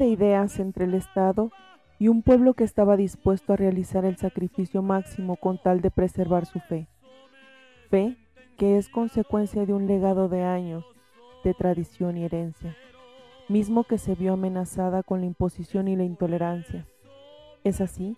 De 0.00 0.08
ideas 0.08 0.58
entre 0.58 0.86
el 0.86 0.94
Estado 0.94 1.52
y 1.98 2.08
un 2.08 2.22
pueblo 2.22 2.54
que 2.54 2.64
estaba 2.64 2.96
dispuesto 2.96 3.52
a 3.52 3.56
realizar 3.56 4.06
el 4.06 4.16
sacrificio 4.16 4.80
máximo 4.80 5.36
con 5.36 5.58
tal 5.58 5.82
de 5.82 5.90
preservar 5.90 6.46
su 6.46 6.58
fe. 6.58 6.88
Fe 7.90 8.16
que 8.56 8.78
es 8.78 8.88
consecuencia 8.88 9.66
de 9.66 9.74
un 9.74 9.86
legado 9.86 10.30
de 10.30 10.42
años 10.42 10.86
de 11.44 11.52
tradición 11.52 12.16
y 12.16 12.24
herencia, 12.24 12.74
mismo 13.48 13.84
que 13.84 13.98
se 13.98 14.14
vio 14.14 14.32
amenazada 14.32 15.02
con 15.02 15.20
la 15.20 15.26
imposición 15.26 15.86
y 15.86 15.96
la 15.96 16.04
intolerancia. 16.04 16.86
Es 17.62 17.82
así 17.82 18.16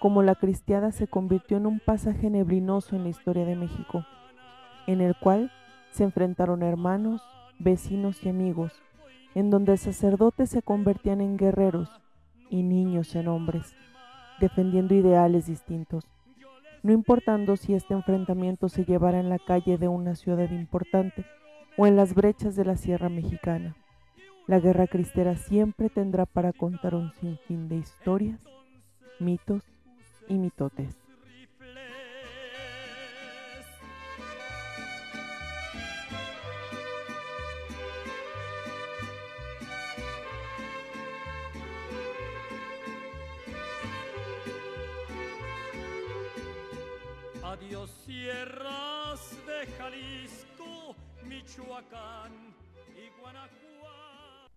como 0.00 0.22
la 0.22 0.34
cristiada 0.34 0.92
se 0.92 1.06
convirtió 1.06 1.56
en 1.56 1.66
un 1.66 1.80
pasaje 1.80 2.28
neblinoso 2.28 2.94
en 2.94 3.04
la 3.04 3.08
historia 3.08 3.46
de 3.46 3.56
México, 3.56 4.04
en 4.86 5.00
el 5.00 5.16
cual 5.16 5.50
se 5.92 6.04
enfrentaron 6.04 6.62
hermanos, 6.62 7.22
vecinos 7.58 8.22
y 8.22 8.28
amigos, 8.28 8.82
en 9.34 9.50
donde 9.50 9.76
sacerdotes 9.76 10.50
se 10.50 10.62
convertían 10.62 11.20
en 11.20 11.36
guerreros 11.36 11.88
y 12.50 12.62
niños 12.62 13.14
en 13.14 13.28
hombres, 13.28 13.74
defendiendo 14.40 14.94
ideales 14.94 15.46
distintos, 15.46 16.04
no 16.82 16.92
importando 16.92 17.56
si 17.56 17.74
este 17.74 17.94
enfrentamiento 17.94 18.68
se 18.68 18.84
llevara 18.84 19.20
en 19.20 19.28
la 19.28 19.38
calle 19.38 19.78
de 19.78 19.88
una 19.88 20.16
ciudad 20.16 20.50
importante 20.50 21.24
o 21.76 21.86
en 21.86 21.96
las 21.96 22.14
brechas 22.14 22.56
de 22.56 22.64
la 22.64 22.76
Sierra 22.76 23.08
Mexicana. 23.08 23.76
La 24.46 24.58
guerra 24.58 24.88
cristera 24.88 25.36
siempre 25.36 25.88
tendrá 25.88 26.26
para 26.26 26.52
contar 26.52 26.94
un 26.94 27.12
sinfín 27.12 27.68
de 27.68 27.76
historias, 27.76 28.40
mitos 29.20 29.62
y 30.28 30.34
mitotes. 30.34 31.01
Adiós 48.32 49.20
sierras 49.20 49.46
de 49.46 49.66
Jalisco, 49.78 50.96
Michoacán 51.24 52.32
y 52.96 53.20
Guanajuato. 53.20 54.50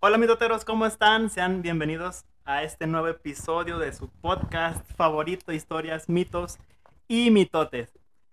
Hola 0.00 0.18
mitoteros, 0.18 0.64
¿cómo 0.64 0.86
están? 0.86 1.30
Sean 1.30 1.62
bienvenidos 1.62 2.24
a 2.44 2.64
este 2.64 2.86
nuevo 2.86 3.08
episodio 3.08 3.78
de 3.78 3.92
su 3.92 4.08
podcast 4.08 4.84
favorito, 4.96 5.52
historias, 5.52 6.08
mitos 6.08 6.58
y 7.06 7.30
mitotes. 7.30 7.92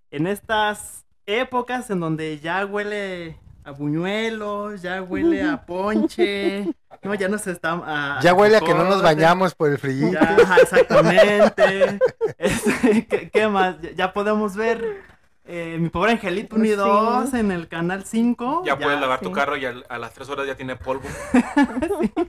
En 0.09 0.25
estas 0.25 1.05
épocas 1.25 1.89
en 1.91 1.99
donde 1.99 2.39
ya 2.39 2.65
huele 2.65 3.39
a 3.63 3.71
buñuelos, 3.71 4.81
ya 4.81 5.01
huele 5.01 5.43
a 5.43 5.57
ponche, 5.65 6.65
no, 7.03 7.13
ya 7.15 7.27
nos 7.29 7.45
está... 7.47 7.73
a- 7.85 8.19
Ya 8.21 8.33
huele 8.33 8.57
a 8.57 8.61
que 8.61 8.73
no 8.73 8.83
nos 8.85 9.01
bañamos 9.01 9.55
por 9.55 9.69
el 9.71 9.77
frío. 9.77 10.09
Exactamente. 10.61 11.99
Este, 12.37 13.05
¿qué, 13.07 13.29
qué 13.29 13.47
más? 13.49 13.75
Ya, 13.97 14.13
podemos 14.13 14.55
ver 14.55 15.01
eh, 15.43 15.77
Mi 15.77 15.89
Pobre 15.89 16.11
Angelito 16.13 16.55
1 16.55 16.65
y 16.65 16.69
Sí. 16.69 16.75
2 16.75 17.33
en 17.33 17.51
el 17.51 17.67
canal 17.67 18.05
5. 18.05 18.63
Ya, 18.65 18.77
puedes 18.77 18.99
lavar 19.01 19.19
sí. 19.19 19.25
tu 19.25 19.31
carro 19.33 19.57
y 19.57 19.65
a, 19.65 19.73
las 19.97 20.13
3 20.13 20.29
horas 20.29 20.47
ya 20.47 20.55
tiene 20.55 20.77
polvo. 20.77 21.03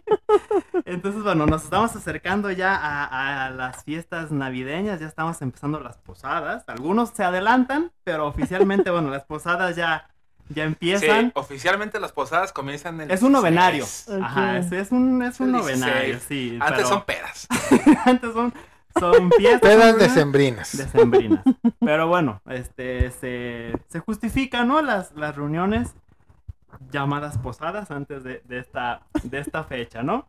Entonces, 0.85 1.23
bueno, 1.23 1.47
nos 1.47 1.63
estamos 1.65 1.95
acercando 1.95 2.51
ya 2.51 2.75
a, 2.75 3.47
a 3.47 3.51
las 3.51 3.85
fiestas 3.85 4.33
navideñas, 4.33 4.99
ya 5.01 5.07
estamos 5.07 5.41
empezando 5.43 5.79
las 5.81 5.99
posadas. 5.99 6.65
Algunos 6.67 7.11
se 7.11 7.23
adelantan, 7.23 7.93
pero 8.05 8.27
oficialmente, 8.27 8.91
bueno, 8.91 9.11
las 9.11 9.25
posadas 9.25 9.77
ya, 9.77 10.09
ya 10.51 10.65
Sí, 10.65 10.69
empiezan. 10.69 11.33
oficialmente 11.35 11.99
las 12.01 12.13
posadas 12.13 12.53
comienzan 12.53 13.01
el 13.01 13.11
Es 13.11 13.23
un 13.23 13.33
novenario. 13.33 13.85
16. 13.85 14.23
Ajá, 14.23 14.59
es, 14.59 14.71
es 14.73 14.93
un, 14.93 15.23
es 15.23 15.41
un 15.41 15.53
novenario, 15.53 16.15
16. 16.17 16.23
sí. 16.29 16.59
Antes 16.61 16.77
pero- 16.77 16.89
son 16.89 17.05
pedas. 17.05 17.49
antes 18.05 18.33
son, 18.33 18.53
son 18.99 19.31
fiestas. 19.39 19.61
Pedas 19.61 19.99
decembrinas. 19.99 20.77
decembrinas. 20.77 21.43
Pero 21.81 22.09
bueno, 22.09 22.43
este 22.51 23.11
se, 23.13 23.73
se 23.89 24.01
justifica, 24.01 24.65
¿no? 24.65 24.83
Las, 24.83 25.13
las 25.17 25.35
reuniones 25.37 25.95
llamadas 26.93 27.39
posadas 27.39 27.91
antes 27.91 28.23
de, 28.25 28.43
de 28.45 28.59
esta, 28.59 29.03
de 29.23 29.39
esta 29.39 29.65
fecha, 29.65 30.03
¿no? 30.03 30.29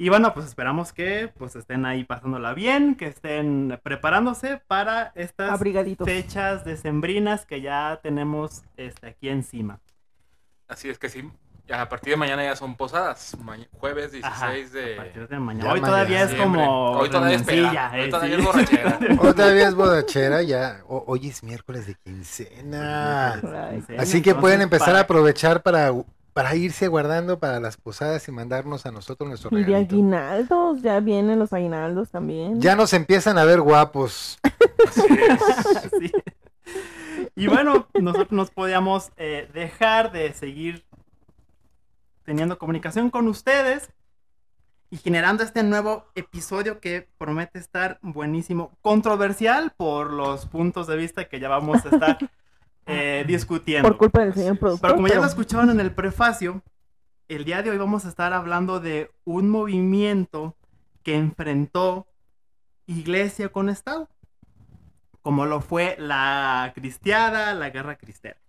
Y 0.00 0.08
bueno, 0.10 0.32
pues 0.32 0.46
esperamos 0.46 0.92
que 0.92 1.32
pues 1.36 1.56
estén 1.56 1.84
ahí 1.84 2.04
pasándola 2.04 2.54
bien, 2.54 2.94
que 2.94 3.06
estén 3.06 3.80
preparándose 3.82 4.62
para 4.68 5.10
estas 5.16 5.60
fechas 6.04 6.64
decembrinas 6.64 7.44
que 7.44 7.60
ya 7.60 7.98
tenemos 8.00 8.62
este, 8.76 9.08
aquí 9.08 9.28
encima. 9.28 9.80
Así 10.68 10.88
es 10.88 10.98
que 11.00 11.08
sí. 11.08 11.28
Ya 11.66 11.82
a 11.82 11.88
partir 11.88 12.12
de 12.12 12.16
mañana 12.16 12.44
ya 12.44 12.54
son 12.56 12.76
posadas. 12.76 13.36
Ma- 13.42 13.58
jueves 13.72 14.12
16 14.12 14.24
Ajá, 14.24 14.52
de. 14.52 14.94
a 14.94 14.96
partir 14.96 15.28
de 15.28 15.38
mañana. 15.38 15.64
Ya 15.66 15.72
Hoy 15.74 15.80
mañana. 15.80 15.86
todavía 15.98 16.22
es 16.22 16.34
como 16.34 16.90
Hoy 16.92 17.10
todavía 17.10 17.36
es 17.36 17.42
peda. 17.42 17.90
Hoy 17.92 18.00
eh, 18.00 18.08
todavía 18.08 18.36
sí. 18.36 18.40
es 18.40 18.46
borrachera. 18.46 18.98
Otra 19.20 19.46
vez 19.46 19.74
bodachera 19.74 20.42
ya. 20.42 20.80
O- 20.88 21.04
hoy 21.08 21.28
es 21.28 21.42
miércoles 21.42 21.86
de 21.86 21.94
quincena. 21.96 23.42
Así 23.98 24.22
que 24.22 24.34
pueden 24.36 24.60
empezar 24.62 24.94
a 24.96 25.00
aprovechar 25.00 25.62
para, 25.62 25.92
para 26.38 26.54
irse 26.54 26.86
guardando 26.86 27.40
para 27.40 27.58
las 27.58 27.76
posadas 27.76 28.28
y 28.28 28.30
mandarnos 28.30 28.86
a 28.86 28.92
nosotros 28.92 29.28
nuestro 29.28 29.58
Y 29.58 29.64
de 29.64 29.74
aguinaldos, 29.74 30.82
ya 30.82 31.00
vienen 31.00 31.40
los 31.40 31.52
aguinaldos 31.52 32.10
también. 32.10 32.60
Ya 32.60 32.76
nos 32.76 32.92
empiezan 32.92 33.38
a 33.38 33.44
ver 33.44 33.60
guapos. 33.60 34.38
Sí. 35.98 36.12
Y 37.34 37.48
bueno, 37.48 37.88
nosotros 38.00 38.30
nos 38.30 38.50
podíamos 38.50 39.10
eh, 39.16 39.50
dejar 39.52 40.12
de 40.12 40.32
seguir 40.32 40.84
teniendo 42.22 42.56
comunicación 42.56 43.10
con 43.10 43.26
ustedes 43.26 43.90
y 44.90 44.98
generando 44.98 45.42
este 45.42 45.64
nuevo 45.64 46.04
episodio 46.14 46.78
que 46.78 47.08
promete 47.18 47.58
estar 47.58 47.98
buenísimo, 48.00 48.70
controversial 48.80 49.72
por 49.76 50.12
los 50.12 50.46
puntos 50.46 50.86
de 50.86 50.96
vista 50.96 51.24
que 51.24 51.40
ya 51.40 51.48
vamos 51.48 51.84
a 51.84 51.88
estar 51.88 52.18
eh, 52.88 53.24
discutiendo. 53.26 53.88
Por 53.88 53.98
culpa 53.98 54.20
del 54.24 54.34
señor 54.34 54.58
productor. 54.58 54.88
Pero 54.88 54.94
como 54.96 55.08
ya 55.08 55.20
lo 55.20 55.26
escucharon 55.26 55.70
en 55.70 55.80
el 55.80 55.92
prefacio, 55.92 56.62
el 57.28 57.44
día 57.44 57.62
de 57.62 57.70
hoy 57.70 57.78
vamos 57.78 58.04
a 58.06 58.08
estar 58.08 58.32
hablando 58.32 58.80
de 58.80 59.10
un 59.24 59.50
movimiento 59.50 60.56
que 61.02 61.14
enfrentó 61.14 62.06
iglesia 62.86 63.50
con 63.50 63.68
Estado, 63.68 64.08
como 65.20 65.44
lo 65.44 65.60
fue 65.60 65.96
la 65.98 66.72
cristiada, 66.74 67.52
la 67.54 67.70
guerra 67.70 67.96
cristera. 67.96 68.40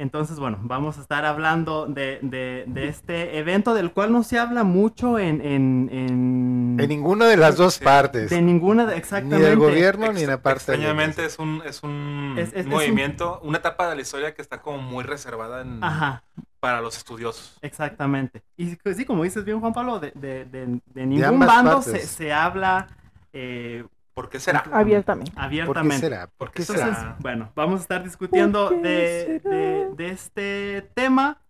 Entonces, 0.00 0.38
bueno, 0.38 0.58
vamos 0.62 0.96
a 0.96 1.02
estar 1.02 1.24
hablando 1.26 1.86
de, 1.86 2.18
de- 2.22 2.64
de 2.66 2.88
este 2.88 3.38
evento 3.38 3.74
del 3.74 3.92
cual 3.92 4.10
no 4.12 4.22
se 4.22 4.38
habla 4.38 4.64
mucho 4.64 5.18
en... 5.18 5.40
en, 5.42 5.88
en- 5.92 6.76
En 6.80 6.88
ninguna 6.88 7.26
de 7.26 7.36
las 7.36 7.56
dos 7.56 7.78
partes. 7.78 8.30
de 8.30 8.40
ninguna, 8.40 8.86
de- 8.86 8.92
Ni 8.94 8.98
exactamente. 8.98 9.46
del 9.46 9.58
gobierno 9.58 10.12
ni 10.12 10.20
Ex- 10.20 10.28
la 10.28 10.40
parte 10.40 10.72
de 10.72 10.78
la 10.78 10.84
Extrañamente 10.84 11.24
es 11.26 11.38
un, 11.38 11.62
es 11.66 11.82
un 11.82 12.34
Es- 12.38 12.48
es- 12.48 12.54
es 12.60 12.64
un- 12.64 12.72
movimiento, 12.72 13.40
una 13.42 13.58
etapa 13.58 13.90
de 13.90 13.96
la 13.96 14.00
historia 14.00 14.34
que 14.34 14.40
está 14.40 14.62
como 14.62 14.78
muy 14.78 15.04
reservada 15.04 15.60
en- 15.60 15.84
Ajá, 15.84 16.22
para 16.60 16.80
los 16.80 16.96
estudiosos. 16.96 17.58
Exactamente. 17.60 18.42
Y 18.56 18.76
sí, 18.94 19.04
como 19.04 19.24
dices 19.24 19.44
bien, 19.44 19.60
Juan 19.60 19.72
Pablo, 19.74 20.00
de, 20.00 20.12
de- 20.14 20.46
de- 20.46 20.80
de 20.86 21.06
ningún 21.06 21.40
bando 21.40 21.82
se, 21.82 21.98
se 22.06 22.32
habla 22.32 22.88
eh, 23.34 23.84
¿Por 24.20 24.28
qué 24.28 24.38
será? 24.38 24.62
Abiertamente. 24.70 25.30
¿Por 25.30 25.40
qué 25.40 25.46
Abiertamente. 25.46 25.98
será? 25.98 26.26
¿Por 26.26 26.36
¿Por 26.36 26.50
qué 26.50 26.62
será? 26.62 26.78
Entonces, 26.80 27.02
será? 27.04 27.16
bueno, 27.20 27.52
vamos 27.54 27.80
a 27.80 27.82
estar 27.84 28.04
discutiendo 28.04 28.68
de 28.68 29.96
este 29.98 30.90
tema 30.94 31.40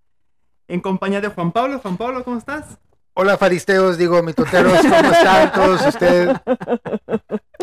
en 0.68 0.80
compañía 0.80 1.20
de 1.20 1.26
Juan 1.26 1.50
Pablo. 1.50 1.80
Juan 1.80 1.96
Pablo, 1.96 2.22
¿cómo 2.22 2.38
estás? 2.38 2.78
Hola 3.14 3.36
faristeos, 3.36 3.98
digo 3.98 4.22
mitoteros, 4.22 4.78
¿cómo 4.82 5.10
están 5.10 5.50
todos 5.52 5.84
ustedes? 5.84 6.38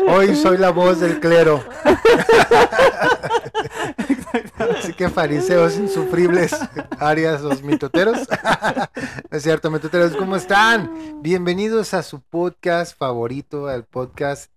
Hoy 0.06 0.36
soy 0.36 0.58
la 0.58 0.68
voz 0.72 1.00
del 1.00 1.20
clero. 1.20 1.64
Así 4.58 4.92
que 4.92 5.08
fariseos 5.08 5.78
insufribles, 5.78 6.54
Arias, 6.98 7.40
los 7.40 7.62
mitoteros. 7.62 8.28
es 9.30 9.42
cierto, 9.42 9.70
mitoteros, 9.70 10.14
¿cómo 10.16 10.36
están? 10.36 11.22
Bienvenidos 11.22 11.94
a 11.94 12.02
su 12.02 12.20
podcast 12.20 12.94
favorito, 12.94 13.68
al 13.68 13.84
podcast 13.84 14.52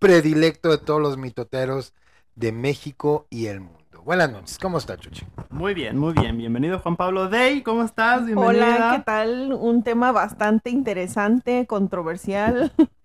predilecto 0.00 0.70
de 0.70 0.78
todos 0.78 1.00
los 1.00 1.18
mitoteros 1.18 1.94
de 2.34 2.50
México 2.50 3.26
y 3.30 3.46
el 3.46 3.60
mundo. 3.60 3.78
Buenas 4.02 4.32
noches, 4.32 4.58
¿cómo 4.58 4.78
está 4.78 4.96
Chuchi? 4.96 5.26
Muy 5.50 5.74
bien, 5.74 5.98
muy 5.98 6.14
bien. 6.14 6.38
Bienvenido 6.38 6.78
Juan 6.78 6.96
Pablo 6.96 7.28
Dey, 7.28 7.62
¿cómo 7.62 7.84
estás? 7.84 8.24
Bienvenida. 8.24 8.76
Hola, 8.76 8.96
¿qué 8.96 9.02
tal? 9.04 9.52
Un 9.52 9.82
tema 9.82 10.10
bastante 10.10 10.70
interesante, 10.70 11.66
controversial. 11.66 12.72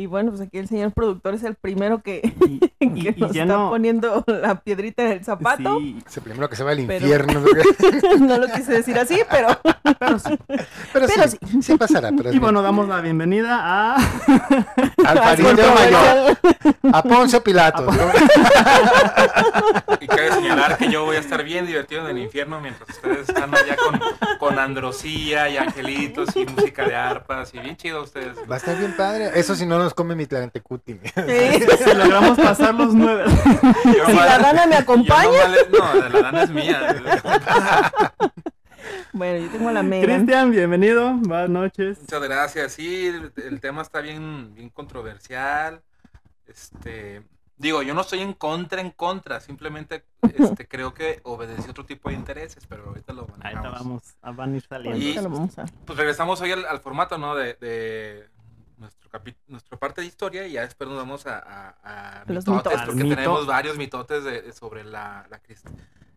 Y 0.00 0.06
bueno, 0.06 0.30
pues 0.30 0.40
aquí 0.40 0.56
el 0.58 0.66
señor 0.66 0.92
productor 0.92 1.34
es 1.34 1.44
el 1.44 1.54
primero 1.56 2.02
que, 2.02 2.22
Y, 2.48 2.58
que 2.78 3.10
y- 3.10 3.14
y 3.16 3.20
nos 3.20 3.32
ya 3.32 3.42
está 3.42 3.54
no- 3.54 3.68
poniendo 3.70 4.24
la 4.26 4.54
piedrita 4.60 5.02
en 5.04 5.12
el 5.12 5.24
zapato. 5.24 5.78
Sí, 5.78 5.98
Es 6.06 6.16
el 6.16 6.22
primero 6.22 6.48
que 6.48 6.56
se 6.56 6.64
va 6.64 6.70
al 6.70 6.78
Pero- 6.86 7.04
infierno. 7.06 7.44
no 8.20 8.38
lo 8.38 8.46
quise 8.48 8.72
decir 8.72 8.98
así, 8.98 9.20
pero, 9.30 9.48
pero 9.98 10.18
sí. 10.18 10.38
Pero, 10.92 11.06
pero 11.06 11.28
sí, 11.28 11.38
sí 11.62 11.76
pasará. 11.76 12.10
Pero 12.16 12.32
Y 12.32 12.38
bueno, 12.38 12.62
damos 12.62 12.88
la 12.88 13.00
bienvenida 13.02 13.58
a... 13.62 13.96
al 15.04 15.16
mayor, 15.16 15.58
a 16.92 17.02
Poncio 17.02 17.42
Pilatos. 17.42 17.86
¿no? 17.94 18.02
Y 20.00 20.06
cabe 20.06 20.32
señalar 20.32 20.78
que 20.78 20.90
yo 20.90 21.04
voy 21.04 21.16
a 21.16 21.20
estar 21.20 21.42
bien 21.44 21.66
divertido 21.66 22.08
en 22.08 22.16
el 22.16 22.22
infierno 22.22 22.60
mientras 22.60 22.88
ustedes 22.88 23.28
están 23.28 23.54
allá 23.54 23.76
con, 23.76 24.00
con 24.38 24.58
Androsía 24.58 25.48
y 25.50 25.56
angelitos 25.58 26.34
y 26.36 26.46
música 26.46 26.84
de 26.86 26.96
arpas 26.96 27.52
y 27.54 27.58
bien 27.58 27.76
chido 27.76 28.02
ustedes. 28.02 28.36
Va 28.50 28.54
a 28.54 28.58
estar 28.58 28.78
bien 28.78 28.94
padre. 28.96 29.30
Eso 29.34 29.54
si 29.54 29.66
no 29.66 29.78
nos 29.78 29.89
come 29.94 30.14
mi 30.14 30.26
Tlantecuti. 30.26 30.98
Sí. 31.14 31.66
Si 31.84 31.94
logramos 31.94 32.38
pasar 32.38 32.74
los 32.74 32.94
nueve. 32.94 33.24
Yo 33.84 34.06
Si 34.06 34.12
la 34.14 34.38
Dana 34.38 34.66
me 34.66 34.76
acompaña. 34.76 35.48
no, 35.70 35.94
la 35.94 36.08
lana 36.08 36.42
es 36.44 36.50
mía. 36.50 36.96
Bueno, 39.12 39.44
yo 39.44 39.50
tengo 39.52 39.70
la 39.72 39.82
Megan. 39.82 40.04
Cristian, 40.20 40.50
bienvenido. 40.52 41.12
Buenas 41.14 41.50
noches. 41.50 41.98
Muchas 42.00 42.22
gracias. 42.22 42.72
Sí, 42.72 43.06
el, 43.08 43.32
el 43.44 43.60
tema 43.60 43.82
está 43.82 44.00
bien, 44.00 44.54
bien 44.54 44.68
controversial. 44.70 45.82
Este, 46.46 47.22
digo, 47.56 47.82
yo 47.82 47.92
no 47.92 48.02
estoy 48.02 48.20
en 48.20 48.32
contra, 48.32 48.80
en 48.80 48.90
contra. 48.90 49.40
Simplemente, 49.40 50.04
este, 50.22 50.66
creo 50.66 50.94
que 50.94 51.20
obedece 51.24 51.70
otro 51.70 51.84
tipo 51.84 52.08
de 52.08 52.14
intereses, 52.14 52.64
pero 52.68 52.84
ahorita 52.86 53.12
lo 53.12 53.22
Ahí 53.40 53.54
manejamos. 53.54 53.72
vamos, 53.72 54.02
a- 54.22 54.30
van 54.30 54.52
a 54.54 54.56
ir 54.56 54.62
saliendo. 54.68 54.98
Y- 54.98 55.02
Ahorita 55.08 55.22
lo 55.22 55.30
vamos 55.30 55.58
a- 55.58 55.66
Pues 55.84 55.98
regresamos 55.98 56.40
hoy 56.40 56.52
al, 56.52 56.64
al 56.64 56.80
formato, 56.80 57.18
¿no? 57.18 57.34
De, 57.34 57.54
de 57.54 58.28
nuestro 58.80 59.08
capi- 59.10 59.36
nuestra 59.46 59.78
parte 59.78 60.00
de 60.00 60.06
historia 60.08 60.46
y 60.46 60.52
ya 60.52 60.62
después 60.62 60.88
nos 60.88 60.98
vamos 60.98 61.26
a, 61.26 61.38
a- 61.38 62.20
a 62.22 62.24
Los 62.26 62.46
mitotes, 62.48 62.72
mitotes. 62.72 62.82
porque 62.86 63.04
Mito. 63.04 63.14
tenemos 63.16 63.46
varios 63.46 63.76
mitotes 63.76 64.24
de, 64.24 64.42
de- 64.42 64.52
sobre 64.52 64.82
la, 64.84 65.26
la, 65.30 65.40
crist- 65.42 65.70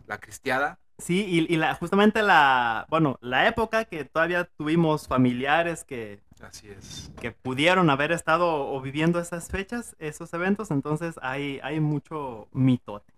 la 0.07 0.18
cristiada. 0.18 0.80
Sí, 0.98 1.25
y, 1.27 1.54
y 1.54 1.57
la, 1.57 1.75
justamente 1.75 2.21
la, 2.21 2.86
bueno, 2.89 3.18
la 3.21 3.48
época 3.48 3.86
que 3.86 4.06
todavía 4.06 4.45
tuvimos 4.57 5.07
familiares 5.07 5.83
que, 5.83 6.21
Así 6.42 6.69
es. 6.69 7.12
que 7.19 7.31
pudieron 7.31 7.89
haber 7.89 8.12
estado 8.12 8.48
o 8.71 8.80
viviendo 8.80 9.19
esas 9.19 9.48
fechas, 9.50 9.95
esos 10.00 10.33
eventos, 10.33 10.71
entonces 10.71 11.16
hay, 11.21 11.59
hay 11.63 11.80
mucho 11.80 12.48
mitote. 12.54 13.12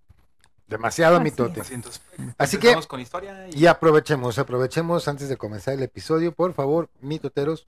Demasiado 0.67 1.17
Así 1.17 1.23
mitote. 1.25 1.61
Así, 1.61 1.73
entonces, 1.75 2.01
Así 2.39 2.57
que- 2.57 2.67
empezamos 2.67 2.87
con 2.87 2.99
historia 2.99 3.47
y 3.49 3.59
Y 3.63 3.67
aprovechemos, 3.67 4.39
aprovechemos 4.39 5.07
antes 5.07 5.29
de 5.29 5.37
comenzar 5.37 5.75
el 5.75 5.83
episodio, 5.83 6.31
por 6.33 6.53
favor, 6.53 6.89
mitoteros. 7.01 7.67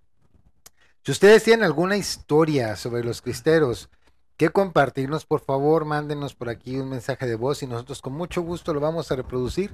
Si 1.07 1.11
ustedes 1.13 1.41
tienen 1.41 1.63
alguna 1.63 1.95
historia 1.95 2.75
sobre 2.75 3.01
los 3.01 3.21
cristeros 3.21 3.89
que 4.35 4.49
compartirnos, 4.49 5.25
por 5.25 5.39
favor, 5.39 5.85
mándenos 5.85 6.35
por 6.35 6.49
aquí 6.49 6.75
un 6.75 6.89
mensaje 6.89 7.25
de 7.25 7.37
voz 7.37 7.63
y 7.63 7.65
nosotros 7.65 8.01
con 8.01 8.11
mucho 8.11 8.41
gusto 8.41 8.73
lo 8.73 8.81
vamos 8.81 9.09
a 9.09 9.15
reproducir. 9.15 9.73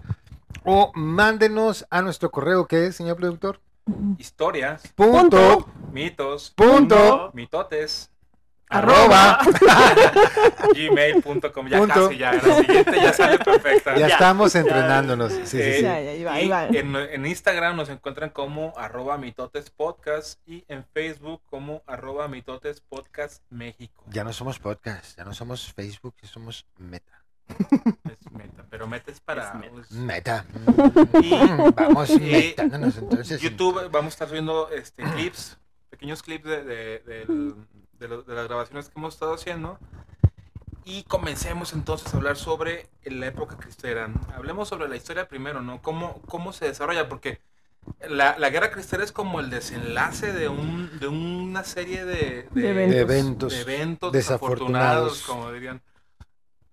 O 0.64 0.92
mándenos 0.94 1.88
a 1.90 2.04
nuestro 2.04 2.30
correo, 2.30 2.68
que 2.68 2.86
es, 2.86 2.98
señor 2.98 3.18
productor? 3.18 3.60
historias, 4.20 4.84
Punto, 4.94 5.68
mitos, 5.92 6.52
punto, 6.52 7.32
mitotes, 7.34 8.12
arroba. 8.78 9.40
gmail.com. 10.76 11.68
Ya 11.68 11.78
Punto. 11.80 12.08
casi, 12.08 12.18
ya. 12.18 12.34
La 12.34 12.56
siguiente 12.56 12.96
ya 12.98 13.14
sale 13.14 13.40
perfecta. 13.40 13.94
Ya 13.96 14.08
Ya. 14.08 14.14
estamos 14.16 14.56
entrenándonos. 14.56 15.32
Sí, 15.32 15.42
sí, 15.46 15.58
Eh, 15.62 15.74
sí. 15.78 15.82
Ya, 15.84 16.02
ya, 16.02 16.12
ahí 16.12 16.24
va, 16.24 16.34
ahí 16.34 16.46
Y 16.46 16.50
va. 16.50 16.66
en, 16.68 16.96
en 16.96 17.26
Instagram 17.26 17.76
nos 17.76 17.90
encuentran 17.90 18.30
como 18.30 18.74
arroba 18.78 19.18
mitotes 19.18 19.70
podcast 19.70 20.40
y 20.48 20.64
en 20.68 20.86
Facebook 20.94 21.42
como 21.50 21.84
arroba 21.88 22.28
mitotes 22.28 22.82
podcast 22.82 23.44
México. 23.50 24.04
Ya 24.10 24.24
no 24.24 24.34
somos 24.34 24.60
podcast, 24.60 25.18
ya 25.18 25.24
no 25.26 25.34
somos 25.34 25.72
Facebook, 25.74 26.16
ya 26.22 26.28
somos 26.28 26.66
Meta. 26.78 27.12
Es 28.10 28.32
meta, 28.32 28.66
pero 28.70 28.88
meta 28.88 29.12
es 29.12 29.20
para 29.20 29.50
Es 29.50 29.54
meta. 29.56 29.72
pues, 29.74 29.92
Meta. 29.92 30.46
Y- 31.22 31.72
Vamos 31.76 32.10
y 32.12 32.20
metándonos 32.20 32.98
entonces. 32.98 33.44
en- 33.44 33.50
YouTube 33.50 33.90
vamos 33.92 34.06
a 34.06 34.14
estar 34.16 34.28
subiendo 34.30 34.70
este 34.70 35.04
clips, 35.04 35.58
pequeños 35.90 36.24
clips 36.24 36.46
de, 36.46 36.64
de- 36.64 37.00
del- 37.06 37.56
de 38.00 38.08
lo- 38.08 38.24
de 38.24 38.36
las 38.36 38.48
grabaciones 38.48 38.90
que 38.90 39.00
hemos 39.00 39.14
estado 39.16 39.34
haciendo. 39.36 39.80
Y 40.86 41.04
comencemos 41.04 41.72
entonces 41.74 42.14
a 42.14 42.18
hablar 42.18 42.36
sobre 42.36 42.88
la 43.06 43.28
época 43.28 43.56
cristera. 43.58 44.10
Hablemos 44.36 44.68
sobre 44.68 44.90
la 44.90 44.98
historia 44.98 45.28
primero, 45.30 45.62
¿no? 45.62 45.82
¿Cómo, 45.82 46.22
cómo 46.28 46.52
se 46.52 46.66
desarrolla? 46.66 47.08
Porque 47.08 47.40
la, 48.10 48.38
la 48.38 48.50
guerra 48.50 48.70
cristera 48.72 49.04
es 49.04 49.14
como 49.14 49.40
el 49.40 49.50
desenlace 49.50 50.34
de, 50.34 50.50
un, 50.50 51.00
de 51.00 51.08
una 51.08 51.64
serie 51.64 52.04
de, 52.04 52.48
De 52.52 52.62
de 52.62 52.70
eventos. 52.70 53.00
eventos. 53.00 53.54
de 53.54 53.62
eventos 53.62 54.12
desafortunados. 54.12 55.14
desafortunados, 55.14 55.22
como 55.24 55.52
dirían. 55.54 55.82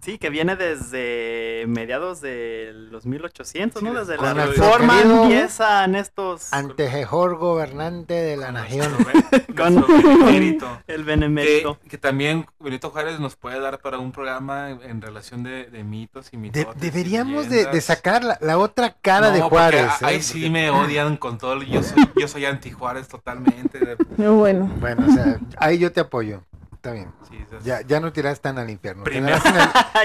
Sí, 0.02 0.17
que 0.19 0.31
viene 0.31 0.56
desde 0.56 1.64
mediados 1.69 2.20
de 2.23 2.70
los 2.75 3.05
1800, 3.05 3.82
¿no? 3.82 3.93
Desde 3.93 4.17
con 4.17 4.35
la 4.37 4.47
reforma 4.47 5.00
empiezan 5.02 5.94
estos... 5.94 6.52
Ante 6.52 6.88
mejor 6.91 7.37
gobernante 7.37 8.14
de 8.14 8.37
la 8.37 8.50
nación. 8.50 8.91
Con- 9.56 9.85
benemérito. 9.88 10.79
El 10.87 10.97
Que, 10.99 11.02
benemérito. 11.02 11.79
que 11.88 11.99
también 11.99 12.47
Benito 12.58 12.91
Juárez 12.91 13.20
nos 13.20 13.37
puede 13.37 13.61
dar 13.61 13.78
para 13.80 13.99
un 13.99 14.11
programa 14.12 14.71
en, 14.71 15.02
relación 15.02 15.42
de, 15.42 15.64
de 15.71 15.85
mitos 15.85 16.28
y 16.33 16.37
De- 16.37 16.42
mitos. 16.42 16.75
deberíamos 16.80 17.49
de, 17.50 17.66
de 17.66 17.80
sacar 17.80 18.25
la, 18.25 18.38
la 18.40 18.57
otra 18.59 18.97
cara 19.02 19.30
de 19.30 19.42
Juárez. 19.42 19.87
¿eh? 20.00 20.07
Ahí 20.07 20.23
sí 20.23 20.49
me 20.49 20.71
odian 20.71 21.16
con 21.19 21.37
todo. 21.38 21.62
Yo 21.62 21.83
soy, 21.83 22.09
yo 22.16 22.26
soy 22.26 22.47
anti 22.47 22.71
Juárez 22.71 23.07
totalmente. 23.09 23.78
No, 24.16 24.35
Bueno, 24.40 24.71
Bueno, 24.80 25.04
o 25.09 25.12
sea, 25.12 25.38
ahí 25.59 25.78
yo 25.78 25.92
te 25.92 26.00
apoyo. 26.00 26.42
Está 26.81 26.93
bien. 26.93 27.13
Sí, 27.29 27.37
es- 27.53 27.63
Ya, 27.63 27.83
ya 27.83 28.01
no 28.01 28.11
tirás 28.11 28.41
tan 28.41 28.57
al 28.59 28.71
infierno. 28.71 29.05
Primero- 29.05 29.37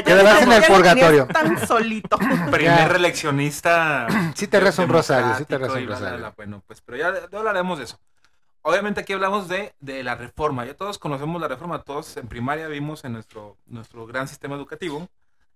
Quedarás 0.03 0.41
en 0.41 0.51
el- 0.51 0.57
en 0.57 0.63
el 0.63 0.63
purgatorio. 0.69 1.25
Tan 1.27 1.65
solito. 1.65 2.17
Primer 2.51 2.61
Ya. 2.63 2.87
reeleccionista. 2.89 4.07
Sí 4.35 4.47
te 4.47 4.59
rezo 4.59 4.83
un 4.83 4.89
rosario, 4.89 5.35
sí 5.37 5.45
te 5.45 5.57
rezo 5.57 5.75
un 5.75 5.87
rosario. 5.87 6.33
Bueno, 6.35 6.61
pues, 6.67 6.81
pero 6.81 6.97
ya, 6.97 7.29
ya 7.31 7.37
hablaremos 7.37 7.77
de 7.77 7.85
eso. 7.85 7.97
Obviamente 8.61 8.99
aquí 8.99 9.13
hablamos 9.13 9.47
de, 9.47 9.73
de 9.79 10.03
la 10.03 10.15
reforma. 10.15 10.65
Ya 10.65 10.73
todos 10.73 10.99
conocemos 10.99 11.39
la 11.39 11.47
reforma. 11.47 11.81
Todos 11.83 12.17
en 12.17 12.27
primaria 12.27 12.67
vimos 12.67 13.05
en 13.05 13.13
nuestro, 13.13 13.57
nuestro 13.67 14.05
gran 14.05 14.27
sistema 14.27 14.55
educativo 14.55 15.07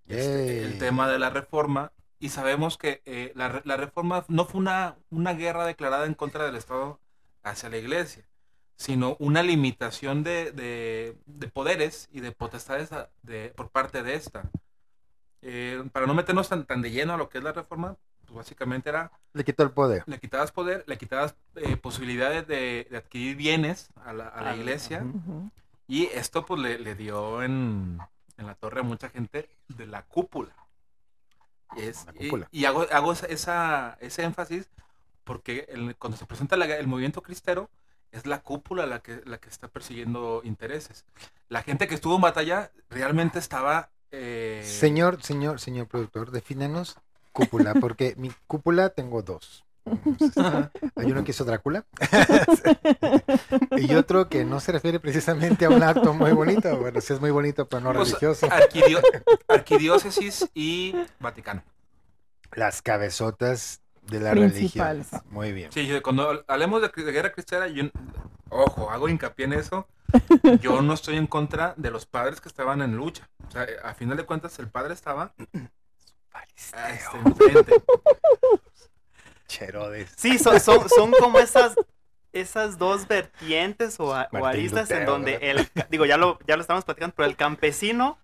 este, 0.08 0.64
el 0.64 0.78
tema 0.80 1.10
de 1.10 1.20
la 1.20 1.30
reforma. 1.30 1.92
Y 2.20 2.30
sabemos 2.30 2.78
que 2.78 3.02
eh, 3.06 3.34
la, 3.36 3.50
re- 3.50 3.62
la 3.66 3.76
reforma 3.76 4.24
no 4.30 4.46
fue 4.46 4.60
una, 4.62 4.96
una 5.10 5.34
guerra 5.34 5.66
declarada 5.66 6.06
en 6.06 6.14
contra 6.14 6.46
del 6.46 6.56
Estado 6.56 7.00
hacia 7.44 7.68
la 7.70 7.78
iglesia, 7.78 8.24
sino 8.80 9.18
una 9.20 9.44
limitación 9.44 10.24
de, 10.24 10.54
de- 10.54 11.18
de 11.26 11.48
poderes 11.50 12.08
y 12.14 12.22
de 12.22 12.32
potestades 12.32 12.90
de, 13.24 13.50
por 13.50 13.70
parte 13.70 14.04
de 14.04 14.14
esta. 14.16 14.50
Eh, 15.42 15.84
para 15.92 16.08
no 16.08 16.14
meternos 16.14 16.48
tan, 16.48 16.66
tan 16.66 16.82
de 16.82 16.90
lleno 16.90 17.14
a 17.14 17.18
lo 17.18 17.28
que 17.28 17.40
es 17.40 17.44
la 17.44 17.52
reforma, 17.52 17.98
pues 18.22 18.34
básicamente 18.38 18.88
era, 18.88 19.12
Le 19.34 19.44
quitó 19.44 19.64
el 19.64 19.72
poder. 19.72 20.04
le 20.06 20.18
quitabas 20.18 20.54
poder, 20.54 20.86
le 20.88 20.98
quitabas 20.98 21.36
eh, 21.56 21.76
posibilidades 21.76 22.48
de, 22.48 22.88
de 22.90 22.98
adquirir 22.98 23.36
bienes 23.36 23.90
a 24.06 24.14
la, 24.14 24.30
a 24.30 24.42
la 24.44 24.56
iglesia. 24.56 25.06
Y 25.86 26.06
esto 26.06 26.46
pues 26.46 26.62
le, 26.62 26.80
le 26.80 26.96
dio 26.96 27.44
en, 27.44 28.00
en 28.38 28.46
la 28.48 28.56
torre 28.56 28.80
a 28.80 28.84
mucha 28.84 29.10
gente 29.10 29.50
de 29.68 29.88
la 29.88 30.04
cúpula. 30.04 30.56
Y, 31.76 31.82
es- 31.82 32.06
La 32.06 32.14
y- 32.18 32.26
cúpula. 32.30 32.48
y 32.50 32.64
hago, 32.64 32.86
hago 32.94 33.12
esa, 33.12 33.26
esa- 33.28 33.98
ese 34.00 34.24
énfasis 34.24 34.70
porque 35.26 35.66
el- 35.68 35.98
cuando 35.98 36.18
se 36.18 36.26
presenta 36.26 36.56
la- 36.56 36.66
el 36.78 36.88
movimiento 36.88 37.22
cristero 37.22 37.70
es 38.12 38.26
la 38.26 38.42
cúpula 38.42 38.86
la 38.86 39.00
que, 39.00 39.22
la 39.26 39.38
que 39.40 39.50
está 39.50 39.68
persiguiendo 39.68 40.42
intereses. 40.44 41.06
La 41.48 41.62
gente 41.64 41.88
que 41.88 41.96
estuvo 41.96 42.16
en 42.16 42.22
batalla 42.22 42.72
realmente 42.90 43.40
estaba... 43.40 43.90
eh, 44.12 44.64
Señor, 44.66 45.22
señor, 45.24 45.60
señor 45.60 45.88
productor, 45.88 46.32
defínanos 46.32 46.98
cúpula, 47.32 47.74
porque 47.76 48.16
mi 48.18 48.32
cúpula 48.48 48.90
tengo 48.90 49.22
dos. 49.22 49.64
Hay 50.96 51.12
uno 51.12 51.24
que 51.24 51.32
hizo 51.32 51.46
Drácula. 51.46 51.86
y 53.78 53.96
otro 53.96 54.30
que 54.30 54.44
no 54.46 54.60
se 54.60 54.72
refiere 54.72 55.00
precisamente 55.00 55.66
a 55.66 55.70
un 55.70 55.82
acto 55.84 56.14
muy 56.14 56.32
bonito. 56.32 56.76
Bueno, 56.78 57.02
sí 57.02 57.14
es 57.14 57.20
muy 57.22 57.32
bonito, 57.32 57.68
pero 57.68 57.82
no 57.82 57.94
Pues, 57.94 58.10
religioso. 58.10 58.48
arquidio- 58.50 59.02
arquidiócesis 59.48 60.48
y 60.54 60.96
Vaticano. 61.20 61.64
Las 62.54 62.82
cabezotas 62.82 63.82
de 64.10 64.20
la 64.20 64.34
religión. 64.34 65.06
Muy 65.30 65.52
bien. 65.52 65.72
Sí, 65.72 65.90
cuando 66.02 66.44
hablemos 66.48 66.82
de, 66.82 67.04
de 67.04 67.12
guerra 67.12 67.32
cristiana, 67.32 67.68
yo, 67.68 67.86
ojo, 68.50 68.90
hago 68.90 69.10
hincapié 69.10 69.46
en 69.46 69.54
eso. 69.54 69.88
Yo 70.62 70.82
no 70.82 70.94
estoy 70.94 71.18
en 71.18 71.28
contra 71.28 71.76
de 71.78 71.92
los 71.92 72.08
padres 72.08 72.42
que 72.42 72.50
estaban 72.50 72.82
en 72.82 72.96
lucha. 72.98 73.30
O 73.48 73.52
sea, 73.52 73.68
a 73.84 73.94
final 73.94 74.18
de 74.18 74.24
cuentas, 74.26 74.58
el 74.58 74.68
padre 74.68 74.96
estaba 74.96 75.34
ah, 76.34 76.44
este, 76.56 77.18
enfrente. 77.24 77.76
Cherodes. 79.48 80.12
Sí, 80.18 80.40
son, 80.40 80.60
son, 80.60 80.90
son 80.90 81.12
como 81.12 81.38
esas, 81.40 81.76
esas 82.34 82.78
dos 82.78 83.08
vertientes 83.08 84.00
o, 84.00 84.16
a- 84.16 84.30
o 84.32 84.46
aristas 84.46 84.90
en 84.92 85.06
donde 85.06 85.38
¿verdad? 85.38 85.68
el, 85.76 85.88
digo, 85.90 86.06
ya 86.06 86.18
lo, 86.18 86.40
ya 86.48 86.56
lo 86.56 86.62
estamos 86.62 86.86
platicando, 86.86 87.16
pero 87.16 87.28
el 87.28 87.36
campesino 87.36 88.18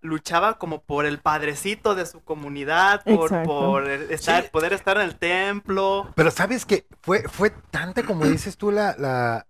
luchaba 0.00 0.58
como 0.58 0.82
por 0.82 1.06
el 1.06 1.18
padrecito 1.18 1.94
de 1.94 2.06
su 2.06 2.20
comunidad, 2.22 3.02
por, 3.04 3.24
Exacto. 3.32 3.48
por 3.48 3.88
estar, 3.90 4.44
Sí. 4.44 4.48
poder 4.52 4.72
estar 4.72 4.96
en 4.98 5.02
el 5.04 5.16
templo. 5.16 6.10
Pero 6.14 6.30
sabes 6.30 6.64
que 6.64 6.86
fue, 7.02 7.22
fue 7.28 7.50
tanta, 7.70 8.02
como 8.04 8.24
dices 8.26 8.56
tú, 8.56 8.70
la, 8.70 8.94
la, 8.98 9.46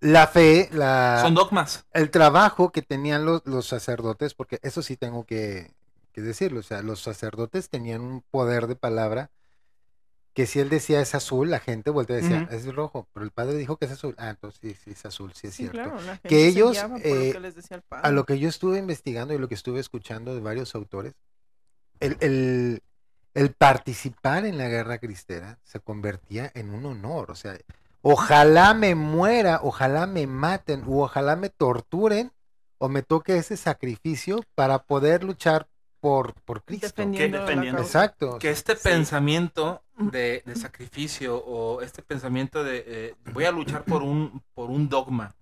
la 0.00 0.26
fe, 0.28 0.68
la, 0.72 1.18
Son 1.22 1.34
dogmas. 1.34 1.86
el 1.92 2.10
trabajo 2.10 2.70
que 2.72 2.82
tenían 2.82 3.24
los, 3.24 3.42
los 3.46 3.66
sacerdotes, 3.66 4.34
porque 4.34 4.58
eso 4.62 4.82
sí 4.82 4.96
tengo 4.96 5.24
que, 5.24 5.72
que 6.12 6.20
decirlo, 6.22 6.60
o 6.60 6.62
sea, 6.64 6.82
los 6.82 7.00
sacerdotes 7.00 7.68
tenían 7.68 8.00
un 8.00 8.22
poder 8.30 8.66
de 8.68 8.76
palabra 8.76 9.30
que 10.34 10.46
si 10.46 10.60
él 10.60 10.68
decía 10.68 11.00
es 11.00 11.14
azul, 11.14 11.50
la 11.50 11.60
gente 11.60 11.90
voltea 11.90 12.18
y 12.18 12.22
decía 12.22 12.46
es 12.50 12.72
rojo, 12.74 13.08
pero 13.12 13.24
el 13.24 13.30
padre 13.32 13.56
dijo 13.56 13.76
que 13.76 13.86
es 13.86 13.92
azul. 13.92 14.14
Ah, 14.18 14.30
entonces 14.30 14.60
sí, 14.60 14.74
sí 14.84 14.90
es 14.92 15.04
azul, 15.04 15.32
sí 15.34 15.48
es 15.48 15.54
Sí, 15.54 15.64
cierto. 15.64 15.78
claro, 15.78 15.98
Que 16.22 16.46
ellos, 16.46 16.76
eh, 17.04 17.34
lo 17.34 17.42
que. 17.42 17.50
A 17.90 18.10
lo 18.10 18.24
que 18.24 18.38
yo 18.38 18.48
estuve 18.48 18.78
investigando 18.78 19.34
y 19.34 19.38
lo 19.38 19.48
que 19.48 19.54
estuve 19.54 19.80
escuchando 19.80 20.34
de 20.34 20.40
varios 20.40 20.74
autores, 20.74 21.14
el, 22.00 22.16
el- 22.20 22.82
el 23.34 23.52
participar 23.52 24.44
en 24.44 24.58
la 24.58 24.68
guerra 24.68 24.98
cristera 24.98 25.58
se 25.62 25.80
convertía 25.80 26.50
en 26.54 26.70
un 26.74 26.84
honor. 26.86 27.30
O 27.30 27.34
sea, 27.36 27.56
ojalá 28.02 28.74
me 28.74 28.94
muera, 28.94 29.60
ojalá 29.62 30.06
me 30.06 30.26
maten, 30.26 30.82
u 30.86 31.00
ojalá 31.02 31.36
me 31.36 31.48
torturen 31.48 32.32
o 32.78 32.88
me 32.88 33.02
toque 33.02 33.36
ese 33.36 33.56
sacrificio 33.56 34.40
para 34.54 34.80
poder 34.84 35.22
luchar 35.22 35.68
por, 36.00 36.34
por 36.42 36.62
Cristo. 36.64 36.86
causa. 37.76 37.86
Exacto. 37.86 38.38
Que 38.38 38.50
este 38.50 38.74
Sí. 38.76 38.82
pensamiento 38.88 39.82
de, 39.96 40.42
de 40.46 40.56
sacrificio 40.56 41.36
o 41.38 41.82
este 41.82 42.02
pensamiento 42.02 42.64
de 42.64 42.84
eh, 42.86 43.14
voy 43.32 43.44
a 43.44 43.52
luchar 43.52 43.84
por 43.84 44.02
un, 44.02 44.42
por 44.54 44.70
un 44.70 44.88
dogma 44.88 45.34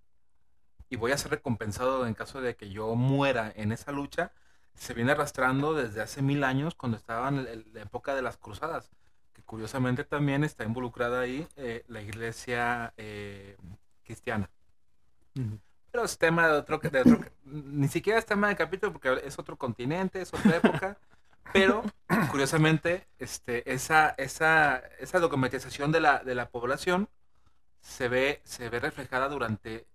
y 0.91 0.97
voy 0.97 1.12
a 1.12 1.19
ser 1.19 1.31
recompensado 1.31 2.07
en 2.07 2.15
caso 2.15 2.41
de 2.41 2.57
que 2.57 2.71
yo 2.71 2.95
muera 2.97 3.53
en 3.55 3.73
esa 3.73 3.93
lucha, 3.93 4.33
se 4.75 4.95
viene 4.95 5.12
arrastrando 5.12 5.75
desde 5.75 6.00
hace 6.03 6.23
mil 6.23 6.43
años 6.45 6.75
cuando 6.75 6.97
estaba 6.97 7.29
en 7.29 7.38
el- 7.38 7.67
la 7.73 7.83
época 7.83 8.15
de 8.15 8.23
las 8.23 8.37
cruzadas, 8.37 8.91
que 9.35 9.43
curiosamente 9.43 10.05
también 10.05 10.45
está 10.45 10.65
involucrada 10.65 11.21
ahí 11.21 11.47
eh, 11.57 11.85
la 11.88 12.00
iglesia 12.00 12.95
eh, 12.97 13.57
cristiana. 14.05 14.49
Pero 15.90 16.04
es 16.04 16.18
tema 16.18 16.49
de 16.49 16.52
otro, 16.59 16.78
de 16.78 17.00
otro- 17.00 17.21
ni 17.45 17.88
siquiera 17.88 18.18
es 18.18 18.26
tema 18.26 18.49
de 18.49 18.57
capítulo 18.57 18.92
porque 18.92 19.21
es 19.25 19.38
otro 19.38 19.57
continente, 19.57 20.21
es 20.21 20.33
otra 20.35 20.57
época, 20.57 20.99
pero 21.52 21.83
curiosamente 22.30 23.07
este, 23.18 23.71
esa, 23.73 24.11
esa, 24.18 24.78
esa 24.99 25.18
documentación 25.18 25.90
de 25.92 26.00
la, 26.00 26.18
de 26.23 26.35
la 26.35 26.50
población 26.50 27.09
se 27.80 28.09
ve, 28.09 28.40
se 28.45 28.68
ve 28.68 28.80
reflejada 28.80 29.28
durante 29.28 29.87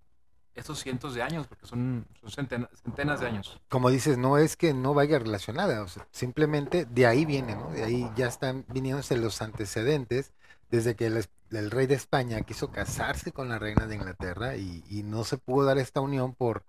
estos 0.55 0.79
cientos 0.79 1.15
de 1.15 1.23
años, 1.23 1.47
porque 1.47 1.65
son, 1.65 2.05
son 2.21 2.29
centena- 2.31 2.69
centenas 2.83 3.19
de 3.19 3.27
años. 3.27 3.59
Como 3.69 3.89
dices, 3.89 4.17
no 4.17 4.37
es 4.37 4.55
que 4.55 4.73
no 4.73 4.93
vaya 4.93 5.17
relacionada, 5.19 5.81
o 5.81 5.87
sea, 5.87 6.07
simplemente 6.11 6.85
de 6.85 7.07
ahí 7.07 7.25
viene, 7.25 7.55
¿no? 7.55 7.71
De 7.71 7.83
ahí 7.83 8.09
ya 8.15 8.27
están 8.27 8.63
viniéndose 8.67 9.17
los 9.17 9.41
antecedentes 9.41 10.31
desde 10.73 10.95
que 10.95 11.05
el, 11.05 11.23
el 11.51 11.69
rey 11.69 11.85
de 11.85 11.93
España 11.93 12.41
quiso 12.41 12.71
casarse 12.71 13.31
con 13.31 13.47
la 13.47 13.59
reina 13.59 13.85
de 13.85 13.93
Inglaterra 13.93 14.55
y, 14.55 15.03
no 15.03 15.23
se 15.23 15.37
pudo 15.37 15.67
dar 15.67 15.77
esta 15.77 16.01
unión 16.01 16.33
por 16.33 16.65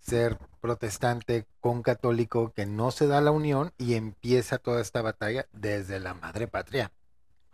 ser 0.00 0.38
protestante 0.62 1.46
con 1.60 1.82
católico, 1.82 2.54
que 2.54 2.64
no 2.64 2.90
se 2.90 3.06
da 3.06 3.20
la 3.20 3.32
unión 3.32 3.74
y 3.76 3.96
empieza 3.96 4.56
toda 4.56 4.80
esta 4.80 5.02
batalla 5.02 5.46
desde 5.52 6.00
la 6.00 6.14
madre 6.14 6.48
patria. 6.48 6.90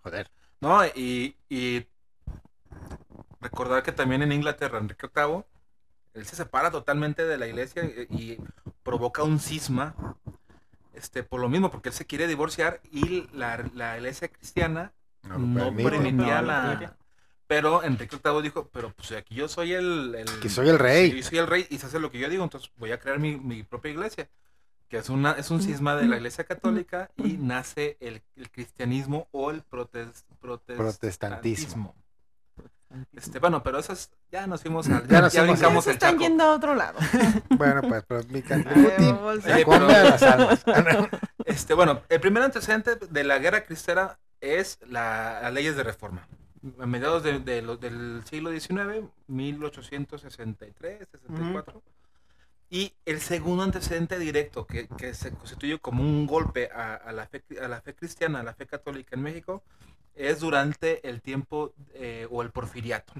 Joder. 0.04 0.30
¿no? 0.60 0.86
Y, 0.86 1.36
y 1.48 1.88
recordar 3.40 3.82
que 3.82 3.90
también 3.90 4.22
en 4.22 4.30
Inglaterra, 4.30 4.78
Enrique 4.78 5.10
VIII, 5.12 5.42
él 6.14 6.24
se 6.24 6.36
separa 6.36 6.70
totalmente 6.70 7.24
de 7.24 7.36
la 7.36 7.48
iglesia 7.48 7.82
y, 7.84 8.16
y 8.16 8.38
provoca 8.84 9.24
un 9.24 9.40
cisma, 9.40 9.96
este, 10.94 11.24
por 11.24 11.40
lo 11.40 11.48
mismo, 11.48 11.72
porque 11.72 11.88
él 11.88 11.96
se 11.96 12.06
quiere 12.06 12.28
divorciar 12.28 12.80
y 12.92 13.26
la, 13.32 13.68
la 13.74 13.96
iglesia 13.96 14.28
cristiana 14.28 14.92
No 15.38 15.64
lo 15.66 15.70
no 15.70 15.76
permitía 15.90 16.40
No, 16.40 16.46
la... 16.46 16.96
Pero 17.46 17.82
Enrique 17.82 18.16
VIII 18.22 18.42
dijo, 18.42 18.68
pero 18.72 18.90
pues 18.92 19.10
aquí 19.12 19.34
yo 19.34 19.48
soy 19.48 19.72
el... 19.72 20.14
el- 20.14 20.40
Que 20.40 20.48
soy 20.48 20.68
el 20.68 20.78
rey. 20.78 21.10
Yo 21.20 21.22
soy 21.28 21.38
el 21.38 21.46
rey 21.48 21.66
y 21.68 21.78
se 21.78 21.86
hace 21.86 21.98
lo 21.98 22.10
que 22.10 22.18
yo 22.20 22.28
digo, 22.28 22.44
entonces 22.44 22.70
voy 22.76 22.92
a 22.92 23.00
crear 23.00 23.18
mi, 23.18 23.36
mi 23.36 23.62
propia 23.64 23.90
iglesia. 23.90 24.28
Que 24.88 24.98
es, 24.98 25.08
una, 25.08 25.32
es 25.32 25.50
un 25.52 25.62
cisma 25.62 25.94
de 25.96 26.06
la 26.06 26.16
iglesia 26.16 26.44
católica 26.44 27.10
y 27.16 27.34
nace 27.38 27.96
el, 28.00 28.22
el 28.36 28.50
cristianismo 28.50 29.28
o 29.30 29.50
el 29.52 29.62
protes- 29.64 30.24
Protestantismo. 30.40 30.76
protestantismo. 30.76 31.94
Este, 33.14 33.38
bueno, 33.38 33.62
pero 33.62 33.78
esas 33.78 34.10
ya 34.32 34.48
nos 34.48 34.62
fuimos 34.62 34.88
al, 34.88 35.06
Ya 35.06 35.14
ya, 35.14 35.20
nos 35.20 35.32
ya 35.32 35.40
fuimos 35.42 35.58
brincamos 35.60 35.84
Se 35.84 35.90
el 35.90 35.94
están 35.94 36.18
yendo 36.18 36.42
a 36.44 36.54
otro 36.54 36.74
lado. 36.74 36.98
Bueno, 37.50 37.82
pues, 37.82 38.02
pero 38.08 38.22
mi 38.30 38.42
can- 38.42 38.66
Ay, 39.46 39.64
come 39.64 39.94
a 39.94 40.04
las 40.04 40.22
almas. 40.24 40.64
Este, 41.44 41.74
bueno, 41.74 42.02
el 42.08 42.20
primer 42.20 42.42
antecedente 42.42 42.96
de 42.96 43.24
la 43.24 43.38
guerra 43.38 43.64
cristera 43.64 44.18
es 44.40 44.78
la- 44.86 45.40
las 45.42 45.52
leyes 45.52 45.76
de 45.76 45.82
reforma. 45.84 46.26
A 46.78 46.86
mediados 46.86 47.22
de- 47.22 47.38
del 47.40 48.22
siglo 48.26 48.50
XIX, 48.50 49.08
1863, 49.28 51.08
64. 51.10 51.82
Y 52.68 52.92
el 53.04 53.20
segundo 53.20 53.64
antecedente 53.64 54.18
directo 54.18 54.64
que, 54.66 54.86
que 54.88 55.12
se 55.14 55.32
constituye 55.32 55.78
como 55.80 56.02
un 56.02 56.26
golpe 56.26 56.70
a, 56.72 56.94
a 56.94 57.12
la 57.12 57.26
fe, 57.26 57.42
a 57.60 57.66
la 57.66 57.80
fe 57.80 57.94
cristiana, 57.94 58.40
a 58.40 58.42
la 58.44 58.54
fe 58.54 58.66
católica 58.66 59.16
en 59.16 59.22
México, 59.22 59.62
es 60.14 60.38
durante 60.40 61.06
el 61.08 61.20
tiempo 61.20 61.72
eh, 61.94 62.28
o 62.30 62.42
el 62.42 62.50
porfiriato, 62.50 63.12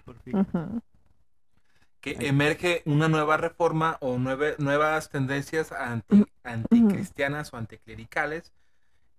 que 2.00 2.16
emerge 2.20 2.82
una 2.84 3.08
nueva 3.08 3.36
reforma 3.36 3.96
o 4.00 4.18
nueve- 4.18 4.54
nuevas 4.58 5.08
tendencias 5.10 5.72
anti, 5.72 6.24
anticristianas 6.44 7.52
o 7.52 7.56
anticlericales 7.56 8.52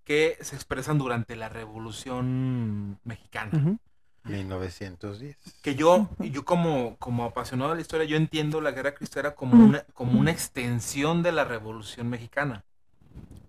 que 0.04 0.38
se 0.42 0.56
expresan 0.56 0.98
durante 0.98 1.36
la 1.36 1.50
Revolución 1.50 3.00
Mexicana. 3.04 3.52
Ujú. 3.54 3.78
1910. 4.24 5.36
que 5.64 5.74
yo, 5.76 6.08
yo 6.20 6.46
como, 6.46 6.96
como 6.98 7.26
apasionado 7.26 7.72
de 7.72 7.78
la 7.78 7.82
historia, 7.82 8.06
yo 8.06 8.18
entiendo 8.18 8.62
la 8.62 8.70
guerra 8.72 8.94
cristera 8.94 9.34
como 9.34 9.64
una, 9.66 9.82
como 9.96 10.20
una 10.20 10.30
extensión 10.32 11.24
de 11.24 11.32
la 11.32 11.44
Revolución 11.44 12.08
Mexicana. 12.10 12.64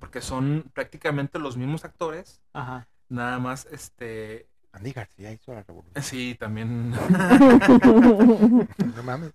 Porque 0.00 0.23
son 0.23 0.64
prácticamente 0.73 1.38
los 1.38 1.56
mismos 1.59 1.85
actores, 1.85 2.40
Ajá. 2.54 2.88
nada 3.11 3.38
más, 3.38 3.66
este, 3.71 4.47
Andy 4.73 4.92
García 4.92 5.30
hizo 5.32 5.52
la 5.52 5.62
revolución. 5.62 6.02
sí, 6.02 6.35
también, 6.40 6.90
No 8.97 9.02
mames. 9.04 9.30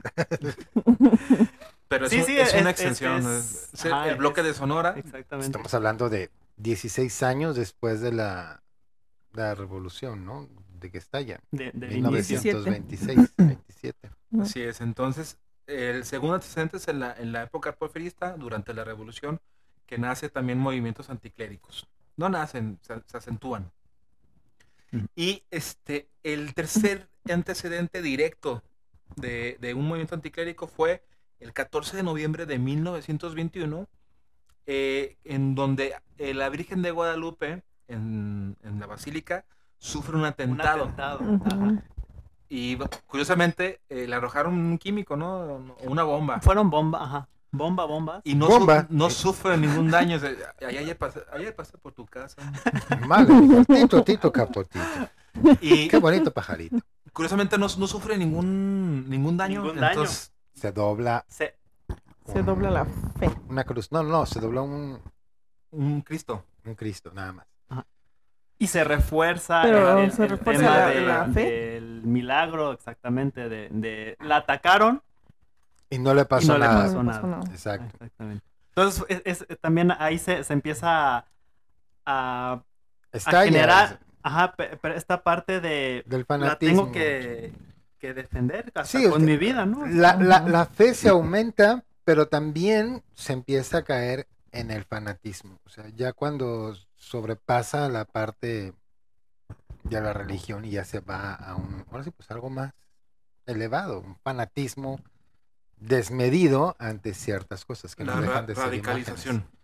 pero 1.87 2.05
es, 2.05 2.11
Sí, 2.11 2.19
un- 2.19 2.25
sí, 2.25 2.37
es 2.39 2.53
una 2.53 2.71
es- 2.71 2.79
es- 2.79 2.85
extensión. 2.85 3.17
es- 3.37 3.69
es- 3.73 3.85
ajá, 3.85 4.09
el 4.09 4.15
bloque 4.17 4.41
es- 4.41 4.47
de 4.47 4.53
Sonora, 4.53 4.93
Exactamente. 4.97 5.47
Estamos 5.47 5.73
hablando 5.73 6.09
de 6.09 6.29
16 6.57 7.23
años 7.23 7.55
después 7.55 8.01
de 8.01 8.11
la, 8.11 8.63
la 9.33 9.55
revolución, 9.55 10.25
¿no? 10.25 10.49
De 10.79 10.91
que 10.91 10.97
estalla. 10.97 11.39
De, 11.51 11.71
inicio. 11.91 12.41
1926, 12.41 13.33
27. 13.37 14.11
así 14.41 14.61
es. 14.61 14.81
Entonces, 14.81 15.37
el 15.67 16.05
segundo 16.05 16.35
antecedente 16.35 16.77
es 16.77 16.87
en 16.87 16.99
la, 16.99 17.13
en 17.13 17.31
la 17.31 17.43
época 17.43 17.75
porfirista, 17.75 18.35
durante 18.37 18.73
la 18.73 18.83
Revolución, 18.83 19.39
que 19.85 19.97
nace 19.97 20.29
también 20.29 20.59
movimientos 20.59 21.09
anticléricos. 21.09 21.87
No 22.15 22.29
nacen, 22.29 22.79
se, 22.81 23.01
se 23.05 23.17
acentúan. 23.17 23.71
Y 25.15 25.43
este, 25.51 26.09
el 26.23 26.53
tercer 26.53 27.09
antecedente 27.29 28.01
directo 28.01 28.63
de, 29.15 29.57
de 29.59 29.73
un 29.73 29.85
movimiento 29.87 30.15
anticlérico 30.15 30.67
fue 30.67 31.03
el 31.39 31.53
14 31.53 31.97
de 31.97 32.03
noviembre 32.03 32.45
de 32.45 32.57
1921, 32.57 33.87
eh, 34.67 35.17
en 35.23 35.55
donde 35.55 35.95
eh, 36.19 36.33
la 36.35 36.49
Virgen 36.49 36.81
de 36.83 36.91
Guadalupe, 36.91 37.63
en, 37.87 38.55
en 38.63 38.79
la 38.79 38.85
Basílica, 38.85 39.45
sufre 39.79 40.13
un 40.15 40.21
Un 40.21 40.25
atentado. 40.27 40.91
Y 42.49 42.77
curiosamente 43.07 43.81
eh, 43.89 44.07
le 44.07 44.15
arrojaron 44.15 44.53
un 44.53 44.77
químico, 44.77 45.17
¿no? 45.17 45.39
O 45.41 45.89
una 45.89 46.03
bomba. 46.03 46.39
Fueron 46.39 46.69
bomba, 46.69 47.03
ajá. 47.03 47.27
Bomba, 47.51 47.85
bomba. 47.85 48.21
Y 48.23 48.35
no, 48.35 48.47
Bomba. 48.47 48.81
su- 48.87 48.93
no 48.93 49.09
sufre 49.09 49.57
ningún 49.57 49.89
daño. 49.89 50.17
o 50.17 50.19
sea, 50.19 50.31
ayer, 50.67 50.97
pasé, 50.97 51.21
ayer 51.33 51.55
pasé 51.55 51.77
por 51.77 51.93
tu 51.93 52.05
casa. 52.05 52.41
Madre 53.07 53.33
mía, 53.33 53.63
Tito, 53.65 54.03
Tito 54.03 54.31
Capotito. 54.31 54.79
Y 55.61 55.87
Qué 55.87 55.97
bonito 55.97 56.31
pajarito. 56.31 56.77
curiosamente 57.13 57.57
no, 57.57 57.67
no 57.77 57.87
sufre 57.87 58.17
ningún, 58.17 59.09
ningún 59.09 59.37
daño. 59.37 59.61
Ningún 59.63 59.79
daño. 59.79 59.91
entonces, 59.91 60.31
Se 60.53 60.71
dobla 60.71 61.25
Se- 61.27 61.56
Se 62.27 62.43
dobla 62.43 62.69
la 62.69 62.85
fe. 62.85 63.29
una 63.49 63.63
cruz. 63.63 63.91
No, 63.91 64.03
no, 64.03 64.25
se 64.25 64.39
dobla 64.39 64.61
un, 64.61 64.99
un 65.71 66.01
Cristo. 66.01 66.43
un 66.65 66.75
Cristo, 66.75 67.11
nada 67.13 67.33
más. 67.33 67.45
y 68.59 68.65
se 68.67 68.83
refuerza 68.83 69.61
Pero 69.61 69.99
el, 69.99 70.11
se 70.11 70.23
el 70.23 70.29
refuerza 70.29 70.61
tema 70.63 70.77
la- 70.77 70.87
de- 70.87 71.01
la 71.01 71.25
fe. 71.25 71.51
del 71.51 72.01
milagro, 72.03 72.71
exactamente, 72.73 73.47
de, 73.49 73.69
de- 73.69 74.17
la 74.19 74.37
atacaron 74.37 75.01
Y 75.91 75.99
no 75.99 76.13
le 76.15 76.25
pasó 76.25 76.53
no 76.53 76.57
le 76.57 76.65
nada. 76.65 76.83
pasó 76.85 76.95
No 76.95 77.03
nada. 77.03 77.21
pasó 77.21 77.27
nada. 77.27 77.51
Exacto. 77.51 77.85
Exactamente. 77.93 78.43
Entonces, 78.69 79.05
es, 79.09 79.45
es- 79.49 79.59
también 79.61 79.91
ahí 79.99 80.17
se, 80.17 80.43
se 80.43 80.53
empieza 80.53 81.17
a, 81.17 81.25
a 82.05 82.63
Está 83.11 83.43
generar 83.43 83.99
ajá, 84.23 84.53
pe- 84.53 84.77
pero 84.81 84.95
esta 84.95 85.23
parte 85.23 85.61
de 85.61 86.03
del 86.07 86.21
la 86.21 86.25
fanatismo. 86.25 86.81
tengo 86.81 86.91
que, 86.91 87.53
que 87.99 88.13
defender 88.15 88.65
hasta 88.75 88.85
Sí, 88.85 89.03
con 89.03 89.13
usted- 89.21 89.25
mi 89.25 89.37
vida, 89.37 89.65
¿no? 89.67 89.85
La, 89.85 90.15
la, 90.15 90.39
la 90.41 90.65
fe 90.65 90.93
se 90.95 91.09
aumenta, 91.09 91.83
pero 92.07 92.29
también 92.29 93.03
se 93.15 93.33
empieza 93.33 93.79
a 93.79 93.83
caer 93.83 94.29
en 94.53 94.71
el 94.71 94.85
fanatismo. 94.85 95.59
O 95.65 95.69
sea, 95.69 95.89
ya 95.89 96.13
cuando 96.13 96.73
sobrepasa 96.95 97.89
la 97.89 98.05
parte 98.05 98.71
de 99.83 100.01
la 100.01 100.13
religión 100.13 100.63
y 100.63 100.69
ya 100.71 100.85
se 100.85 101.01
va 101.01 101.33
a 101.33 101.55
un, 101.57 101.83
ahora 101.91 102.05
sí, 102.05 102.11
pues 102.11 102.31
algo 102.31 102.49
más 102.49 102.71
elevado, 103.45 103.99
un 103.99 104.15
fanatismo 104.23 105.01
desmedido 105.81 106.77
ante 106.79 107.13
ciertas 107.13 107.65
cosas 107.65 107.93
que 107.93 108.05
La 108.05 108.15
no 108.15 108.21
dejan 108.21 108.45
de 108.45 108.55
ser 108.55 108.63
radicalización. 108.63 109.35
imágenes. 109.35 109.57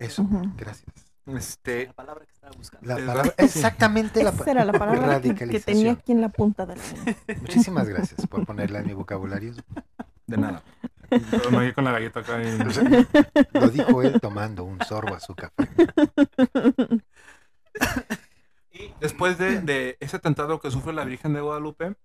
Eso, 0.00 0.26
gracias. 0.56 0.92
Este, 1.26 1.86
La 1.86 1.92
palabra 1.92 2.24
que 2.26 2.32
estaba 2.32 2.52
buscando. 2.56 2.88
La 2.88 2.96
palabra, 2.96 3.22
ra- 3.22 3.34
exactamente 3.38 4.24
la 4.24 4.30
Esa 4.30 4.50
era 4.50 4.64
la 4.64 4.72
palabra 4.72 5.20
que- 5.20 5.28
que 5.28 5.34
tenía 5.34 5.54
radicalización. 5.54 5.96
aquí 5.98 6.10
en 6.12 6.20
la 6.20 6.30
punta 6.30 6.66
de 6.66 6.74
la. 6.74 6.82
Muchísimas 7.42 7.88
gracias 7.88 8.26
por 8.26 8.44
ponerla 8.44 8.80
en 8.80 8.86
mi 8.88 8.92
vocabulario. 8.94 9.54
de 10.26 10.36
nada. 10.36 10.64
Pero 11.08 11.50
me 11.50 11.56
voy 11.58 11.72
con 11.72 11.84
la 11.84 11.92
galleta 11.92 12.20
acá. 12.20 12.42
y- 12.42 12.58
Lo 13.58 13.68
dijo 13.68 14.02
él 14.02 14.20
tomando 14.20 14.64
un 14.64 14.80
sorbo 14.84 15.14
a 15.14 15.20
su 15.20 15.34
café. 15.34 15.68
Y 18.72 18.92
después 19.00 19.38
de, 19.38 19.60
de 19.60 19.96
ese 20.00 20.16
atentado 20.16 20.60
que 20.60 20.70
sufre 20.70 20.92
la 20.92 21.04
Virgen 21.04 21.32
de 21.32 21.40
Guadalupe, 21.40 21.96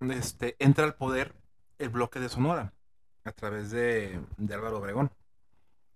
este, 0.00 0.54
entra 0.58 0.84
al 0.84 0.94
poder 0.94 1.34
el 1.78 1.88
bloque 1.88 2.20
de 2.20 2.28
Sonora 2.28 2.72
a 3.24 3.32
través 3.32 3.70
de, 3.70 4.20
de 4.36 4.54
Álvaro 4.54 4.78
Obregón. 4.78 5.10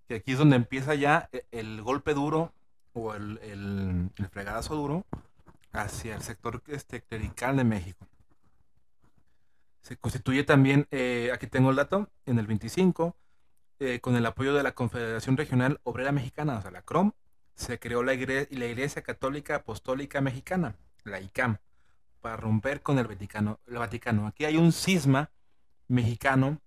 Que 0.08 0.16
aquí 0.16 0.32
es 0.32 0.38
donde 0.38 0.56
empieza 0.56 0.94
ya 0.96 1.28
e- 1.32 1.46
el 1.52 1.80
golpe 1.82 2.14
duro 2.14 2.52
o 2.92 3.14
el, 3.14 3.38
el, 3.42 4.10
el 4.16 4.28
fregadazo 4.28 4.74
duro 4.74 5.04
hacia 5.72 6.16
el 6.16 6.22
sector 6.22 6.60
este, 6.66 7.02
clerical 7.02 7.56
de 7.56 7.62
México. 7.64 8.04
Se 9.82 9.96
constituye 9.96 10.44
también, 10.44 10.86
eh, 10.90 11.30
aquí 11.32 11.46
tengo 11.46 11.70
el 11.70 11.76
dato, 11.76 12.10
en 12.26 12.38
el 12.38 12.46
25, 12.46 13.16
eh, 13.80 14.00
con 14.00 14.16
el 14.16 14.26
apoyo 14.26 14.54
de 14.54 14.62
la 14.62 14.72
Confederación 14.74 15.36
Regional 15.36 15.80
Obrera 15.84 16.12
Mexicana, 16.12 16.58
o 16.58 16.62
sea, 16.62 16.70
la 16.70 16.82
CROM, 16.82 17.12
se 17.54 17.78
creó 17.78 18.02
la, 18.02 18.14
igre- 18.14 18.48
la 18.50 18.66
Iglesia 18.66 19.02
Católica 19.02 19.56
Apostólica 19.56 20.20
Mexicana, 20.20 20.76
la 21.04 21.20
ICAM, 21.20 21.58
para 22.20 22.36
romper 22.36 22.82
con 22.82 22.98
el 22.98 23.06
Vaticano. 23.06 23.60
El 23.66 23.78
Vaticano. 23.78 24.26
Aquí 24.26 24.44
hay 24.44 24.56
un 24.56 24.72
cisma 24.72 25.30
mexicano 25.88 26.60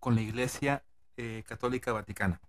con 0.00 0.14
la 0.16 0.22
Iglesia 0.22 0.84
eh, 1.16 1.44
Católica 1.46 1.92
Vaticana. 1.92 2.40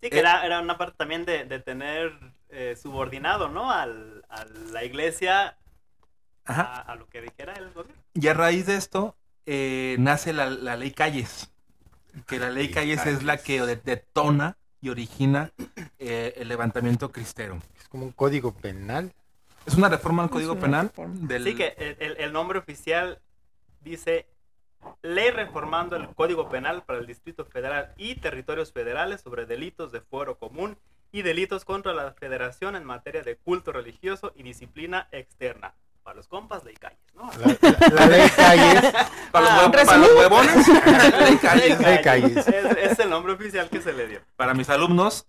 Sí, 0.00 0.10
que 0.10 0.18
era, 0.20 0.44
era 0.44 0.60
una 0.60 0.76
parte 0.76 0.96
también 0.98 1.24
de, 1.24 1.44
de 1.44 1.60
tener 1.60 2.12
eh, 2.50 2.76
subordinado, 2.76 3.48
¿no? 3.48 3.70
Al, 3.70 4.24
a 4.28 4.44
la 4.44 4.84
iglesia, 4.84 5.56
Ajá. 6.46 6.62
a, 6.62 6.80
a 6.92 6.96
lo 6.96 7.08
que 7.08 7.20
dijera 7.22 7.54
el 7.54 7.70
gobierno. 7.72 8.02
Y 8.14 8.26
a 8.28 8.34
raíz 8.34 8.66
de 8.66 8.76
esto 8.76 9.16
eh, 9.46 9.96
nace 9.98 10.32
la, 10.32 10.50
la 10.50 10.76
ley 10.76 10.90
Calles, 10.92 11.50
que 12.26 12.38
la 12.38 12.50
ley 12.50 12.70
Calles 12.70 13.04
es 13.06 13.22
la 13.22 13.38
que 13.38 13.60
de- 13.62 13.76
detona 13.76 14.56
y 14.80 14.90
origina 14.90 15.50
eh, 15.98 16.34
el 16.36 16.48
levantamiento 16.48 17.10
cristero. 17.10 17.58
Es 17.80 17.88
como 17.88 18.04
un 18.04 18.12
código 18.12 18.52
penal. 18.54 19.12
Es 19.66 19.74
una 19.76 19.88
reforma 19.88 20.22
al 20.24 20.28
Código 20.28 20.58
Penal 20.60 20.92
del... 21.22 21.44
Sí, 21.44 21.54
que 21.56 21.68
el, 21.78 21.96
el- 21.98 22.16
el 22.18 22.32
nombre 22.34 22.58
oficial 22.58 23.18
dice 23.80 24.26
Ley 25.00 25.30
reformando 25.30 25.96
el 25.96 26.08
Código 26.14 26.50
Penal 26.50 26.82
para 26.82 26.98
el 26.98 27.06
Distrito 27.06 27.46
Federal 27.46 27.94
y 27.96 28.16
territorios 28.16 28.72
federales 28.72 29.22
sobre 29.22 29.46
delitos 29.46 29.90
de 29.90 30.02
fuero 30.02 30.36
común 30.38 30.76
y 31.12 31.22
delitos 31.22 31.64
contra 31.64 31.94
la 31.94 32.12
federación 32.12 32.76
en 32.76 32.84
materia 32.84 33.22
de 33.22 33.36
culto 33.36 33.72
religioso 33.72 34.32
y 34.36 34.42
disciplina 34.42 35.08
externa. 35.12 35.72
Para 36.04 36.16
los 36.16 36.28
compas, 36.28 36.62
ley 36.64 36.74
calles, 36.74 36.98
¿no? 37.14 37.30
La, 37.38 37.46
la- 37.48 37.88
la 37.94 38.06
ley 38.06 38.28
Calles. 38.36 38.92
Para 39.32 39.44
los, 39.56 39.64
Ah, 39.66 39.70
para 39.72 39.96
los 39.96 40.10
huevones, 40.14 40.68
ley 41.18 41.36
Calles. 41.38 41.80
Ley 41.80 42.02
Calles. 42.02 42.46
Es, 42.46 42.76
es 42.92 42.98
el 43.00 43.10
nombre 43.10 43.32
oficial 43.32 43.68
que 43.70 43.80
se 43.80 43.92
le 43.94 44.06
dio. 44.06 44.20
Para 44.36 44.52
mis 44.54 44.68
alumnos, 44.70 45.26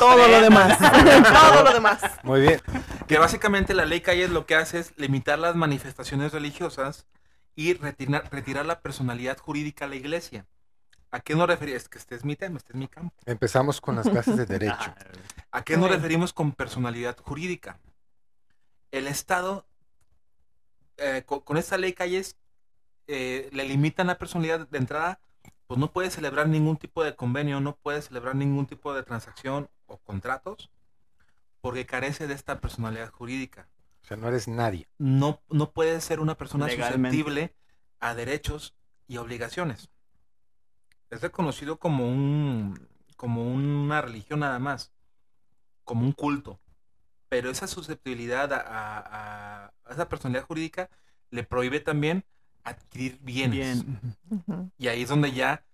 Todo 0.00 0.26
lo 0.26 0.40
demás. 0.40 0.76
Todo 1.32 1.62
lo 1.64 1.72
demás. 1.72 2.00
Muy 2.24 2.40
bien. 2.40 2.60
que 3.06 3.18
básicamente 3.18 3.74
la 3.74 3.84
ley 3.84 4.00
Calles 4.00 4.30
lo 4.30 4.46
que 4.46 4.56
hace 4.56 4.78
es 4.80 4.92
limitar 4.96 5.38
las 5.38 5.54
manifestaciones 5.54 6.32
religiosas 6.32 7.06
y 7.54 7.74
retirar, 7.74 8.24
retirar 8.32 8.64
la 8.66 8.80
personalidad 8.80 9.36
jurídica 9.38 9.84
a 9.84 9.88
la 9.88 9.96
iglesia. 9.96 10.46
¿A 11.12 11.20
qué 11.20 11.34
nos 11.36 11.46
referimos? 11.46 11.82
Es 11.82 11.88
que 11.90 11.98
este 11.98 12.14
es 12.16 12.24
mi 12.24 12.34
tema, 12.36 12.56
este 12.56 12.72
es 12.72 12.76
mi 12.78 12.88
campo. 12.88 13.14
Empezamos 13.26 13.80
con 13.80 13.94
las 13.96 14.08
clases 14.08 14.36
de 14.36 14.46
derecho. 14.46 14.94
¿A 15.52 15.62
qué 15.62 15.76
nos 15.76 15.90
referimos 15.90 16.32
con 16.32 16.50
personalidad 16.52 17.16
jurídica? 17.22 17.78
El 18.90 19.06
Estado, 19.06 19.66
eh, 20.96 21.22
co- 21.26 21.44
con, 21.44 21.56
esta 21.56 21.78
ley 21.78 21.92
Calles, 21.92 22.36
eh, 23.06 23.48
le 23.52 23.64
limitan 23.64 24.06
la 24.06 24.18
personalidad 24.18 24.68
de 24.68 24.78
entrada, 24.78 25.20
pues 25.66 25.78
no 25.80 25.92
puede 25.92 26.10
celebrar 26.10 26.48
ningún 26.48 26.76
tipo 26.76 27.02
de 27.04 27.14
convenio, 27.16 27.60
no 27.60 27.76
puede 27.76 28.02
celebrar 28.02 28.34
ningún 28.36 28.66
tipo 28.66 28.94
de 28.94 29.02
transacción 29.02 29.68
o 29.86 29.98
contratos, 29.98 30.70
porque 31.60 31.86
carece 31.86 32.26
de 32.26 32.34
esta 32.34 32.60
personalidad 32.60 33.10
jurídica. 33.10 33.68
O 34.02 34.06
sea, 34.06 34.16
no 34.18 34.28
eres 34.28 34.48
nadie. 34.48 34.86
No, 34.98 35.42
no 35.48 35.70
puede 35.72 36.00
ser 36.00 36.20
una 36.20 36.36
persona 36.36 36.66
Legalmente. 36.66 37.16
susceptible 37.16 37.54
a 38.00 38.14
derechos 38.14 38.74
y 39.06 39.16
obligaciones. 39.16 39.88
Es 41.10 41.22
reconocido 41.22 41.78
como 41.78 42.06
un 42.08 42.88
como 43.16 43.50
una 43.50 44.02
religión 44.02 44.40
nada 44.40 44.58
más, 44.58 44.92
como 45.84 46.04
un 46.04 46.12
culto. 46.12 46.60
Pero 47.34 47.50
esa 47.50 47.66
susceptibilidad 47.66 48.52
a, 48.52 48.60
a- 48.60 49.72
a 49.86 49.92
esa 49.92 50.08
personalidad 50.08 50.46
jurídica 50.46 50.88
le 51.30 51.42
prohíbe 51.42 51.80
también 51.80 52.24
adquirir 52.62 53.18
bienes. 53.22 53.84
Bien. 53.84 54.72
Y 54.78 54.86
ahí 54.86 55.02
es 55.02 55.08
donde 55.08 55.32
ya 55.32 55.64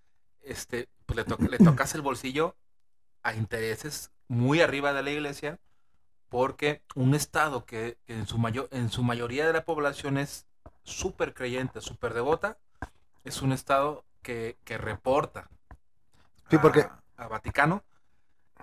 este, 0.41 0.89
pues 1.05 1.17
le, 1.17 1.23
to- 1.23 1.37
le 1.37 1.59
tocas 1.59 1.93
el 1.93 2.01
bolsillo 2.01 2.55
a 3.21 3.35
intereses 3.35 4.09
muy 4.27 4.59
arriba 4.61 4.91
de 4.91 5.03
la 5.03 5.11
iglesia, 5.11 5.59
porque 6.29 6.81
un 6.95 7.13
estado 7.13 7.63
que, 7.63 7.99
que 8.07 8.15
en, 8.15 8.25
su 8.25 8.39
mayor, 8.39 8.67
en 8.71 8.89
su 8.89 9.03
mayoría 9.03 9.45
de 9.45 9.53
la 9.53 9.63
población 9.63 10.17
es 10.17 10.47
súper 10.83 11.35
creyente, 11.35 11.79
súper 11.79 12.15
devota, 12.15 12.57
es 13.23 13.43
un 13.43 13.51
estado 13.51 14.03
que, 14.23 14.57
que 14.63 14.79
reporta 14.79 15.47
Sí, 16.49 16.55
a- 16.55 16.61
porque- 16.63 16.87
a, 17.17 17.27
Vaticano 17.27 17.83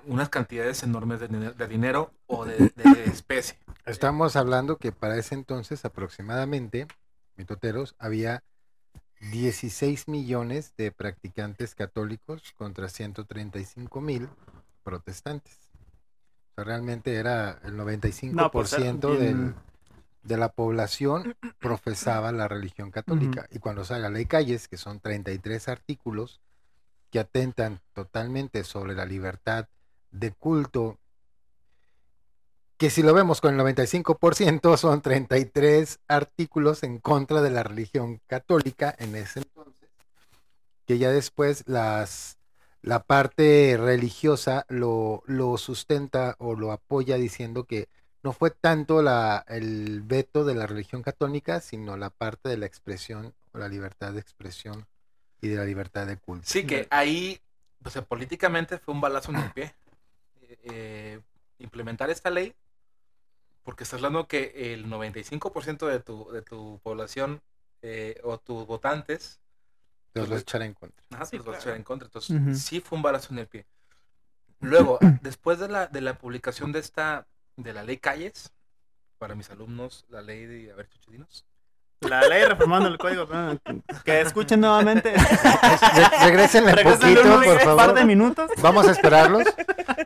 unas 0.09 0.29
cantidades 0.29 0.83
enormes 0.83 1.21
de, 1.21 1.29
de 1.29 1.69
dinero 1.69 2.13
o 2.27 2.45
de, 2.45 2.73
de 2.75 3.05
especie. 3.07 3.59
Estamos 3.87 4.37
hablando 4.37 4.77
que 4.77 4.93
para 4.93 5.17
ese 5.17 5.35
entonces 5.35 5.85
aproximadamente, 5.85 6.87
mitoteros, 7.37 7.95
había 7.99 8.43
16 9.21 10.09
millones 10.09 10.75
de 10.77 10.93
practicantes 10.93 11.75
católicos 11.75 12.53
contra 12.57 12.89
135 12.89 14.01
mil 14.01 14.29
protestantes. 14.83 15.71
O 16.51 16.55
sea, 16.55 16.65
realmente 16.65 17.15
era 17.15 17.61
el 17.65 17.75
95% 17.75 18.33
No, 18.33 18.51
pues, 18.51 18.73
era 18.73 18.93
del, 18.93 19.55
de 20.23 20.37
la 20.37 20.51
población 20.51 21.37
profesaba 21.59 22.33
la 22.33 22.49
religión 22.49 22.91
católica. 22.91 23.47
Y 23.51 23.59
cuando 23.59 23.85
sale 23.85 24.03
la 24.03 24.11
ley 24.11 24.27
Calles, 24.27 24.69
que 24.69 24.77
son 24.77 25.01
33 25.01 25.69
artículos 25.69 26.41
que 27.11 27.19
atentan 27.19 27.81
totalmente 27.95 28.65
sobre 28.65 28.95
la 28.95 29.07
libertad 29.07 29.67
de 30.11 30.33
culto, 30.33 30.99
que 32.77 32.91
si 32.91 33.03
lo 33.03 33.13
vemos 33.13 33.41
con 33.41 33.59
el 33.59 33.77
95% 33.77 34.77
son 34.77 35.03
33 35.03 35.99
artículos 36.07 36.83
en 36.85 36.99
contra 36.99 37.43
de 37.43 37.51
la 37.51 37.65
religión 37.65 38.21
católica 38.27 38.95
en 38.99 39.17
ese 39.17 39.41
entonces, 39.41 39.89
que 40.87 40.99
ya 40.99 41.11
después 41.11 41.65
las, 41.67 42.39
la 42.83 43.03
parte 43.03 43.77
religiosa 43.79 44.65
lo, 44.69 45.25
lo 45.27 45.59
sustenta 45.59 46.37
o 46.39 46.55
lo 46.55 46.71
apoya 46.71 47.17
diciendo 47.17 47.65
que 47.65 47.89
no 48.23 48.33
fue 48.33 48.51
tanto 48.51 49.03
la, 49.03 49.45
el 49.49 50.03
veto 50.03 50.45
de 50.45 50.55
la 50.55 50.67
religión 50.67 51.03
católica, 51.03 51.61
sino 51.61 51.97
la 51.97 52.11
parte 52.11 52.49
de 52.49 52.59
la 52.59 52.67
expresión 52.67 53.35
o 53.53 53.59
la 53.59 53.69
libertad 53.69 54.13
de 54.13 54.21
expresión 54.21 54.87
y 55.41 55.49
de 55.49 55.57
la 55.57 55.65
libertad 55.65 56.07
de 56.07 56.17
culto. 56.17 56.47
Sí, 56.47 56.65
que 56.65 56.87
ahí, 56.91 57.41
o 57.85 57.91
sea, 57.91 58.03
políticamente 58.03 58.79
fue 58.79 58.95
un 58.95 59.01
balazo 59.01 59.33
en 59.33 59.39
el 59.39 59.51
pie. 59.53 59.75
Eh, 60.49 61.21
implementar 61.59 62.11
esta 62.11 62.31
ley, 62.31 62.55
porque 63.63 63.85
estás 63.85 63.99
hablando 63.99 64.29
que 64.29 64.73
el 64.73 64.87
95% 64.87 65.87
de 65.87 66.01
tu, 66.01 66.31
de 66.31 66.43
tu 66.43 66.81
población 66.83 67.43
eh, 67.83 68.21
o 68.25 68.39
tus 68.39 68.67
votantes 68.67 69.41
Los 70.15 70.29
vas 70.29 70.39
a 70.39 70.43
echar 70.43 70.63
en 70.63 70.75
contra. 70.75 71.05
Ajá, 71.11 71.27
Sí, 71.27 71.37
pues 71.37 71.47
los 71.47 71.57
claro. 71.57 71.61
echar 71.61 71.77
en 71.77 71.85
contra. 71.85 72.07
Entonces, 72.07 72.63
sí 72.63 72.81
fue 72.81 72.97
un 72.97 73.03
balazo 73.03 73.33
en 73.33 73.41
el 73.41 73.47
pie. 73.47 73.67
Luego, 74.61 74.99
después 75.23 75.59
de 75.59 75.69
la, 75.69 75.87
de 75.87 76.01
la 76.01 76.17
publicación 76.19 76.73
de 76.73 76.81
esta, 76.81 77.27
de 77.57 77.73
la 77.73 77.83
ley 77.83 77.99
Calles, 77.99 78.53
para 79.19 79.35
mis 79.35 79.51
alumnos, 79.51 80.07
la 80.09 80.23
ley 80.23 80.47
de, 80.47 80.73
a 80.73 80.77
ver, 80.77 80.89
chuchedinos. 80.89 81.45
La 82.01 82.23
ley 82.29 82.45
reformando 82.45 82.89
el 82.89 82.97
código 82.99 83.27
penal. 83.27 83.61
Que 84.05 84.21
escuchen 84.21 84.61
nuevamente. 84.61 85.13
Re- 85.13 86.25
Regrésenle 86.25 86.71
un 86.71 86.77
Regrésenle 86.77 87.21
poquito, 87.23 87.41
por 87.43 87.77
par 87.77 87.89
de 87.89 87.95
favor. 87.95 88.05
minutos. 88.05 88.51
Vamos 88.59 88.87
a 88.87 88.93
esperarlos. 88.93 89.45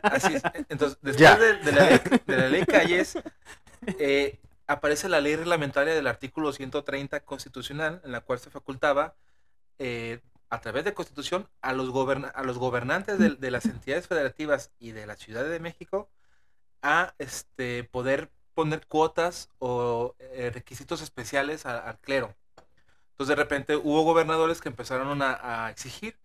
Así 0.01 0.33
es. 0.35 0.41
Entonces, 0.69 0.97
después 1.01 1.39
de 1.63 1.71
la 1.71 1.85
ley, 1.89 2.01
de 2.25 2.37
la 2.37 2.47
ley 2.49 2.65
Calles, 2.65 3.17
eh, 3.99 4.39
aparece 4.65 5.07
la 5.07 5.21
ley 5.21 5.35
reglamentaria 5.35 5.93
del 5.93 6.07
artículo 6.07 6.51
130 6.51 7.19
constitucional, 7.21 8.01
en 8.03 8.11
la 8.11 8.21
cual 8.21 8.39
se 8.39 8.49
facultaba, 8.49 9.15
eh, 9.77 10.19
a 10.49 10.61
través 10.61 10.85
de 10.85 10.93
constitución, 10.93 11.47
a 11.61 11.73
los, 11.73 11.89
goberna- 11.89 12.29
a 12.29 12.43
los 12.43 12.57
gobernantes 12.57 13.19
de, 13.19 13.29
de 13.31 13.51
las 13.51 13.65
entidades 13.65 14.07
federativas 14.07 14.71
y 14.79 14.91
de 14.91 15.05
la 15.05 15.15
Ciudad 15.15 15.43
de 15.45 15.59
México 15.59 16.09
a 16.81 17.13
este, 17.17 17.83
poder 17.85 18.29
poner 18.53 18.85
cuotas 18.87 19.49
o 19.59 20.15
eh, 20.19 20.51
requisitos 20.53 21.01
especiales 21.01 21.65
a- 21.65 21.79
al 21.89 21.99
clero. 21.99 22.35
Entonces, 23.11 23.29
de 23.37 23.43
repente, 23.43 23.75
hubo 23.77 24.03
gobernadores 24.03 24.61
que 24.61 24.69
empezaron 24.69 25.21
a, 25.21 25.65
a 25.67 25.71
exigir 25.71 26.17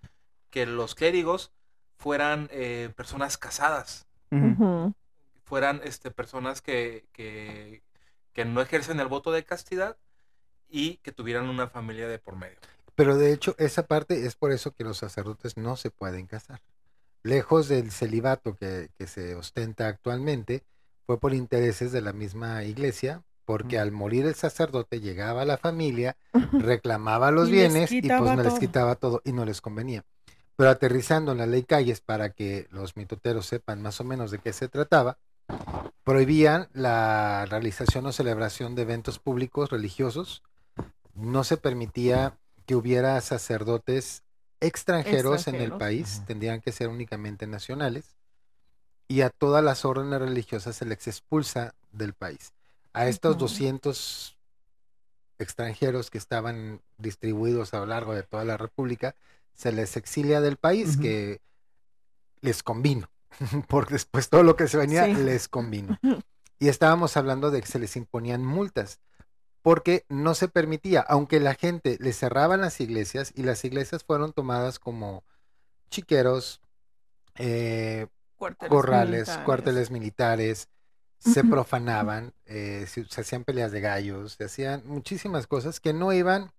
que 0.50 0.66
los 0.66 0.94
clérigos 0.94 1.52
fueran 1.98 2.48
eh, 2.52 2.90
personas 2.96 3.38
casadas, 3.38 4.06
fueran 5.44 5.80
este, 5.84 6.10
personas 6.10 6.60
que, 6.62 7.06
que, 7.12 7.82
que 8.32 8.44
no 8.44 8.60
ejercen 8.60 9.00
el 9.00 9.08
voto 9.08 9.32
de 9.32 9.44
castidad 9.44 9.96
y 10.68 10.96
que 10.98 11.12
tuvieran 11.12 11.48
una 11.48 11.68
familia 11.68 12.08
de 12.08 12.18
por 12.18 12.36
medio. 12.36 12.58
Pero 12.94 13.16
de 13.16 13.32
hecho, 13.32 13.54
esa 13.58 13.86
parte 13.86 14.26
es 14.26 14.36
por 14.36 14.52
eso 14.52 14.72
que 14.72 14.84
los 14.84 14.98
sacerdotes 14.98 15.56
no 15.56 15.76
se 15.76 15.90
pueden 15.90 16.26
casar. 16.26 16.60
Lejos 17.22 17.68
del 17.68 17.90
celibato 17.90 18.54
que, 18.56 18.90
que 18.98 19.06
se 19.06 19.34
ostenta 19.34 19.88
actualmente, 19.88 20.64
fue 21.08 21.18
por 21.18 21.32
intereses 21.32 21.90
de 21.90 22.02
la 22.02 22.12
misma 22.12 22.64
iglesia, 22.64 23.22
porque 23.46 23.78
al 23.78 23.92
morir 23.92 24.26
el 24.26 24.34
sacerdote 24.34 25.00
llegaba 25.00 25.40
a 25.40 25.46
la 25.46 25.56
familia, 25.56 26.18
reclamaba 26.52 27.30
los 27.30 27.48
Y 27.48 27.52
bienes 27.52 27.90
y 27.90 28.02
pues 28.02 28.20
no 28.20 28.42
les 28.42 28.58
quitaba 28.58 28.94
todo 28.94 29.22
y 29.24 29.32
no 29.32 29.46
les 29.46 29.62
convenía. 29.62 30.04
Pero 30.54 30.68
aterrizando 30.68 31.32
en 31.32 31.38
la 31.38 31.46
ley 31.46 31.62
Calles 31.62 32.02
para 32.02 32.28
que 32.28 32.66
los 32.70 32.98
mitoteros 32.98 33.46
sepan 33.46 33.80
más 33.80 34.02
o 34.02 34.04
menos 34.04 34.30
de 34.30 34.38
qué 34.38 34.52
se 34.52 34.68
trataba, 34.68 35.16
prohibían 36.04 36.68
la 36.74 37.46
realización 37.48 38.04
o 38.04 38.12
celebración 38.12 38.74
de 38.74 38.82
eventos 38.82 39.18
públicos 39.18 39.70
religiosos, 39.70 40.42
no 41.14 41.42
se 41.42 41.56
permitía 41.56 42.36
que 42.66 42.76
hubiera 42.76 43.18
sacerdotes 43.22 44.24
extranjeros, 44.60 45.48
en 45.48 45.54
el 45.54 45.72
país, 45.72 46.20
tendrían 46.26 46.60
que 46.60 46.70
ser 46.70 46.88
únicamente 46.88 47.46
nacionales, 47.46 48.17
y 49.08 49.22
a 49.22 49.30
todas 49.30 49.64
las 49.64 49.84
órdenes 49.84 50.20
religiosas 50.20 50.76
se 50.76 50.84
les 50.84 51.06
expulsa 51.08 51.74
del 51.92 52.12
país. 52.12 52.52
A 52.92 53.06
estos 53.08 53.32
Ujú. 53.36 53.40
200 53.46 54.36
extranjeros 55.38 56.10
que 56.10 56.18
estaban 56.18 56.80
distribuidos 56.98 57.72
a 57.74 57.78
lo 57.78 57.86
largo 57.86 58.14
de 58.14 58.22
toda 58.22 58.44
la 58.44 58.56
República, 58.56 59.14
se 59.54 59.72
les 59.72 59.96
exilia 59.96 60.40
del 60.40 60.56
país, 60.56 60.96
que 60.96 61.40
les 62.40 62.62
convino, 62.62 63.08
porque 63.68 63.94
después 63.94 64.28
todo 64.28 64.42
lo 64.42 64.56
que 64.56 64.68
se 64.68 64.76
venía 64.76 65.04
Sí. 65.06 65.14
les 65.14 65.48
convino. 65.48 65.98
Y 66.60 66.66
estábamos 66.66 67.16
hablando 67.16 67.52
de 67.52 67.60
que 67.60 67.68
se 67.68 67.78
les 67.78 67.94
imponían 67.94 68.44
multas, 68.44 68.98
porque 69.62 70.04
no 70.08 70.34
se 70.34 70.48
permitía, 70.48 71.00
aunque 71.02 71.38
la 71.38 71.54
gente 71.54 71.96
le 72.00 72.12
cerraban 72.12 72.60
las 72.60 72.80
iglesias 72.80 73.32
y 73.36 73.44
las 73.44 73.64
iglesias 73.64 74.02
fueron 74.02 74.32
tomadas 74.32 74.80
como 74.80 75.22
chiqueros, 75.88 76.60
eh, 77.36 78.08
Cuarteles 78.38 78.70
corrales, 78.70 79.10
militares. 79.10 79.44
cuarteles 79.44 79.90
militares, 79.90 80.68
se 81.18 81.42
profanaban, 81.42 82.32
eh, 82.46 82.86
se, 82.88 83.04
se 83.04 83.20
hacían 83.20 83.44
peleas 83.44 83.72
de 83.72 83.80
gallos, 83.80 84.34
se 84.34 84.44
hacían 84.44 84.82
muchísimas 84.86 85.46
cosas 85.46 85.80
que 85.80 85.92
no 85.92 86.12
iban, 86.12 86.52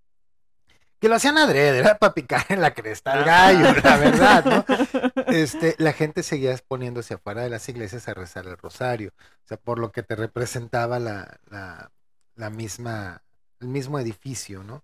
que 0.99 1.07
lo 1.07 1.15
hacían 1.15 1.37
adrede, 1.37 1.79
era 1.79 1.97
para 1.97 2.13
picar 2.13 2.45
en 2.49 2.61
la 2.61 2.73
cresta 2.73 3.13
al 3.13 3.23
gallo, 3.23 3.73
la 3.81 3.97
verdad, 3.97 4.45
¿no? 4.45 4.65
Este, 5.27 5.75
la 5.77 5.93
gente 5.93 6.23
seguía 6.23 6.57
poniéndose 6.67 7.13
afuera 7.13 7.41
de 7.41 7.49
las 7.49 7.69
iglesias 7.69 8.07
a 8.07 8.13
rezar 8.13 8.47
el 8.47 8.57
rosario, 8.57 9.13
o 9.17 9.47
sea, 9.47 9.57
por 9.57 9.79
lo 9.79 9.91
que 9.91 10.03
te 10.03 10.15
representaba 10.15 10.99
la, 10.99 11.39
la, 11.49 11.91
la 12.35 12.49
misma, 12.49 13.23
el 13.61 13.69
mismo 13.69 13.99
edificio, 13.99 14.63
¿no? 14.63 14.83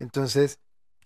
Entonces, 0.00 0.58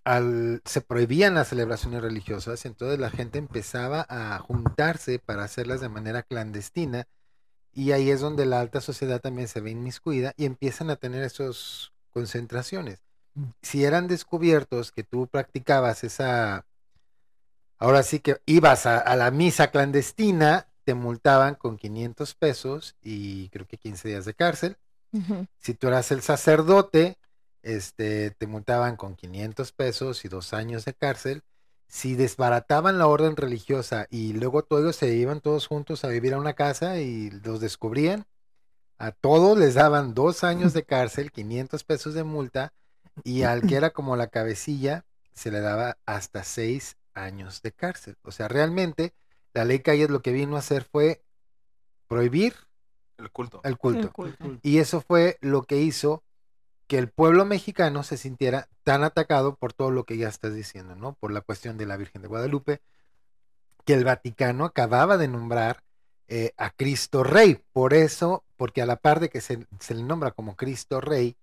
al, 0.09 0.63
se 0.65 0.81
prohibían 0.81 1.35
las 1.35 1.49
celebraciones 1.49 2.01
religiosas, 2.01 2.65
entonces 2.65 2.99
la 2.99 3.11
gente 3.11 3.39
empezaba 3.39 4.07
a 4.09 4.39
juntarse 4.39 5.19
para 5.19 5.45
hacerlas 5.45 5.83
de 5.83 5.91
manera 5.91 6.23
clandestina, 6.23 7.07
y 7.75 7.93
ahí 7.93 8.11
es 8.11 8.21
donde 8.21 8.47
la 8.47 8.61
alta 8.61 8.81
sociedad 8.81 9.21
también 9.21 9.49
se 9.49 9.61
ve 9.61 9.71
inmiscuida 9.71 10.33
y 10.39 10.47
empiezan 10.47 10.89
a 10.89 10.97
tener 10.97 11.23
esas 11.23 11.93
concentraciones. 12.09 13.05
Mm. 13.35 13.51
Si 13.61 13.85
eran 13.85 14.09
descubiertos 14.09 14.93
que 14.93 15.05
tú 15.05 15.29
practicabas 15.29 16.03
esa, 16.03 16.65
ahora 17.77 18.03
sí 18.03 18.21
que 18.21 18.41
ibas 18.47 18.87
a, 18.87 18.97
a 18.97 19.15
la 19.15 19.31
misa 19.31 19.71
clandestina, 19.71 20.69
te 20.85 20.95
multaban 20.95 21.55
con 21.55 21.77
500 21.77 22.35
pesos 22.35 22.97
y 23.03 23.51
creo 23.51 23.67
que 23.67 23.77
15 23.77 24.09
días 24.09 24.25
de 24.25 24.33
cárcel. 24.33 24.79
Si 25.59 25.75
tú 25.75 25.89
eras 25.89 26.11
el 26.13 26.23
sacerdote, 26.23 27.18
este, 27.63 28.31
te 28.33 28.47
multaban 28.47 28.97
con 28.97 29.17
500 29.17 29.73
pesos 29.73 30.25
y 30.25 30.29
dos 30.29 30.53
años 30.53 30.85
de 30.85 30.95
cárcel. 30.95 31.43
Si 31.89 32.17
desbarataban 32.17 32.99
la 32.99 33.07
orden 33.07 33.37
religiosa 33.37 34.07
y 34.11 34.35
luego 34.35 34.63
todos 34.63 34.97
se 34.97 35.15
iban 35.15 35.41
todos 35.41 35.67
juntos 35.67 36.05
a 36.05 36.09
vivir 36.09 36.35
a 36.35 36.39
una 36.39 36.55
casa 36.55 37.01
y 37.01 37.31
los 37.31 37.61
descubrían, 37.61 38.27
a 38.99 39.13
todos 39.13 39.57
les 39.59 39.75
daban 39.75 40.15
dos 40.15 40.45
años 40.45 40.73
de 40.75 40.85
cárcel, 40.85 41.33
500 41.33 41.85
pesos 41.85 42.15
de 42.15 42.25
multa 42.25 42.75
y 43.25 43.43
al 43.43 43.65
que 43.65 43.77
era 43.77 43.91
como 43.91 44.17
la 44.17 44.29
cabecilla 44.29 45.05
se 45.33 45.51
le 45.51 45.61
daba 45.61 45.99
hasta 46.07 46.45
seis 46.45 46.97
años 47.15 47.63
de 47.63 47.73
cárcel. 47.73 48.17
O 48.23 48.33
sea, 48.33 48.49
realmente 48.49 49.15
la 49.55 49.65
ley 49.65 49.81
Calles 49.81 50.11
lo 50.11 50.21
que 50.23 50.33
vino 50.33 50.57
a 50.57 50.61
hacer 50.61 50.85
fue 50.85 51.23
prohibir 52.09 52.55
El 53.19 53.31
culto. 53.31 53.61
el 53.65 53.79
culto. 53.79 54.07
El 54.07 54.13
culto. 54.13 54.59
Y 54.63 54.79
eso 54.79 55.01
fue 55.01 55.39
lo 55.41 55.63
que 55.63 55.81
hizo 55.81 56.25
que 56.89 56.99
el 56.99 57.09
pueblo 57.09 57.45
mexicano 57.45 58.03
se 58.03 58.17
sintiera 58.17 58.69
tan 58.83 59.05
atacado 59.05 59.55
por 59.55 59.73
todo 59.75 59.91
lo 59.91 60.05
que 60.05 60.17
ya 60.17 60.29
estás 60.29 60.55
diciendo, 60.55 60.97
¿no? 60.97 61.13
Por 61.13 61.31
la 61.31 61.43
cuestión 61.43 61.77
de 61.77 61.87
la 61.87 61.99
Virgen 61.99 62.23
de 62.23 62.29
Guadalupe, 62.29 62.81
que 63.85 63.95
el 63.95 64.05
Vaticano 64.05 64.65
acababa 64.65 65.19
de 65.19 65.29
nombrar 65.29 65.83
eh, 66.29 66.53
a 66.57 66.71
Cristo 66.71 67.23
Rey. 67.23 67.63
Por 67.73 67.93
eso, 67.95 68.43
porque 68.57 68.83
a 68.83 68.87
la 68.87 68.97
par 68.97 69.21
de 69.21 69.29
que 69.29 69.43
se, 69.43 69.67
se 69.81 69.95
le 69.95 70.03
nombra 70.03 70.31
como 70.31 70.57
Cristo 70.57 71.01
Rey, 71.01 71.37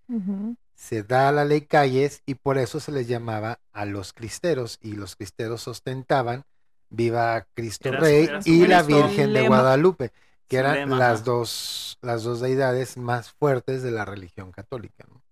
se 0.73 1.03
da 1.03 1.31
la 1.31 1.45
ley 1.45 1.61
Calles 1.61 2.23
y 2.25 2.35
por 2.35 2.57
eso 2.57 2.79
se 2.79 2.91
les 2.91 3.07
llamaba 3.07 3.59
a 3.71 3.85
los 3.85 4.13
cristeros 4.13 4.79
y 4.81 4.93
los 4.93 5.15
cristeros 5.15 5.67
ostentaban 5.67 6.43
viva 6.89 7.47
Cristo 7.53 7.89
Era 7.89 7.99
Rey 7.99 8.25
era 8.25 8.39
y 8.45 8.67
la. 8.67 8.83
Virgen 8.83 9.33
de. 9.33 9.47
Guadalupe, 9.47 10.11
que 10.47 10.57
eran 10.57 10.75
lema, 10.75 10.97
las 10.97 11.23
dos 11.23 11.97
las 12.01 12.23
dos 12.23 12.39
deidades 12.41 12.97
más 12.97 13.31
fuertes 13.31 13.83
de 13.83 13.91
la 13.91 14.05
religión 14.05 14.51
católica. 14.51 15.05
¿no? 15.11 15.24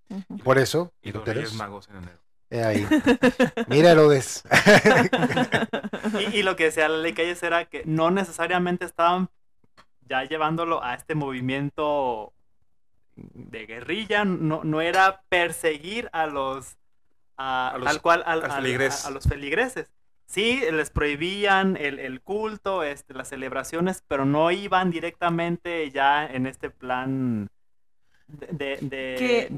Por 0.44 0.58
eso, 0.58 0.92
Y 1.02 1.12
los 1.12 1.26
Reyes 1.26 1.54
Magos 1.54 1.90
en 1.90 1.98
enero. 1.98 2.20
he 2.50 2.64
ahí. 2.64 2.86
Mira 3.68 3.92
Herodes. 3.92 4.44
Y, 6.20 6.38
y 6.40 6.44
lo 6.44 6.56
que 6.56 6.66
decía 6.66 6.88
la 6.90 6.98
ley 6.98 7.14
Calles 7.14 7.42
era 7.44 7.66
que 7.66 7.84
no 7.86 8.12
necesariamente 8.12 8.86
estaban 8.86 9.30
ya 10.08 10.24
llevándolo 10.26 10.84
a 10.84 10.94
este 10.96 11.16
movimiento 11.16 12.34
de 13.16 13.66
guerrilla, 13.66 14.26
no, 14.26 14.64
no 14.64 14.82
era 14.82 15.24
perseguir 15.30 16.10
a 16.14 16.26
los, 16.28 16.76
a, 17.38 17.70
A 17.70 17.78
los- 17.78 17.88
tal 17.88 18.02
cual 18.02 18.24
a, 18.26 18.34
a 18.34 19.10
los 19.12 19.24
feligreses. 19.28 19.90
Sí, 20.26 20.62
les 20.72 20.90
prohibían 20.90 21.78
el, 21.78 22.00
el 22.00 22.22
culto, 22.22 22.84
este, 22.84 23.14
las 23.14 23.30
celebraciones, 23.30 24.04
pero 24.08 24.26
no 24.26 24.52
iban 24.52 24.90
directamente 24.92 25.90
ya 25.92 26.26
en 26.26 26.48
este 26.48 26.70
plan 26.70 27.50
de... 28.28 28.48
de- 28.48 28.78
de- 28.82 29.16
que, 29.18 29.52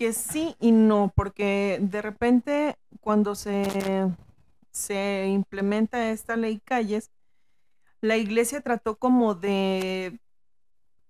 que 0.00 0.14
sí 0.14 0.56
y 0.58 0.72
no, 0.72 1.12
porque 1.14 1.78
de 1.78 2.00
repente 2.00 2.76
cuando 3.02 3.34
se, 3.34 4.08
se 4.70 5.26
implementa 5.28 6.10
esta 6.10 6.36
ley 6.36 6.58
calles, 6.58 7.10
la 8.00 8.16
iglesia 8.16 8.62
trató 8.62 8.96
como 8.96 9.34
de 9.34 10.18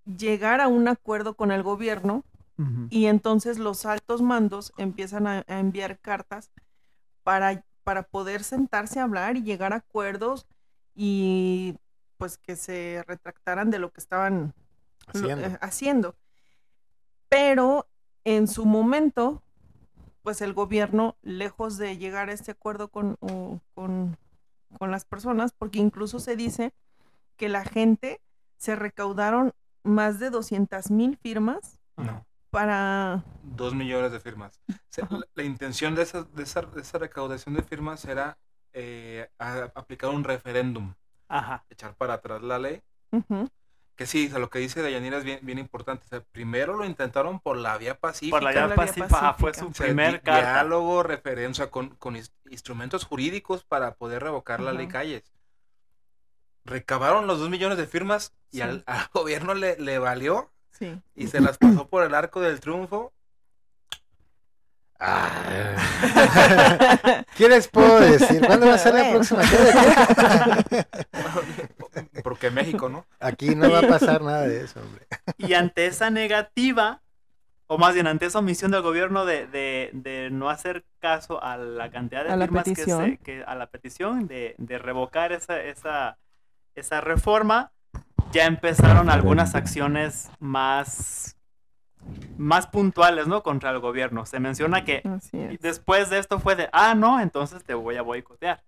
llegar 0.05 0.59
a 0.59 0.67
un 0.67 0.89
acuerdo 0.89 1.35
con 1.35 1.53
el 1.53 1.63
gobierno 1.63 2.25
y 2.89 3.05
entonces 3.05 3.59
los 3.59 3.85
altos 3.85 4.21
mandos 4.21 4.73
empiezan 4.77 5.25
a, 5.25 5.45
a 5.47 5.59
enviar 5.59 5.97
cartas 5.99 6.51
para 7.23 7.63
para 7.83 8.03
poder 8.03 8.43
sentarse 8.43 8.99
a 8.99 9.03
hablar 9.03 9.37
y 9.37 9.41
llegar 9.43 9.71
a 9.71 9.77
acuerdos 9.77 10.45
y 10.93 11.75
pues 12.17 12.37
que 12.37 12.57
se 12.57 13.03
retractaran 13.07 13.71
de 13.71 13.79
lo 13.79 13.89
que 13.91 14.01
estaban 14.01 14.53
lo- 15.13 15.19
Haciendo. 15.21 15.45
eh, 15.47 15.57
haciendo. 15.61 16.15
Pero 17.29 17.87
en 18.23 18.47
su 18.47 18.65
momento, 18.65 19.41
pues 20.23 20.41
el 20.41 20.53
gobierno, 20.53 21.15
lejos 21.21 21.77
de 21.77 21.97
llegar 21.97 22.29
a 22.29 22.33
este 22.33 22.51
acuerdo 22.51 22.89
con, 22.89 23.17
o- 23.21 23.59
con, 23.73 24.17
con 24.77 24.91
las 24.91 25.05
personas, 25.05 25.51
porque 25.53 25.79
incluso 25.79 26.19
se 26.19 26.35
dice 26.35 26.73
que 27.37 27.49
la 27.49 27.63
gente 27.65 28.21
se 28.57 28.75
recaudaron 28.75 29.53
más 29.83 30.19
de 30.19 30.29
200 30.29 30.91
mil 30.91 31.17
firmas 31.17 31.79
No, 31.97 32.23
para... 32.51 33.23
dos 33.41 33.73
millones 33.73 34.11
de 34.11 34.19
firmas. 34.19 34.61
O 34.69 34.73
sea, 34.89 35.05
Ajá. 35.05 35.17
la, 35.17 35.25
la 35.33 35.43
intención 35.43 35.95
de 35.95 36.03
esa, 36.03 36.23
de, 36.23 36.43
esa, 36.43 36.61
de 36.61 36.81
esa 36.81 36.99
recaudación 36.99 37.55
de 37.55 37.63
firmas 37.63 38.05
era 38.05 38.37
eh, 38.73 39.27
a- 39.39 39.71
aplicar 39.73 40.11
un 40.11 40.23
referéndum, 40.23 40.93
Ajá. 41.27 41.65
echar 41.69 41.95
para 41.95 42.13
atrás 42.15 42.43
la 42.43 42.59
ley. 42.59 42.81
Que 43.95 44.05
sí, 44.07 44.27
o 44.27 44.29
sea, 44.31 44.39
lo 44.39 44.49
que 44.49 44.59
dice 44.59 44.81
Dayanira 44.81 45.17
es 45.17 45.23
bien, 45.23 45.39
bien 45.43 45.59
importante. 45.59 46.05
O 46.05 46.09
sea, 46.09 46.21
primero 46.31 46.75
lo 46.75 46.85
intentaron 46.85 47.39
por 47.39 47.55
la 47.57 47.77
vía 47.77 47.99
pacífica. 47.99 48.35
Por 48.35 48.43
la 48.43 48.51
la 48.51 48.55
vía 48.55 48.67
vía 48.67 48.75
pacífica 48.75 49.17
ajá, 49.17 49.33
fue 49.35 49.53
su. 49.53 49.67
O 49.67 49.73
sea, 49.73 49.85
primer 49.85 50.13
di- 50.13 50.19
carta. 50.21 50.53
diálogo, 50.53 51.03
referencia 51.03 51.69
con, 51.69 51.89
con 51.97 52.15
ins- 52.15 52.31
instrumentos 52.49 53.05
jurídicos 53.05 53.63
para 53.63 53.93
poder 53.95 54.23
revocar 54.23 54.59
la 54.59 54.73
ley. 54.73 54.87
Calles. 54.87 55.31
Recabaron 56.65 57.27
los 57.27 57.39
dos 57.39 57.49
millones 57.49 57.77
de 57.77 57.85
firmas 57.87 58.33
y 58.51 58.57
Sí. 58.57 58.61
al, 58.63 58.83
al 58.87 59.07
gobierno 59.13 59.53
le, 59.53 59.77
le 59.77 59.99
valió 59.99 60.51
Sí. 60.71 60.99
y 61.15 61.27
se 61.27 61.39
las 61.41 61.57
pasó 61.59 61.87
por 61.87 62.03
el 62.03 62.15
arco 62.15 62.41
del 62.41 62.59
triunfo. 62.59 63.13
Ah. 65.03 65.75
¿Qué 67.35 67.49
les 67.49 67.67
puedo 67.67 67.99
decir? 67.99 68.39
¿Cuándo 68.45 68.67
va 68.67 68.75
a 68.75 68.77
ser 68.77 68.93
la 68.93 69.09
próxima? 69.11 69.41
Porque 72.23 72.51
México, 72.51 72.89
¿no? 72.89 73.05
Aquí 73.19 73.55
no 73.55 73.69
va 73.71 73.79
a 73.79 73.87
pasar 73.87 74.21
nada 74.21 74.47
de 74.47 74.63
eso, 74.63 74.79
hombre. 74.81 75.05
Y 75.37 75.53
ante 75.53 75.85
esa 75.87 76.09
negativa, 76.09 77.01
o 77.67 77.77
más 77.77 77.93
bien 77.93 78.07
ante 78.07 78.25
esa 78.25 78.39
omisión 78.39 78.71
del 78.71 78.81
gobierno 78.81 79.25
de, 79.25 79.47
de- 79.47 79.89
de 79.93 80.29
no 80.31 80.49
hacer 80.49 80.83
caso 80.99 81.43
a 81.43 81.57
la 81.57 81.89
cantidad 81.89 82.23
de 82.23 82.31
A 82.31 82.35
firmas 82.47 82.63
que 82.65 82.75
se, 82.75 83.17
que, 83.23 83.43
a 83.43 83.55
la 83.55 83.67
petición 83.67 84.27
de, 84.27 84.55
de 84.57 84.77
revocar 84.77 85.31
esa, 85.31 85.61
esa, 85.61 86.17
esa 86.75 87.01
reforma, 87.01 87.71
ya 88.31 88.45
empezaron 88.45 89.09
algunas 89.09 89.55
acciones 89.55 90.29
más, 90.39 91.37
más 92.37 92.67
puntuales, 92.67 93.27
¿no? 93.27 93.43
Contra 93.43 93.71
el 93.71 93.79
gobierno. 93.79 94.25
Se 94.25 94.39
menciona 94.39 94.83
que 94.85 95.01
después 95.61 96.09
de 96.09 96.19
esto 96.19 96.39
fue 96.39 96.55
de, 96.55 96.69
ah, 96.73 96.93
no, 96.95 97.19
entonces 97.19 97.63
te 97.63 97.73
voy 97.73 97.97
a 97.97 98.01
boicotear. 98.01 98.63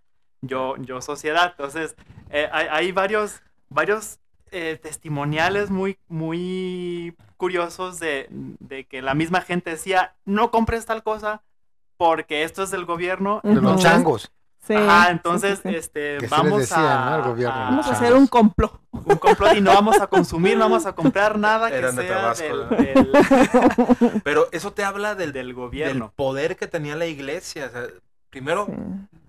Yo, 0.46 0.76
yo 0.78 1.02
sociedad. 1.02 1.52
Entonces, 1.58 1.96
eh, 2.30 2.50
hay, 2.52 2.68
hay 2.70 2.92
varios, 2.92 3.42
varios 3.70 4.20
eh, 4.52 4.78
testimoniales 4.82 5.70
muy, 5.72 5.98
muy 6.08 7.16
curiosos 7.38 8.00
de, 8.00 8.28
de 8.30 8.86
que 8.86 9.02
la 9.02 9.14
misma 9.16 9.42
gente 9.42 9.72
decía, 9.72 10.16
no 10.26 10.52
compres 10.52 10.86
tal 10.86 11.02
cosa 11.02 11.42
porque 11.98 12.44
esto 12.44 12.64
es 12.64 12.72
del 12.72 12.86
gobierno. 12.86 13.40
De 13.44 13.56
los 13.56 13.82
changos. 13.82 14.32
Sí, 14.66 14.76
Ajá, 14.76 15.12
entonces, 15.12 15.60
sí, 15.62 15.70
sí. 15.72 15.76
este, 15.76 16.18
Que 16.20 16.28
vamos 16.28 16.60
decían, 16.60 16.80
a, 16.86 17.06
¿no? 17.10 17.14
al 17.16 17.22
gobierno, 17.24 17.56
a- 17.56 17.66
Vamos 17.66 17.88
a 17.88 17.92
hacer 17.92 18.14
un 18.14 18.28
complot. 18.28 18.80
un 18.92 19.18
complot 19.18 19.56
y 19.58 19.62
no 19.62 19.74
vamos 19.74 20.00
a 20.00 20.08
consumir, 20.08 20.56
no 20.58 20.64
vamos 20.70 20.86
a 20.86 20.94
comprar 20.96 21.38
nada 21.38 21.70
que 21.70 21.76
Eran 21.78 21.98
de 21.98 22.04
Tabasco, 22.08 22.44
del, 22.46 23.12
¿no? 23.12 23.20
del- 23.22 24.22
Pero 24.24 24.48
eso 24.54 24.72
te 24.72 24.84
habla 24.86 25.16
del, 25.16 25.34
del 25.34 25.48
del 25.48 25.54
gobierno. 25.54 26.14
poder 26.16 26.56
que 26.56 26.68
tenía 26.68 26.96
la 26.96 27.06
iglesia. 27.08 27.66
O 27.68 27.70
sea, 27.72 27.88
primero, 28.30 28.68
Sí. 28.68 28.74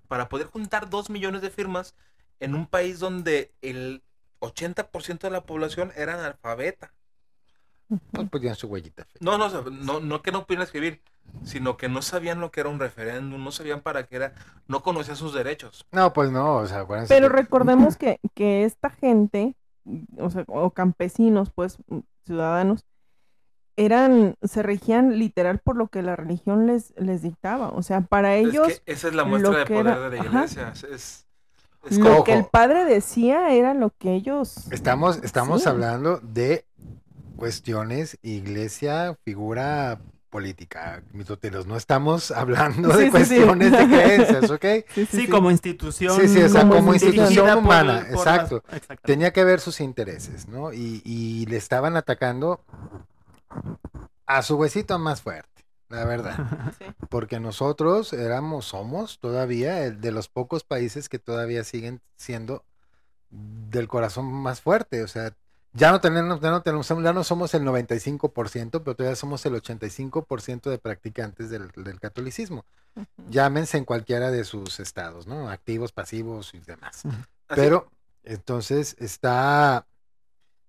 Para 0.09 0.29
poder 0.29 0.47
juntar 0.49 0.91
dos 0.91 1.11
millones 1.11 1.43
de 1.43 1.51
firmas 1.51 1.95
en 2.41 2.55
un 2.55 2.67
país 2.67 2.99
donde 2.99 3.53
el 3.63 4.03
80% 4.41 5.27
de 5.29 5.33
la 5.33 5.45
población 5.47 5.93
era 5.97 6.15
analfabeta. 6.15 6.93
Pues 8.11 8.29
ponían 8.31 8.55
su 8.55 8.67
huellita. 8.69 9.07
No, 9.21 9.39
no, 9.39 9.49
no, 9.71 10.01
no 10.01 10.23
que 10.23 10.33
no 10.33 10.47
pudieran 10.47 10.65
escribir, 10.65 11.03
sino 11.45 11.77
que 11.77 11.89
no 11.89 12.03
sabían 12.03 12.41
lo 12.41 12.51
que 12.51 12.61
era 12.61 12.69
un 12.71 12.81
referéndum, 12.81 13.43
no 13.43 13.53
sabían 13.53 13.83
para 13.83 14.07
qué 14.07 14.17
era, 14.17 14.35
no 14.67 14.83
conocían 14.83 15.17
sus 15.17 15.35
derechos. 15.35 15.87
No, 15.93 16.13
pues 16.13 16.31
no, 16.31 16.57
o 16.57 16.67
sea, 16.67 16.81
acuérdense. 16.81 17.15
Pero 17.15 17.29
que- 17.29 17.37
recordemos 17.37 17.97
que, 17.99 18.21
que 18.35 18.65
esta 18.65 18.91
gente, 18.91 19.55
o 20.19 20.31
sea, 20.31 20.45
o 20.49 20.71
campesinos, 20.71 21.51
pues, 21.55 21.79
ciudadanos, 22.25 22.85
eran, 23.77 24.37
se 24.43 24.63
regían 24.63 25.19
literal 25.19 25.59
por 25.59 25.77
lo 25.77 25.89
que 25.89 26.03
la 26.03 26.17
religión 26.17 26.67
les, 26.67 26.93
les 26.97 27.23
dictaba. 27.23 27.69
O 27.71 27.83
sea, 27.83 28.01
para 28.03 28.37
ellos, 28.37 28.69
es 28.69 28.81
que 28.81 28.93
esa 28.93 29.09
es 29.09 29.15
la 29.15 29.25
muestra 29.25 29.51
de 29.59 29.67
poder 29.67 29.87
era- 29.87 30.09
de 30.11 30.17
la 30.19 30.25
iglesia. 30.25 30.71
Es, 30.73 30.85
es, 30.85 31.27
es 31.91 31.99
lo 31.99 32.05
como- 32.11 32.25
que 32.25 32.33
el 32.35 32.45
padre 32.47 32.85
decía 32.85 33.51
era 33.53 33.75
lo 33.75 33.91
que 33.99 34.15
ellos... 34.15 34.71
Estamos, 34.71 35.19
estamos 35.23 35.63
Sí. 35.63 35.69
hablando 35.69 36.21
de 36.23 36.65
cuestiones, 37.37 38.19
iglesia, 38.23 39.17
figura 39.25 39.99
política, 40.31 41.03
mitoteros. 41.13 41.67
No 41.67 41.77
estamos 41.77 42.31
hablando 42.33 42.91
Sí, 42.93 42.97
de 42.99 42.99
sí, 42.99 43.05
sí. 43.07 43.11
cuestiones 43.11 43.71
de 43.73 43.87
creencias, 43.87 44.51
¿ok? 44.51 44.65
Sí, 45.11 45.29
como 45.29 45.51
institución. 45.51 46.21
Sí, 46.21 46.27
sí, 46.29 46.43
o 46.43 46.49
sea, 46.49 46.63
como 46.63 46.75
como 46.77 46.93
institución 46.95 47.47
por- 47.47 47.59
humana, 47.59 47.93
por 48.13 48.27
las- 48.27 48.51
exacto. 48.51 48.63
Tenía 49.03 49.33
que 49.33 49.45
ver 49.45 49.61
sus 49.61 49.81
intereses, 49.81 50.49
¿no? 50.49 50.73
Y, 50.73 51.03
y 51.05 51.47
le 51.47 51.57
estaban 51.57 51.97
atacando 51.97 52.61
a 54.27 54.43
su 54.43 54.57
huesito 54.57 54.99
más 54.99 55.23
fuerte, 55.23 55.65
la 55.89 56.05
verdad. 56.05 56.37
Sí. 56.79 56.85
Porque 57.09 57.39
nosotros 57.41 58.13
éramos, 58.13 58.65
somos 58.67 59.19
todavía 59.21 59.85
el 59.85 60.01
de 60.01 60.11
los 60.11 60.29
pocos 60.29 60.65
países 60.65 61.09
que 61.09 61.19
todavía 61.19 61.63
siguen 61.63 62.01
siendo 62.17 62.65
del 63.31 63.89
corazón 63.89 64.27
más 64.33 64.61
fuerte. 64.61 65.03
O 65.03 65.09
sea, 65.09 65.35
ya 65.73 65.91
no 65.91 66.01
tenemos, 66.01 66.41
ya 66.41 66.51
no 66.51 66.63
tenemos, 66.63 66.89
ya 66.89 67.13
no 67.13 67.25
somos 67.25 67.53
el 67.55 67.63
95%, 67.65 68.71
pero 68.83 68.97
todavía 68.97 69.17
somos 69.17 69.45
el 69.45 69.55
85% 69.55 70.71
de 70.71 70.79
practicantes 70.79 71.51
del, 71.51 71.71
del 71.77 72.01
catolicismo. 72.01 72.65
Llámense 73.29 73.77
en 73.77 73.85
cualquiera 73.85 74.31
de 74.31 74.45
sus 74.45 74.79
estados, 74.79 75.27
¿no? 75.27 75.51
Activos, 75.51 75.93
pasivos 75.93 76.55
y 76.55 76.61
demás. 76.61 77.03
Pero 77.49 77.91
entonces 78.23 78.95
está, 79.01 79.87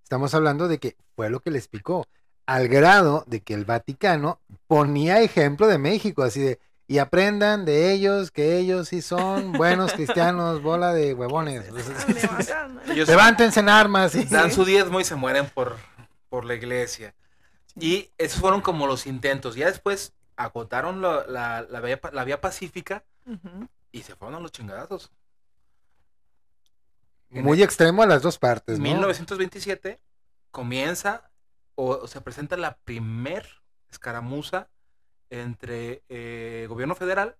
estamos 0.03 0.33
hablando 0.33 0.67
de 0.67 0.79
que 0.79 0.97
fue 1.15 1.29
lo 1.29 1.39
que 1.39 1.51
les 1.51 1.67
picó, 1.67 2.07
al 2.45 2.67
grado 2.67 3.23
de 3.27 3.41
que 3.41 3.53
el 3.53 3.65
Vaticano 3.65 4.39
ponía 4.67 5.21
ejemplo 5.21 5.67
de 5.67 5.77
México, 5.77 6.23
así 6.23 6.41
de, 6.41 6.59
y 6.87 6.99
aprendan 6.99 7.65
de 7.65 7.91
ellos 7.91 8.29
que 8.31 8.57
ellos 8.57 8.89
sí 8.89 9.01
son 9.01 9.53
buenos 9.53 9.93
cristianos, 9.93 10.61
bola 10.61 10.93
de 10.93 11.13
huevones. 11.13 11.65
Levántense 13.07 13.59
en 13.59 13.69
armas. 13.69 14.13
y- 14.15 14.25
dan 14.25 14.51
su 14.51 14.65
diezmo 14.65 14.99
y 14.99 15.03
se 15.03 15.15
mueren 15.15 15.47
por, 15.49 15.77
por 16.29 16.45
la 16.45 16.53
iglesia. 16.55 17.15
Y 17.79 18.11
esos 18.17 18.39
fueron 18.39 18.61
como 18.61 18.87
los 18.87 19.05
intentos. 19.07 19.55
Ya 19.55 19.65
después 19.67 20.13
agotaron 20.37 21.01
la, 21.01 21.25
la, 21.27 21.61
la 21.69 21.79
vía, 21.81 21.99
la 22.13 22.23
vía 22.23 22.39
pacífica 22.39 23.03
y 23.91 24.03
se 24.03 24.15
fueron 24.15 24.35
a 24.35 24.39
los 24.39 24.51
chingadazos. 24.51 25.11
Muy 27.29 27.61
extremo 27.63 28.03
a 28.03 28.05
las 28.05 28.21
dos 28.21 28.37
partes, 28.37 28.77
En 28.77 28.83
¿no? 28.83 28.89
1927 28.91 29.99
comienza 30.51 31.29
o, 31.75 31.89
o 31.91 32.07
se 32.07 32.21
presenta 32.21 32.57
la 32.57 32.77
primer 32.77 33.47
escaramuza 33.89 34.67
entre 35.29 36.03
eh, 36.09 36.65
gobierno 36.69 36.95
federal 36.95 37.35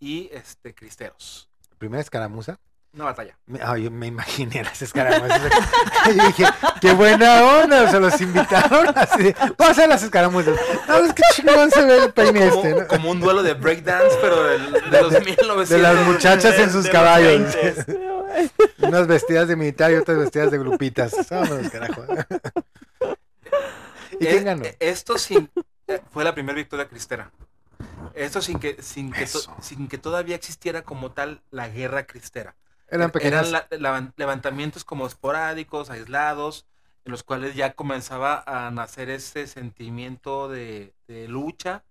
y 0.00 0.28
este 0.32 0.74
cristeros. 0.74 1.48
Primera 1.78 2.00
escaramuza. 2.00 2.58
Una 2.94 3.04
batalla. 3.04 3.38
Me, 3.46 3.58
yo 3.82 3.90
me 3.90 4.06
imaginé 4.06 4.64
las 4.64 4.80
escaramuzas. 4.80 5.42
yo 6.06 6.12
dije, 6.26 6.44
qué 6.80 6.92
buena 6.94 7.44
onda, 7.44 7.82
o 7.82 7.90
sea, 7.90 8.00
los 8.00 8.18
invitaron 8.20 8.88
así 8.96 9.24
de, 9.24 9.32
vamos 9.34 9.60
a 9.60 9.70
hacer 9.70 9.88
las 9.88 10.02
escaramuzas. 10.02 10.58
No, 10.88 10.96
es 10.96 11.12
que 11.12 11.22
chingón 11.34 11.70
se 11.70 11.84
ve 11.84 12.04
el 12.04 12.12
peine 12.12 12.48
Como, 12.48 12.62
este, 12.64 12.80
¿no? 12.80 12.88
como 12.88 13.10
un 13.10 13.20
duelo 13.20 13.42
de 13.42 13.52
breakdance, 13.54 14.16
pero 14.22 14.42
del- 14.42 14.72
de, 14.72 15.02
los 15.02 15.12
1900. 15.12 15.68
De 15.68 15.78
las 15.78 16.06
muchachas 16.06 16.58
en 16.58 16.72
sus 16.72 16.88
caballos. 16.88 17.54
20s. 17.54 17.98
Unas 18.78 19.06
vestidas 19.06 19.48
de 19.48 19.56
militar 19.56 19.90
y 19.90 19.96
otras 19.96 20.18
vestidas 20.18 20.50
de 20.50 20.58
grupitas. 20.58 21.14
Vámonos, 21.30 21.70
carajo. 21.70 22.04
¿Y 24.20 24.26
Eh, 24.26 24.30
quién 24.30 24.44
ganó? 24.44 24.64
eh, 24.64 24.76
Esto 24.80 25.18
sin, 25.18 25.50
eh, 25.86 26.00
fue 26.10 26.24
la 26.24 26.34
primera 26.34 26.56
victoria 26.56 26.88
cristera. 26.88 27.30
Esto 28.14 28.40
sin 28.42 28.58
que, 28.58 28.82
sin, 28.82 29.12
que 29.12 29.20
to- 29.26 29.38
Eso. 29.38 29.56
sin 29.60 29.88
que 29.88 29.98
todavía 29.98 30.34
existiera 30.36 30.82
como 30.82 31.12
tal 31.12 31.42
la 31.50 31.68
guerra 31.68 32.06
cristera. 32.06 32.56
Eran 32.88 33.10
pequeñas. 33.10 33.48
Eran 33.48 33.68
la- 33.82 34.12
levantamientos 34.16 34.84
como 34.84 35.06
esporádicos, 35.06 35.90
aislados, 35.90 36.66
en 37.04 37.12
los 37.12 37.22
cuales 37.22 37.54
ya 37.54 37.74
comenzaba 37.74 38.42
a 38.46 38.70
nacer 38.70 39.08
ese 39.10 39.46
sentimiento 39.46 40.48
de, 40.48 40.94
de 41.06 41.28
lucha 41.28 41.84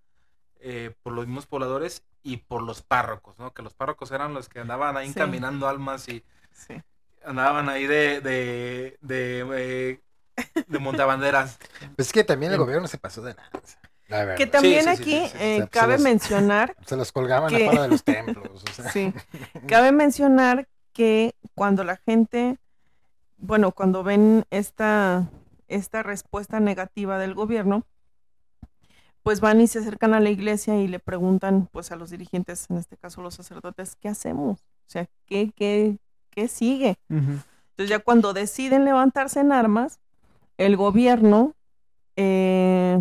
eh, 0.60 0.92
por 1.02 1.12
los 1.12 1.26
mismos 1.26 1.46
pobladores 1.46 2.02
y 2.22 2.38
por 2.38 2.62
los 2.62 2.82
párrocos, 2.82 3.38
¿no? 3.38 3.52
Que 3.54 3.62
los 3.62 3.74
párrocos 3.74 4.10
eran 4.10 4.34
los 4.34 4.48
que 4.48 4.58
andaban 4.60 4.96
ahí 4.96 5.06
Sí. 5.06 5.12
encaminando 5.12 5.68
almas 5.68 6.08
y 6.08 6.24
Sí. 6.52 6.82
andaban 7.24 7.68
ahí 7.68 7.86
de, 7.86 8.20
de, 8.20 8.98
de, 9.00 9.46
eh, 9.56 10.00
de 10.68 10.78
montabanderas. 10.78 11.58
Pues 11.96 12.08
es 12.08 12.12
que 12.12 12.24
también 12.24 12.52
el 12.52 12.58
gobierno 12.58 12.86
se 12.88 12.98
pasó 12.98 13.22
de 13.22 13.34
nada. 13.34 13.50
La. 14.08 14.34
Que 14.36 14.46
también 14.46 14.84
sí, 14.84 14.96
sí, 14.96 15.02
aquí 15.02 15.26
sí, 15.26 15.28
sí, 15.32 15.36
eh, 15.38 15.56
se- 15.58 15.62
se 15.64 15.68
cabe 15.68 15.92
los- 15.94 16.02
mencionar 16.02 16.74
Se 16.86 16.96
los 16.96 17.12
colgaban 17.12 17.50
que- 17.54 17.64
afuera 17.66 17.82
de 17.82 17.88
los 17.88 18.02
templos. 18.04 18.64
o 18.64 18.72
sea. 18.72 18.90
Sí. 18.92 19.12
Cabe 19.66 19.92
mencionar 19.92 20.66
que 20.94 21.34
cuando 21.54 21.84
la 21.84 21.96
gente, 21.96 22.56
bueno, 23.36 23.72
cuando 23.72 24.02
ven 24.02 24.44
esta, 24.50 25.28
esta 25.68 26.02
respuesta 26.02 26.58
negativa 26.58 27.18
del 27.18 27.34
gobierno, 27.34 27.84
pues 29.22 29.40
van 29.40 29.60
y 29.60 29.66
se 29.66 29.80
acercan 29.80 30.14
a 30.14 30.20
la 30.20 30.30
iglesia 30.30 30.76
y 30.80 30.88
le 30.88 31.00
preguntan, 31.00 31.68
pues 31.70 31.92
a 31.92 31.96
los 31.96 32.10
dirigentes, 32.10 32.66
en 32.70 32.78
este 32.78 32.96
caso 32.96 33.20
los 33.20 33.34
sacerdotes, 33.34 33.94
¿qué 33.96 34.08
hacemos? 34.08 34.60
O 34.60 34.90
sea, 34.90 35.06
¿qué, 35.26 35.52
qué, 35.54 35.98
qué 36.30 36.48
sigue? 36.48 36.96
Entonces 37.10 37.90
ya 37.90 37.98
cuando 37.98 38.32
deciden 38.32 38.86
levantarse 38.86 39.40
en 39.40 39.52
armas, 39.52 40.00
el 40.58 40.76
gobierno 40.76 41.54
eh, 42.16 43.00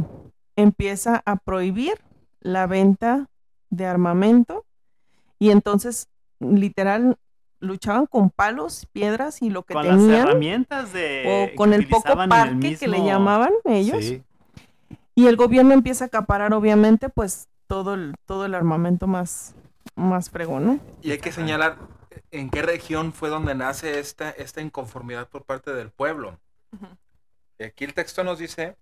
empieza 0.55 1.21
a 1.25 1.35
prohibir 1.37 1.95
la 2.39 2.67
venta 2.67 3.27
de 3.69 3.85
armamento 3.85 4.63
y 5.39 5.51
entonces 5.51 6.07
literal 6.39 7.17
luchaban 7.59 8.05
con 8.05 8.29
palos, 8.29 8.87
piedras 8.91 9.41
y 9.41 9.49
lo 9.49 9.63
que 9.63 9.73
Con 9.73 9.87
las 9.87 9.97
tenían 9.97 10.27
herramientas 10.27 10.93
de. 10.93 11.51
o 11.53 11.55
con 11.57 11.73
el 11.73 11.87
poco 11.87 12.21
el 12.21 12.29
parque 12.29 12.77
que 12.77 12.87
le 12.87 13.03
llamaban 13.03 13.51
ellos 13.65 14.03
Sí. 14.05 14.23
y 15.15 15.25
el 15.25 15.35
gobierno 15.35 15.73
empieza 15.73 16.05
a 16.05 16.07
acaparar 16.07 16.53
obviamente 16.53 17.09
pues 17.09 17.47
todo 17.65 17.95
el 17.95 18.15
todo 18.25 18.45
el 18.45 18.53
armamento 18.53 19.07
más 19.07 19.55
más 19.95 20.29
fregón, 20.29 20.65
¿no? 20.67 20.79
Y 21.01 21.11
hay 21.11 21.17
que 21.17 21.31
señalar 21.31 21.77
en 22.29 22.49
qué 22.51 22.61
región 22.61 23.13
fue 23.13 23.29
donde 23.29 23.55
nace 23.55 23.99
esta, 23.99 24.29
esta 24.29 24.61
inconformidad 24.61 25.27
por 25.27 25.43
parte 25.43 25.73
del 25.73 25.89
pueblo. 25.89 26.37
Aquí 27.65 27.83
el 27.85 27.93
texto 27.93 28.23
nos 28.23 28.39
dice 28.39 28.75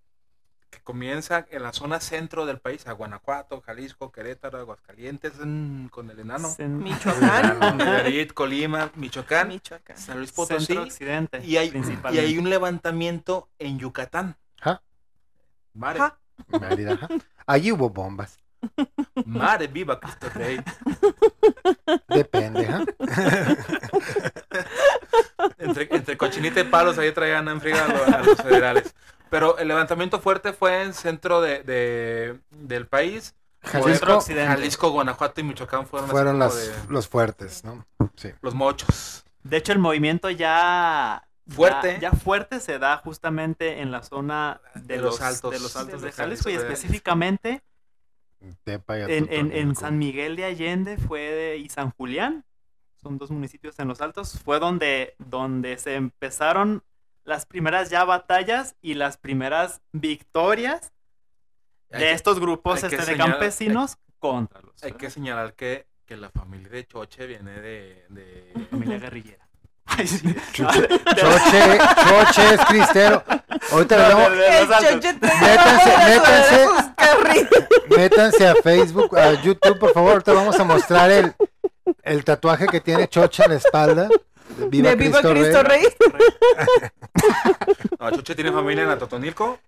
que 0.69 0.81
comienza 0.81 1.45
en 1.51 1.63
la 1.63 1.71
zona 1.71 1.99
centro 2.01 2.45
del 2.45 2.59
país, 2.59 2.85
a 2.87 2.91
Guanajuato, 2.91 3.61
Jalisco, 3.61 4.11
Querétaro, 4.11 4.57
Aguascalientes, 4.59 5.33
mm, 5.41 5.87
con 5.87 6.09
el 6.09 6.19
enano, 6.19 6.53
En- 6.57 6.79
Michoacán, 6.79 7.77
Nayarit, 7.77 8.33
Colima, 8.33 8.91
Michoacán, 8.95 9.47
Michoacán. 9.47 9.97
San 9.97 10.17
Luis 10.17 10.31
Potosí, 10.33 10.65
Centro 10.65 10.83
occidente. 10.83 11.45
y 11.45 11.55
hay, 11.57 11.67
y 11.67 11.71
principalmente. 11.71 12.25
hay 12.27 12.37
un 12.37 12.49
levantamiento 12.49 13.47
en 13.59 13.79
Yucatán. 13.79 14.35
Ajá. 14.59 14.81
Mare, 15.73 15.99
Ajá. 15.99 16.17
Mérida, 16.59 16.93
ajá. 16.93 17.07
Allí 17.45 17.71
hubo 17.71 17.89
bombas. 17.89 18.37
Mare 19.25 19.67
viva 19.67 19.99
Cristo 19.99 20.27
Rey. 20.33 20.59
Depende, 22.07 22.67
ajá. 22.67 22.83
entre, 25.57 25.87
entre 25.95 26.17
cochinita 26.17 26.59
y 26.59 26.63
palos 26.65 26.97
ahí 26.97 27.11
traían 27.11 27.47
en 27.47 27.61
friga 27.61 27.85
a 27.85 27.87
los, 27.87 28.07
a 28.07 28.19
los 28.21 28.37
federales. 28.41 28.95
Pero 29.29 29.57
el 29.57 29.67
levantamiento 29.67 30.19
fuerte 30.19 30.53
fue 30.53 30.83
en 30.83 30.93
centro 30.93 31.41
de, 31.41 31.63
de- 31.63 32.39
del 32.51 32.87
país. 32.87 33.35
Jalisco. 33.63 34.21
Jalisco, 34.21 34.91
Guanajuato 34.91 35.41
y 35.41 35.43
Michoacán 35.43 35.87
fueron, 35.87 36.09
fueron 36.09 36.37
las, 36.39 36.55
de- 36.55 36.73
los 36.89 37.07
fuertes, 37.07 37.63
¿no? 37.63 37.85
Sí. 38.15 38.31
los 38.41 38.53
mochos. 38.53 39.23
De 39.43 39.57
hecho, 39.57 39.71
el 39.71 39.79
movimiento 39.79 40.29
ya. 40.29 41.21
Fuerte. 41.47 41.93
Ya, 42.01 42.09
ya 42.09 42.11
fuerte 42.11 42.59
se 42.59 42.79
da 42.79 42.97
justamente 42.97 43.81
en 43.81 43.91
la 43.91 44.01
zona 44.01 44.61
de, 44.73 44.95
De 44.95 45.01
los, 45.01 45.13
los 45.13 45.21
altos. 45.21 45.51
de 45.51 45.59
los 45.59 45.75
altos 45.75 46.01
De 46.01 46.11
Jalisco 46.11 46.49
y 46.49 46.53
específicamente 46.55 47.61
Tepa 48.63 48.97
y 48.99 49.01
en, 49.03 49.27
en- 49.31 49.51
en. 49.51 49.75
San 49.75 49.97
Miguel 49.97 50.35
de 50.35 50.45
Allende 50.45 50.97
fue 50.97 51.21
de- 51.21 51.57
y 51.57 51.69
San 51.69 51.91
Julián. 51.91 52.45
Son 52.95 53.17
dos 53.17 53.29
municipios 53.31 53.77
en 53.79 53.87
los 53.87 54.01
altos. 54.01 54.39
Fue 54.43 54.59
donde, 54.59 55.15
donde 55.19 55.77
se 55.77 55.95
empezaron 55.95 56.83
las 57.23 57.45
primeras 57.45 57.89
ya 57.89 58.03
batallas 58.03 58.75
y 58.81 58.95
las 58.95 59.17
primeras 59.17 59.81
victorias 59.91 60.91
de 61.89 62.11
estos 62.11 62.39
grupos 62.39 62.83
este, 62.83 62.97
de 62.97 63.17
campesinos 63.17 63.97
contra 64.19 64.61
los 64.61 64.83
Hay 64.83 64.93
que 64.93 65.09
señalar 65.09 65.53
que, 65.53 65.87
que 66.05 66.17
la 66.17 66.29
familia 66.29 66.69
de 66.69 66.85
Choche 66.85 67.25
viene 67.27 67.51
de... 67.61 68.05
de- 68.09 68.67
familia 68.69 68.99
guerrillera. 68.99 69.44
Choche, 70.53 70.87
Choche, 71.15 72.53
es 72.53 72.65
cristero. 72.67 73.23
Ahorita 73.71 74.09
choche 74.81 75.13
te 75.13 75.27
Métanse, 75.27 76.67
métanse. 77.89 78.47
a 78.47 78.55
Facebook, 78.55 79.17
a 79.17 79.33
YouTube, 79.41 79.79
por 79.79 79.93
favor. 79.93 80.11
Ahorita 80.13 80.33
vamos 80.33 80.59
a 80.59 80.63
mostrar 80.63 81.11
el, 81.11 81.33
el 82.03 82.23
tatuaje 82.23 82.67
que 82.67 82.81
tiene 82.81 83.07
Choche 83.07 83.43
en 83.43 83.51
la 83.51 83.57
espalda. 83.57 84.09
de 84.57 84.67
Viva, 84.69 84.89
de 84.89 84.95
Viva 84.95 85.19
Cristo, 85.21 85.31
Cristo 85.33 85.63
Rey. 85.63 85.83
Rey. 85.83 86.89
No, 87.99 88.11
Choche 88.11 88.35
tiene 88.35 88.51
familia 88.51 88.83
en 88.83 88.89
Atotonilco 88.89 89.59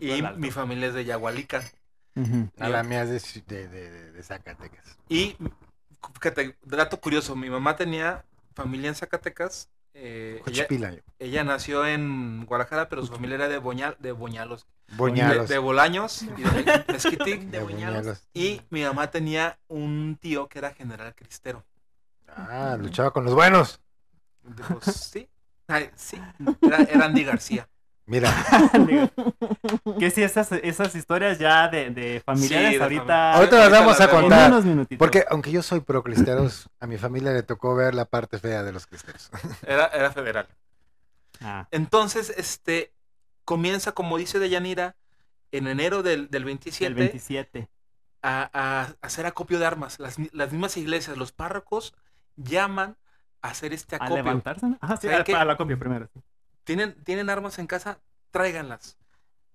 y 0.00 0.22
mi 0.36 0.50
familia 0.50 0.88
es 0.88 0.94
de 0.94 1.04
Yagualica. 1.04 1.62
A 2.60 2.68
la 2.68 2.82
mía 2.82 3.02
es 3.02 3.10
de, 3.34 3.42
de, 3.46 3.68
de- 3.68 3.90
de- 3.90 4.12
de 4.12 4.22
Zacatecas. 4.22 4.84
Y, 5.08 5.36
fíjate, 6.20 6.56
dato 6.64 6.98
curioso, 7.00 7.36
mi 7.36 7.48
mamá 7.48 7.76
tenía 7.76 8.24
familia 8.58 8.88
en 8.88 8.94
Zacatecas. 8.94 9.70
eh, 9.94 10.42
ella, 10.46 10.66
ella 11.18 11.44
nació 11.44 11.86
en 11.86 12.44
Guadalajara, 12.44 12.88
pero 12.88 13.02
su 13.04 13.12
familia 13.12 13.36
era 13.36 13.48
de, 13.48 13.58
Boñal, 13.58 13.96
de 13.98 14.12
Boñalos. 14.12 14.66
Boñalos. 14.96 15.48
De, 15.48 15.54
de 15.54 15.58
Bolaños 15.58 16.22
y 16.22 16.42
de 16.42 16.84
Mezquitic. 16.88 17.40
de 17.50 17.60
Boñalos. 17.60 18.28
Y 18.34 18.62
mi 18.70 18.82
mamá 18.82 19.10
tenía 19.10 19.58
un 19.68 20.18
tío 20.20 20.48
que 20.48 20.58
era 20.58 20.72
general 20.74 21.14
cristero. 21.14 21.64
Ah, 22.26 22.76
luchaba 22.78 23.10
con 23.12 23.24
los 23.24 23.34
buenos. 23.34 23.80
Pues 24.80 24.96
sí, 24.96 25.28
Ay, 25.66 25.90
sí, 25.96 26.18
era, 26.62 26.78
era 26.84 27.04
Andy 27.04 27.24
García. 27.24 27.68
Mira, 28.08 28.30
que 29.98 30.10
sí, 30.10 30.22
esas, 30.22 30.50
esas 30.52 30.94
historias 30.94 31.38
ya 31.38 31.68
de, 31.68 31.90
de 31.90 32.22
familiares 32.24 32.70
Sí, 32.72 32.76
de 32.78 32.82
ahorita... 32.82 33.32
Ahorita 33.34 33.56
las 33.58 33.70
vamos 33.70 34.00
a 34.00 34.04
en 34.04 34.10
contar. 34.10 34.50
unos 34.50 34.64
minutitos. 34.64 34.98
porque 34.98 35.24
aunque 35.28 35.50
yo 35.52 35.62
soy 35.62 35.80
pro 35.80 36.02
cristeros, 36.02 36.68
a 36.80 36.86
mi 36.86 36.96
familia 36.96 37.32
le 37.32 37.42
tocó 37.42 37.74
ver 37.76 37.94
la 37.94 38.06
parte 38.06 38.38
fea 38.38 38.62
de 38.62 38.72
los 38.72 38.86
cristeros. 38.86 39.30
Era, 39.66 39.86
era 39.88 40.10
federal. 40.10 40.48
Ah, 41.42 41.68
Entonces, 41.70 42.30
este, 42.36 42.92
comienza, 43.44 43.92
como 43.92 44.16
dice 44.16 44.38
Deyanira, 44.38 44.96
en 45.52 45.66
enero 45.66 46.02
del, 46.02 46.30
del 46.30 46.42
el 46.42 46.44
27, 46.46 46.94
27. 46.94 47.68
a, 48.22 48.50
a 48.52 48.94
hacer 49.06 49.26
acopio 49.26 49.58
de 49.58 49.66
armas. 49.66 49.98
Las, 50.00 50.16
las 50.32 50.50
mismas 50.50 50.76
iglesias, 50.78 51.16
los 51.18 51.32
párrocos 51.32 51.94
llaman 52.36 52.96
a 53.42 53.48
hacer 53.48 53.72
este 53.74 53.96
¿A 53.96 53.98
acopio. 53.98 54.16
levantarse? 54.16 54.66
no? 54.66 54.78
Ah, 54.80 54.96
sí, 54.96 55.08
¿Saben 55.08 55.36
a- 55.36 55.44
la 55.44 55.56
copia 55.56 55.78
primero. 55.78 56.08
sí. 56.12 56.20
¿Tienen, 56.68 57.02
tienen 57.04 57.30
armas 57.30 57.58
en 57.58 57.66
casa, 57.66 58.00
tráiganlas. 58.30 58.98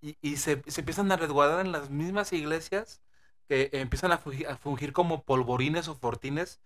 Y, 0.02 0.18
y 0.22 0.38
se, 0.38 0.64
se 0.68 0.82
empiezan 0.82 1.12
a 1.12 1.18
resguardar 1.18 1.66
en 1.66 1.72
las 1.72 1.90
mismas 1.92 2.34
iglesias 2.34 3.02
que 3.48 3.70
empiezan 3.74 4.12
a 4.12 4.18
fungir, 4.18 4.48
a 4.48 4.58
fungir 4.58 4.94
como 4.94 5.24
polvorines 5.24 5.88
o 5.90 5.96
fortines 5.96 6.62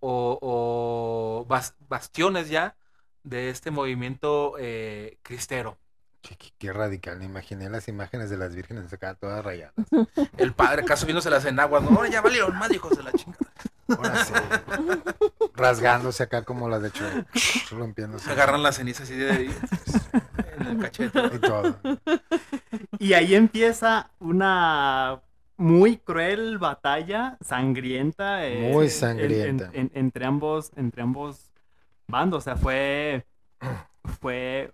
o, 0.00 0.38
o 0.42 1.46
bas- 1.48 1.74
bastiones 1.88 2.50
ya 2.50 2.76
de 3.24 3.50
este 3.50 3.70
movimiento 3.70 4.56
eh, 4.58 5.18
cristero. 5.22 5.78
Qué, 6.22 6.36
qué- 6.58 6.72
radical, 6.72 7.18
me 7.18 7.24
imaginé 7.24 7.70
las 7.70 7.88
imágenes 7.88 8.30
de 8.30 8.36
las 8.36 8.54
vírgenes 8.54 8.92
acá 8.92 9.14
todas 9.14 9.44
rayadas. 9.44 9.74
El 10.36 10.52
padre 10.52 10.82
acaso 10.82 11.06
viéndoselas 11.06 11.44
en 11.46 11.58
aguas, 11.58 11.82
no, 11.82 12.06
ya 12.06 12.20
valieron 12.20 12.56
más 12.58 12.70
hijos 12.72 12.96
de 12.96 13.02
la 13.02 13.12
chingada. 13.12 13.52
Ahora 13.96 14.24
sí. 14.24 14.32
Rasgándose 15.60 16.22
acá 16.22 16.42
como 16.44 16.68
las 16.68 16.82
de 16.82 16.90
Choy, 16.90 17.24
rompiéndose. 17.70 18.24
Se 18.24 18.32
agarran 18.32 18.62
las 18.62 18.76
cenizas 18.76 19.02
así 19.02 19.16
de 19.16 19.50
en 20.58 20.66
el 20.66 20.78
cachete. 20.78 21.20
Y 21.34 21.38
todo. 21.38 21.76
Y 22.98 23.12
ahí 23.12 23.34
empieza 23.34 24.10
una 24.18 25.20
muy 25.56 25.98
cruel 25.98 26.58
batalla, 26.58 27.36
sangrienta. 27.40 28.46
eh, 28.46 28.70
Muy 28.72 28.86
en- 28.86 28.90
sangrienta. 28.90 29.70
en- 29.72 29.80
en- 29.80 29.90
entre 29.94 30.24
ambos, 30.26 30.72
entre 30.76 31.02
ambos 31.02 31.50
bandos. 32.08 32.38
O 32.38 32.44
sea, 32.44 32.56
fue. 32.56 33.26
Fue. 34.20 34.72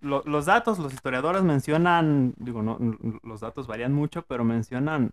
lo- 0.00 0.22
los 0.26 0.46
datos, 0.46 0.78
los 0.78 0.92
historiadores 0.92 1.42
mencionan. 1.42 2.34
Digo, 2.36 2.62
no, 2.62 2.78
los 3.22 3.40
datos 3.40 3.66
varían 3.66 3.92
mucho, 3.92 4.22
pero 4.22 4.44
mencionan 4.44 5.10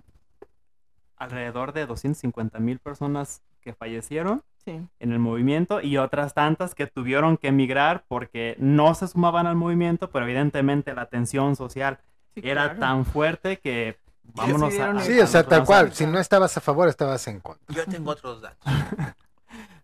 alrededor 1.17 1.73
de 1.73 1.85
250 1.85 2.59
mil 2.59 2.79
personas 2.79 3.41
que 3.59 3.73
fallecieron 3.73 4.43
Sí. 4.65 4.81
en 4.99 5.11
el 5.11 5.19
movimiento 5.19 5.81
y 5.81 5.97
otras 5.97 6.33
tantas 6.33 6.75
que 6.75 6.85
tuvieron 6.85 7.37
que 7.37 7.47
emigrar 7.47 8.03
porque 8.07 8.55
no 8.59 8.93
se 8.93 9.07
sumaban 9.07 9.47
al 9.47 9.55
movimiento, 9.55 10.11
pero 10.11 10.25
evidentemente 10.25 10.93
la 10.93 11.05
tensión 11.05 11.55
social 11.55 11.99
sí, 12.35 12.41
era 12.43 12.65
claro. 12.65 12.79
tan 12.79 13.05
fuerte 13.05 13.59
que 13.59 13.97
vámonos 14.23 14.77
a... 14.77 14.91
a-. 14.91 14.99
Sí, 14.99 15.19
o 15.19 15.27
sea, 15.27 15.43
tal 15.43 15.63
cual. 15.63 15.93
Si 15.93 16.05
no 16.05 16.19
estabas 16.19 16.55
a 16.57 16.61
favor, 16.61 16.89
estabas 16.89 17.25
en 17.27 17.39
contra. 17.39 17.73
Yo 17.73 17.85
tengo 17.85 18.11
otros 18.11 18.41
datos. 18.41 18.71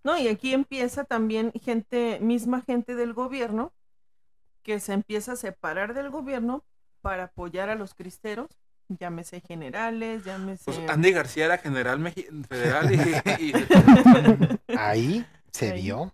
No, 0.03 0.15
y 0.19 0.28
aquí 0.28 0.53
empieza 0.53 1.03
también 1.03 1.51
gente, 1.53 2.19
misma 2.21 2.61
gente 2.61 2.93
del 2.93 3.13
gobierno, 3.13 3.73
que 4.61 4.80
se 4.80 4.93
empieza 4.93 5.32
a 5.32 5.36
separar 5.36 5.95
del 5.95 6.11
gobierno 6.11 6.63
para 7.01 7.23
apoyar 7.23 7.69
a 7.69 7.76
los 7.76 7.95
cristeros, 7.95 8.49
llámese 8.88 9.41
generales, 9.41 10.23
llámese... 10.25 10.63
Pues 10.65 10.79
Andy 10.89 11.11
García 11.11 11.45
era 11.45 11.57
general 11.57 11.99
meji- 11.99 12.27
federal 12.47 12.91
y, 12.93 12.97
y- 13.47 13.53
Ahí 14.77 15.25
se 15.51 15.71
Ahí. 15.71 15.81
vio. 15.83 16.13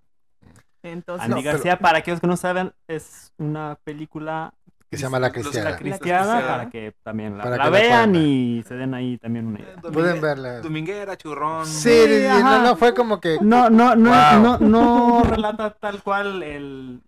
Entonces, 0.83 1.25
Andy 1.25 1.35
No, 1.35 1.41
pero- 1.41 1.53
García, 1.53 1.79
para 1.79 1.99
aquellos 1.99 2.19
que 2.19 2.27
no 2.27 2.37
saben, 2.37 2.73
es 2.87 3.31
una 3.37 3.77
película 3.83 4.53
Que 4.89 4.97
se 4.97 5.03
llama 5.03 5.19
La 5.19 5.27
Los- 5.27 5.37
los- 5.37 5.45
Cristiada. 5.45 5.69
La 5.71 5.77
cristiada 5.77 6.21
cristiada. 6.33 6.57
para 6.57 6.69
que 6.69 6.93
también 7.03 7.37
la, 7.37 7.43
Para 7.43 7.57
la 7.57 7.63
que 7.65 7.69
la 7.71 7.77
vean 7.79 8.15
y 8.15 8.63
se 8.67 8.73
den 8.75 8.93
ahí 8.93 9.17
también 9.17 9.47
una 9.47 9.59
idea. 9.59 9.75
Domingue- 9.75 9.93
Pueden 9.93 10.21
verla. 10.21 10.59
Dominguera, 10.61 11.17
churrón. 11.17 11.65
Sí, 11.67 12.25
no, 12.27 12.63
no 12.63 12.75
fue 12.75 12.93
como 12.93 13.19
que... 13.21 13.37
No, 13.41 13.69
no, 13.69 13.95
no, 13.95 14.09
Wow. 14.09 14.41
no, 14.41 14.57
no 14.59 15.23
relata 15.23 15.69
tal 15.71 16.01
cual 16.01 16.41
el, 16.43 17.01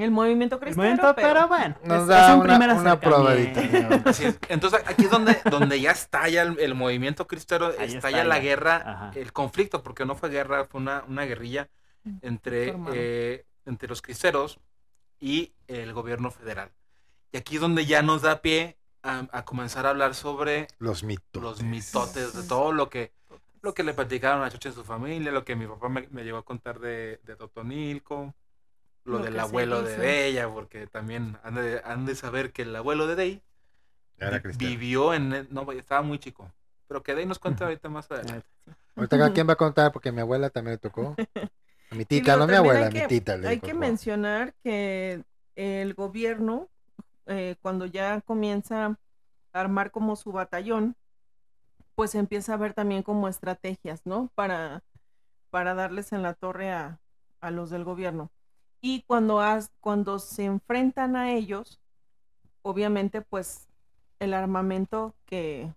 El 0.00 0.10
movimiento 0.10 0.56
el 0.56 0.60
cristiano, 0.62 1.12
pero, 1.14 1.28
pero 1.34 1.48
bueno, 1.48 1.76
Nos 1.84 2.02
es, 2.02 2.06
da 2.08 2.28
es 2.28 2.34
un 2.34 2.40
una- 2.40 2.58
primer 2.58 2.76
una 2.76 3.00
probadita. 3.00 3.60
Así 4.08 4.24
es. 4.24 4.38
Entonces 4.48 4.82
aquí 4.86 5.04
es 5.04 5.10
donde, 5.10 5.38
donde 5.50 5.80
ya 5.80 5.90
estalla 5.92 6.42
el, 6.42 6.58
el 6.58 6.74
movimiento 6.74 7.26
cristero, 7.26 7.66
Ahí 7.66 7.72
estalla 7.94 7.96
estalla. 7.96 8.24
la 8.24 8.38
guerra, 8.40 8.76
Ajá. 8.84 9.10
el 9.14 9.32
conflicto, 9.32 9.82
porque 9.82 10.04
no 10.04 10.14
fue 10.14 10.28
guerra, 10.30 10.64
fue 10.66 10.80
una, 10.80 11.04
una 11.08 11.24
guerrilla 11.24 11.68
entre, 12.22 12.74
eh, 12.92 13.44
entre 13.66 13.88
los 13.88 14.02
cristeros 14.02 14.58
y 15.20 15.52
el 15.68 15.92
gobierno 15.92 16.30
federal. 16.30 16.70
Y 17.32 17.36
aquí 17.36 17.56
es 17.56 17.60
donde 17.60 17.86
ya 17.86 18.02
nos 18.02 18.22
da 18.22 18.40
pie 18.42 18.76
a, 19.02 19.26
a 19.32 19.44
comenzar 19.44 19.86
a 19.86 19.90
hablar 19.90 20.14
sobre 20.14 20.66
Los 20.78 21.02
mitos. 21.04 21.42
los 21.42 21.62
mitotes 21.62 22.34
de 22.34 22.42
todo 22.48 22.72
lo 22.72 22.88
que 22.90 23.12
lo 23.62 23.74
que 23.74 23.82
le 23.82 23.92
platicaron 23.92 24.42
a 24.42 24.48
Choche 24.50 24.70
en 24.70 24.74
su 24.74 24.84
familia, 24.84 25.30
lo 25.32 25.44
que 25.44 25.54
mi 25.54 25.66
papá 25.66 25.90
me, 25.90 26.08
me 26.10 26.24
llegó 26.24 26.38
a 26.38 26.42
contar 26.44 26.80
de, 26.80 27.20
de 27.24 27.36
Totonilco, 27.36 28.34
lo, 29.04 29.18
Lo 29.18 29.24
del 29.24 29.38
abuelo 29.38 29.82
de. 29.82 29.96
Deya, 29.96 30.48
porque 30.48 30.86
también 30.86 31.36
han 31.42 31.54
de, 31.54 31.80
han 31.84 32.06
de 32.06 32.14
saber 32.14 32.52
que 32.52 32.62
el 32.62 32.74
abuelo 32.76 33.06
de 33.06 33.14
Dey 33.16 33.42
vivió 34.58 35.14
en... 35.14 35.48
No, 35.50 35.70
estaba 35.72 36.02
muy 36.02 36.18
chico. 36.18 36.50
Pero 36.88 37.02
que 37.02 37.14
Dey 37.14 37.26
nos 37.26 37.38
cuenta 37.38 37.64
ahorita 37.64 37.88
más 37.88 38.10
adelante. 38.10 38.46
Ahorita 38.96 39.16
cada 39.18 39.32
quien 39.32 39.48
va 39.48 39.54
a 39.54 39.56
contar 39.56 39.92
porque 39.92 40.10
a 40.10 40.12
mi 40.12 40.20
abuela 40.20 40.50
también 40.50 40.74
le 40.74 40.78
tocó. 40.78 41.14
A 41.90 41.96
mi 41.96 42.04
tita, 42.04 42.36
no 42.36 42.46
mi 42.46 42.54
abuela, 42.54 42.86
hay 42.86 42.92
mi 42.92 43.06
tita. 43.08 43.36
le 43.36 43.48
Hay 43.48 43.56
dijo, 43.56 43.66
que 43.66 43.74
mencionar 43.74 44.54
que 44.62 45.24
el 45.56 45.94
gobierno, 45.94 46.68
eh, 47.26 47.56
cuando 47.60 47.84
ya 47.86 48.20
comienza 48.20 48.86
a 48.86 48.96
armar 49.60 49.90
como 49.90 50.14
su 50.14 50.30
batallón, 50.30 50.94
pues 51.96 52.14
empieza 52.14 52.54
a 52.54 52.58
ver 52.58 52.74
también 52.74 53.02
como 53.02 53.26
estrategias, 53.26 54.02
¿no? 54.04 54.30
Para, 54.36 54.84
para 55.50 55.74
darles 55.74 56.12
en 56.12 56.22
la 56.22 56.34
torre 56.34 56.70
a, 56.70 57.00
a 57.40 57.50
los 57.50 57.70
del 57.70 57.82
gobierno. 57.82 58.30
Y 58.80 59.02
cuando, 59.02 59.40
has- 59.40 59.70
cuando 59.80 60.18
se 60.18 60.44
enfrentan 60.44 61.16
a 61.16 61.32
ellos, 61.32 61.80
obviamente 62.62 63.20
pues 63.22 63.68
el 64.18 64.34
armamento 64.34 65.14
que, 65.26 65.72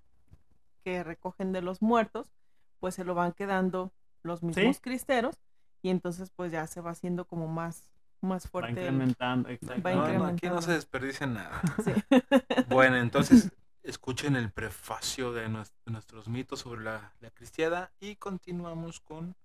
que 0.84 1.04
recogen 1.04 1.52
de 1.54 1.62
los 1.62 1.82
muertos, 1.82 2.32
pues 2.80 2.96
se 2.96 3.04
lo 3.06 3.14
van 3.16 3.34
quedando 3.34 3.92
los 4.24 4.44
mismos 4.44 4.80
cristeros 4.82 5.36
y 5.82 5.90
entonces 5.90 6.32
pues 6.36 6.52
ya 6.52 6.66
se 6.68 6.80
va 6.82 6.92
haciendo 6.92 7.26
como 7.26 7.48
más, 7.48 7.92
más 8.22 8.46
Va 8.46 8.50
fuerte. 8.50 8.72
el- 8.72 8.78
incrementando, 8.80 9.50
exacto. 9.50 9.82
Va 9.84 9.92
No, 9.92 9.98
no, 9.98 10.04
aquí 10.04 10.12
no 10.18 10.30
incrementando. 10.32 10.62
se 10.62 10.72
desperdicia 10.74 11.28
nada. 11.28 11.62
sí. 11.84 11.92
Bueno, 12.70 12.98
entonces 12.98 13.52
escuchen 13.84 14.36
el 14.38 14.50
prefacio 14.52 15.34
de, 15.34 15.48
nues- 15.50 15.74
de 15.86 15.92
nuestros 15.92 16.28
mitos 16.30 16.62
sobre 16.62 16.84
la, 16.84 17.14
la 17.20 17.32
cristiada 17.32 17.92
y 18.00 18.16
continuamos 18.16 19.00
con 19.02 19.36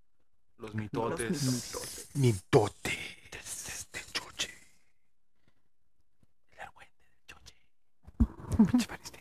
los 0.58 0.74
mitotes. 0.74 1.42
mitotes. 1.44 2.08
Mitote. 2.14 3.17
principales. 8.66 9.17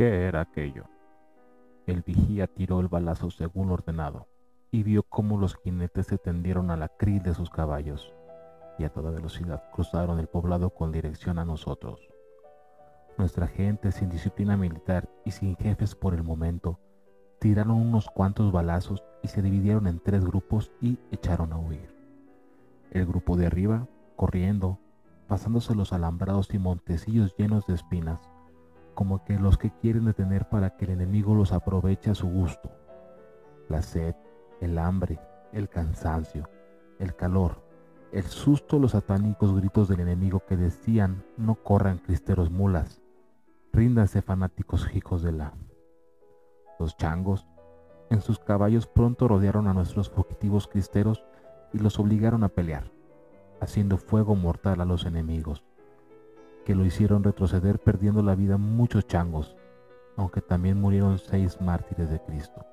¿Qué 0.00 0.24
era 0.24 0.40
aquello? 0.40 0.84
El 1.86 2.00
vigía 2.00 2.46
tiró 2.46 2.80
el 2.80 2.88
balazo 2.88 3.30
según 3.30 3.70
ordenado 3.70 4.28
y 4.70 4.82
vio 4.82 5.02
cómo 5.02 5.36
los 5.36 5.56
jinetes 5.56 6.06
se 6.06 6.16
tendieron 6.16 6.70
a 6.70 6.78
la 6.78 6.88
cris 6.88 7.22
de 7.22 7.34
sus 7.34 7.50
caballos 7.50 8.10
y 8.78 8.84
a 8.84 8.88
toda 8.88 9.10
velocidad 9.10 9.62
cruzaron 9.74 10.18
el 10.18 10.26
poblado 10.26 10.70
con 10.70 10.90
dirección 10.90 11.38
a 11.38 11.44
nosotros. 11.44 12.00
Nuestra 13.18 13.46
gente, 13.46 13.92
sin 13.92 14.08
disciplina 14.08 14.56
militar 14.56 15.06
y 15.26 15.32
sin 15.32 15.54
jefes 15.56 15.94
por 15.94 16.14
el 16.14 16.22
momento, 16.22 16.80
tiraron 17.38 17.76
unos 17.76 18.08
cuantos 18.08 18.52
balazos 18.52 19.04
y 19.22 19.28
se 19.28 19.42
dividieron 19.42 19.86
en 19.86 20.00
tres 20.00 20.24
grupos 20.24 20.72
y 20.80 20.98
echaron 21.10 21.52
a 21.52 21.58
huir. 21.58 21.94
El 22.90 23.04
grupo 23.04 23.36
de 23.36 23.48
arriba, 23.48 23.86
corriendo, 24.16 24.78
pasándose 25.28 25.74
los 25.74 25.92
alambrados 25.92 26.54
y 26.54 26.58
montecillos 26.58 27.36
llenos 27.36 27.66
de 27.66 27.74
espinas, 27.74 28.29
como 29.00 29.24
que 29.24 29.38
los 29.38 29.56
que 29.56 29.70
quieren 29.70 30.04
detener 30.04 30.46
para 30.50 30.76
que 30.76 30.84
el 30.84 30.90
enemigo 30.90 31.34
los 31.34 31.52
aproveche 31.52 32.10
a 32.10 32.14
su 32.14 32.28
gusto. 32.28 32.70
La 33.70 33.80
sed, 33.80 34.14
el 34.60 34.76
hambre, 34.76 35.18
el 35.54 35.70
cansancio, 35.70 36.46
el 36.98 37.16
calor 37.16 37.70
el 38.12 38.24
susto, 38.24 38.78
los 38.78 38.90
satánicos 38.90 39.54
gritos 39.56 39.88
del 39.88 40.00
enemigo 40.00 40.44
que 40.44 40.56
decían, 40.56 41.24
no 41.38 41.54
corran 41.54 41.96
cristeros 41.96 42.50
mulas, 42.50 43.00
ríndanse 43.72 44.20
fanáticos 44.20 44.86
hijos 44.94 45.22
de 45.22 45.32
la. 45.32 45.54
Los 46.78 46.98
changos, 46.98 47.46
en 48.10 48.20
sus 48.20 48.38
caballos 48.38 48.86
pronto 48.86 49.28
rodearon 49.28 49.66
a 49.66 49.72
nuestros 49.72 50.10
fugitivos 50.10 50.66
cristeros 50.66 51.24
y 51.72 51.78
los 51.78 51.98
obligaron 51.98 52.44
a 52.44 52.50
pelear, 52.50 52.92
haciendo 53.62 53.96
fuego 53.96 54.34
mortal 54.34 54.82
a 54.82 54.84
los 54.84 55.06
enemigos, 55.06 55.64
que 56.64 56.74
lo 56.74 56.84
hicieron 56.84 57.24
retroceder 57.24 57.78
perdiendo 57.78 58.22
la 58.22 58.34
vida 58.34 58.56
muchos 58.56 59.06
changos, 59.06 59.56
aunque 60.16 60.40
también 60.40 60.80
murieron 60.80 61.18
seis 61.18 61.60
mártires 61.60 62.10
de 62.10 62.20
Cristo. 62.20 62.64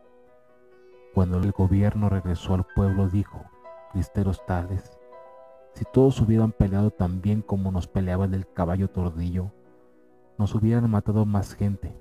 Cuando 1.13 1.37
el 1.37 1.51
gobierno 1.51 2.09
regresó 2.09 2.53
al 2.53 2.65
pueblo 2.75 3.07
dijo, 3.07 3.43
cristeros 3.91 4.45
tales, 4.45 4.97
si 5.73 5.85
todos 5.93 6.19
hubieran 6.21 6.51
peleado 6.51 6.91
tan 6.91 7.21
bien 7.21 7.41
como 7.41 7.71
nos 7.71 7.87
peleaba 7.87 8.25
el 8.25 8.31
del 8.31 8.51
caballo 8.51 8.89
tordillo, 8.89 9.51
nos 10.37 10.53
hubieran 10.55 10.89
matado 10.89 11.25
más 11.25 11.53
gente. 11.53 11.95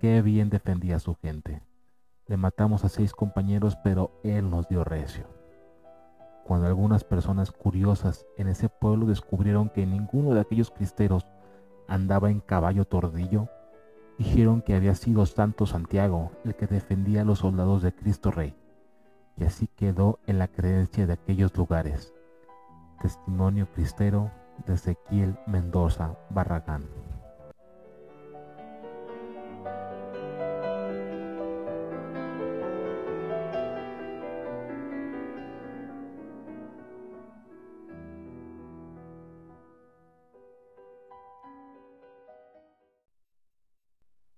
Qué 0.00 0.22
bien 0.22 0.50
defendía 0.50 0.96
a 0.96 1.00
su 1.00 1.14
gente. 1.14 1.62
Le 2.26 2.36
matamos 2.36 2.84
a 2.84 2.88
seis 2.88 3.12
compañeros, 3.12 3.76
pero 3.82 4.20
él 4.22 4.50
nos 4.50 4.68
dio 4.68 4.84
recio. 4.84 5.35
Cuando 6.46 6.68
algunas 6.68 7.02
personas 7.02 7.50
curiosas 7.50 8.24
en 8.36 8.46
ese 8.46 8.68
pueblo 8.68 9.06
descubrieron 9.06 9.68
que 9.68 9.84
ninguno 9.84 10.32
de 10.32 10.40
aquellos 10.40 10.70
cristeros 10.70 11.26
andaba 11.88 12.30
en 12.30 12.38
caballo 12.38 12.84
tordillo, 12.84 13.48
dijeron 14.16 14.62
que 14.62 14.76
había 14.76 14.94
sido 14.94 15.26
Santo 15.26 15.66
Santiago 15.66 16.30
el 16.44 16.54
que 16.54 16.68
defendía 16.68 17.22
a 17.22 17.24
los 17.24 17.40
soldados 17.40 17.82
de 17.82 17.92
Cristo 17.92 18.30
Rey, 18.30 18.54
y 19.36 19.42
así 19.42 19.66
quedó 19.66 20.20
en 20.28 20.38
la 20.38 20.46
creencia 20.46 21.08
de 21.08 21.14
aquellos 21.14 21.56
lugares. 21.56 22.14
Testimonio 23.02 23.66
cristero 23.74 24.30
de 24.66 24.74
Ezequiel 24.74 25.36
Mendoza 25.48 26.16
Barragán. 26.30 26.84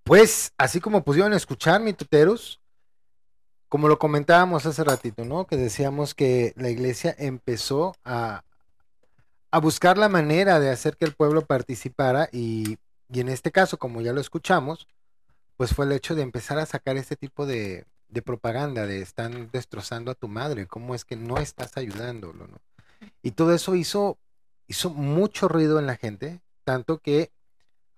Pues, 0.09 0.53
así 0.57 0.79
como 0.79 1.03
pudieron 1.03 1.33
escuchar, 1.33 1.81
mi 1.81 1.93
tuteros, 1.93 2.59
como 3.67 3.87
lo 3.87 3.99
comentábamos 3.99 4.65
hace 4.65 4.83
ratito, 4.83 5.23
¿no? 5.23 5.45
Que 5.45 5.55
decíamos 5.55 6.15
que 6.15 6.51
la 6.55 6.71
iglesia 6.71 7.15
empezó 7.19 7.95
a, 8.03 8.43
a 9.51 9.59
buscar 9.59 9.99
la 9.99 10.09
manera 10.09 10.59
de 10.59 10.71
hacer 10.71 10.97
que 10.97 11.05
el 11.05 11.13
pueblo 11.13 11.45
participara 11.45 12.27
y, 12.31 12.79
y, 13.07 13.19
en 13.19 13.29
este 13.29 13.51
caso, 13.51 13.77
como 13.77 14.01
ya 14.01 14.11
lo 14.11 14.19
escuchamos, 14.19 14.87
pues 15.57 15.75
fue 15.75 15.85
el 15.85 15.91
hecho 15.91 16.15
de 16.15 16.23
empezar 16.23 16.57
a 16.57 16.65
sacar 16.65 16.97
este 16.97 17.15
tipo 17.15 17.45
de, 17.45 17.85
de 18.07 18.21
propaganda, 18.23 18.87
de 18.87 19.03
están 19.03 19.51
destrozando 19.51 20.09
a 20.09 20.15
tu 20.15 20.27
madre, 20.27 20.65
cómo 20.65 20.95
es 20.95 21.05
que 21.05 21.17
no 21.17 21.37
estás 21.37 21.77
ayudándolo, 21.77 22.47
¿no? 22.47 22.57
Y 23.21 23.33
todo 23.33 23.53
eso 23.53 23.75
hizo, 23.75 24.17
hizo 24.65 24.89
mucho 24.89 25.47
ruido 25.47 25.77
en 25.77 25.85
la 25.85 25.97
gente, 25.97 26.41
tanto 26.63 26.97
que 26.97 27.29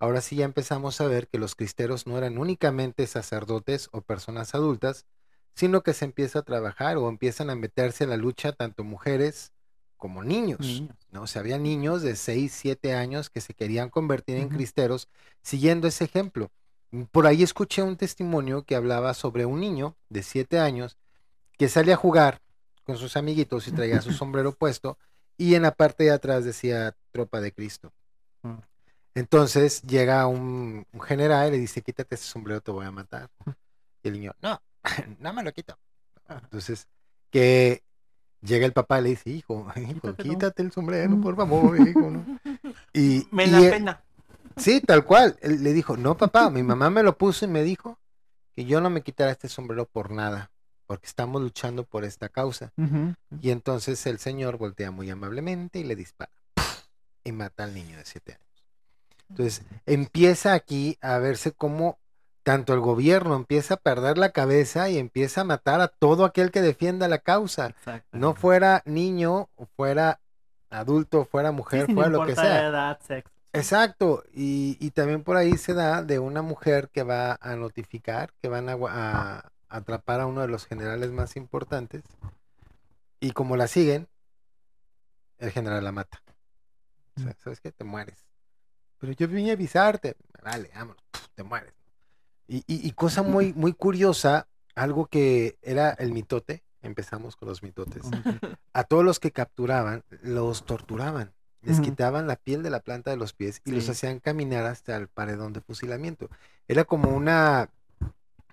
ahora 0.02 0.20
sí 0.20 0.34
ya 0.34 0.44
empezamos 0.44 1.00
a 1.00 1.06
ver 1.06 1.28
que 1.28 1.38
los 1.38 1.54
cristeros 1.54 2.08
no 2.08 2.18
eran 2.18 2.36
únicamente 2.36 3.06
sacerdotes 3.06 3.88
o 3.92 4.00
personas 4.00 4.52
adultas, 4.52 5.06
sino 5.54 5.84
que 5.84 5.94
se 5.94 6.04
empieza 6.04 6.40
a 6.40 6.42
trabajar 6.42 6.96
o 6.96 7.08
empiezan 7.08 7.50
a 7.50 7.54
meterse 7.54 8.02
en 8.02 8.10
la 8.10 8.16
lucha 8.16 8.50
tanto 8.50 8.82
mujeres 8.82 9.52
como 9.96 10.24
niños, 10.24 10.58
niños. 10.58 10.96
¿no? 11.12 11.22
O 11.22 11.26
sea, 11.28 11.38
había 11.38 11.56
niños 11.56 12.02
de 12.02 12.16
6, 12.16 12.52
7 12.52 12.94
años 12.94 13.30
que 13.30 13.40
se 13.40 13.54
querían 13.54 13.90
convertir 13.90 14.38
en 14.38 14.46
uh 14.46 14.48
-huh. 14.48 14.54
cristeros 14.56 15.08
siguiendo 15.40 15.86
ese 15.86 16.02
ejemplo. 16.02 16.50
Por 17.12 17.28
ahí 17.28 17.44
escuché 17.44 17.84
un 17.84 17.96
testimonio 17.96 18.64
que 18.64 18.74
hablaba 18.74 19.14
sobre 19.14 19.46
un 19.46 19.60
niño 19.60 19.94
de 20.08 20.24
7 20.24 20.58
años 20.58 20.96
que 21.56 21.68
salía 21.68 21.94
a 21.94 21.96
jugar 21.96 22.40
con 22.82 22.96
sus 22.96 23.16
amiguitos 23.16 23.68
y 23.68 23.70
traía 23.70 24.02
su 24.02 24.10
sombrero 24.24 24.50
puesto 24.50 24.98
y 25.38 25.54
en 25.54 25.62
la 25.62 25.70
parte 25.70 26.02
de 26.02 26.10
atrás 26.10 26.44
decía 26.44 26.96
tropa 27.12 27.40
de 27.40 27.52
Cristo. 27.52 27.92
Uh 28.42 28.48
-huh. 28.48 28.71
Entonces 29.14 29.82
llega 29.82 30.26
un, 30.26 30.86
un, 30.92 31.00
general 31.00 31.48
y 31.48 31.52
le 31.52 31.58
dice, 31.58 31.82
quítate 31.82 32.14
ese 32.14 32.24
sombrero, 32.24 32.60
te 32.60 32.70
voy 32.70 32.86
a 32.86 32.90
matar. 32.90 33.28
Y 34.02 34.08
el 34.08 34.14
niño, 34.14 34.32
no, 34.40 34.60
no 35.20 35.32
me 35.32 35.42
lo 35.42 35.52
quito. 35.52 35.78
Entonces, 36.28 36.88
que 37.30 37.82
llega 38.40 38.66
el 38.66 38.72
papá 38.72 39.00
y 39.00 39.02
le 39.02 39.08
dice, 39.10 39.30
hijo, 39.30 39.66
hijo 39.76 40.14
quítate 40.14 40.62
el 40.62 40.72
sombrero, 40.72 41.20
por 41.20 41.36
favor, 41.36 41.78
hijo. 41.88 42.10
¿no? 42.10 42.24
Y, 42.92 43.26
me 43.30 43.48
da 43.48 43.60
él, 43.60 43.70
pena. 43.70 44.02
Sí, 44.56 44.80
tal 44.80 45.04
cual. 45.04 45.36
Él 45.40 45.62
le 45.62 45.72
dijo, 45.72 45.96
no, 45.96 46.16
papá, 46.16 46.50
mi 46.50 46.62
mamá 46.62 46.90
me 46.90 47.02
lo 47.02 47.16
puso 47.16 47.44
y 47.44 47.48
me 47.48 47.62
dijo 47.62 47.98
que 48.54 48.64
yo 48.64 48.80
no 48.80 48.90
me 48.90 49.02
quitara 49.02 49.30
este 49.30 49.48
sombrero 49.48 49.86
por 49.86 50.10
nada, 50.10 50.50
porque 50.86 51.06
estamos 51.06 51.40
luchando 51.40 51.84
por 51.84 52.04
esta 52.04 52.28
causa. 52.28 52.72
Uh 52.76 52.82
-huh. 52.82 53.16
Y 53.40 53.50
entonces 53.50 54.04
el 54.06 54.18
señor 54.18 54.58
voltea 54.58 54.90
muy 54.90 55.08
amablemente 55.10 55.78
y 55.78 55.84
le 55.84 55.96
dispara. 55.96 56.32
Y 57.24 57.32
mata 57.32 57.64
al 57.64 57.74
niño 57.74 57.96
de 57.96 58.04
siete 58.04 58.32
años. 58.32 58.51
Entonces, 59.32 59.62
empieza 59.86 60.52
aquí 60.52 60.98
a 61.00 61.16
verse 61.18 61.52
como 61.52 61.98
tanto 62.42 62.74
el 62.74 62.80
gobierno 62.80 63.34
empieza 63.34 63.74
a 63.74 63.76
perder 63.78 64.18
la 64.18 64.30
cabeza 64.30 64.90
y 64.90 64.98
empieza 64.98 65.42
a 65.42 65.44
matar 65.44 65.80
a 65.80 65.88
todo 65.88 66.26
aquel 66.26 66.50
que 66.50 66.60
defienda 66.60 67.08
la 67.08 67.18
causa. 67.18 67.74
No 68.10 68.34
fuera 68.34 68.82
niño, 68.84 69.48
fuera 69.76 70.20
adulto, 70.68 71.24
fuera 71.24 71.52
mujer, 71.52 71.86
sí, 71.86 71.94
fuera 71.94 72.10
lo 72.10 72.26
que 72.26 72.34
sea. 72.34 72.68
Edad, 72.68 73.00
sexo. 73.00 73.32
Exacto. 73.52 74.24
Y, 74.34 74.76
y, 74.80 74.90
también 74.90 75.22
por 75.22 75.36
ahí 75.36 75.56
se 75.56 75.74
da 75.74 76.02
de 76.02 76.18
una 76.18 76.42
mujer 76.42 76.88
que 76.88 77.02
va 77.02 77.38
a 77.40 77.54
notificar, 77.56 78.32
que 78.40 78.48
van 78.48 78.68
a, 78.68 78.76
a 78.88 79.52
atrapar 79.68 80.20
a 80.20 80.26
uno 80.26 80.40
de 80.40 80.48
los 80.48 80.66
generales 80.66 81.10
más 81.10 81.36
importantes. 81.36 82.02
Y 83.20 83.32
como 83.32 83.56
la 83.56 83.66
siguen, 83.66 84.08
el 85.38 85.50
general 85.50 85.84
la 85.84 85.92
mata. 85.92 86.22
O 87.16 87.20
sea, 87.20 87.36
¿sabes 87.38 87.60
qué? 87.60 87.72
Te 87.72 87.84
mueres 87.84 88.31
pero 89.02 89.14
yo 89.14 89.26
vine 89.26 89.50
a 89.50 89.54
avisarte. 89.54 90.14
Vale, 90.44 90.70
vámonos, 90.72 91.02
te 91.34 91.42
mueres. 91.42 91.74
Y, 92.46 92.58
y, 92.68 92.86
y, 92.86 92.92
cosa 92.92 93.24
muy, 93.24 93.52
muy 93.52 93.72
curiosa, 93.72 94.46
algo 94.76 95.06
que 95.06 95.58
era 95.60 95.90
el 95.90 96.12
mitote, 96.12 96.62
empezamos 96.82 97.34
con 97.34 97.48
los 97.48 97.64
mitotes, 97.64 98.04
a 98.72 98.84
todos 98.84 99.04
los 99.04 99.18
que 99.18 99.32
capturaban, 99.32 100.04
los 100.22 100.64
torturaban. 100.64 101.32
Les 101.62 101.78
uh 101.78 101.80
-huh. 101.80 101.84
quitaban 101.84 102.28
la 102.28 102.36
piel 102.36 102.62
de 102.62 102.70
la 102.70 102.78
planta 102.78 103.10
de 103.10 103.16
los 103.16 103.32
pies 103.32 103.60
y 103.64 103.70
sí. 103.70 103.76
los 103.76 103.88
hacían 103.88 104.20
caminar 104.20 104.66
hasta 104.66 104.96
el 104.96 105.08
paredón 105.08 105.52
de 105.52 105.62
fusilamiento. 105.62 106.30
Era 106.68 106.84
como 106.84 107.08
una... 107.10 107.70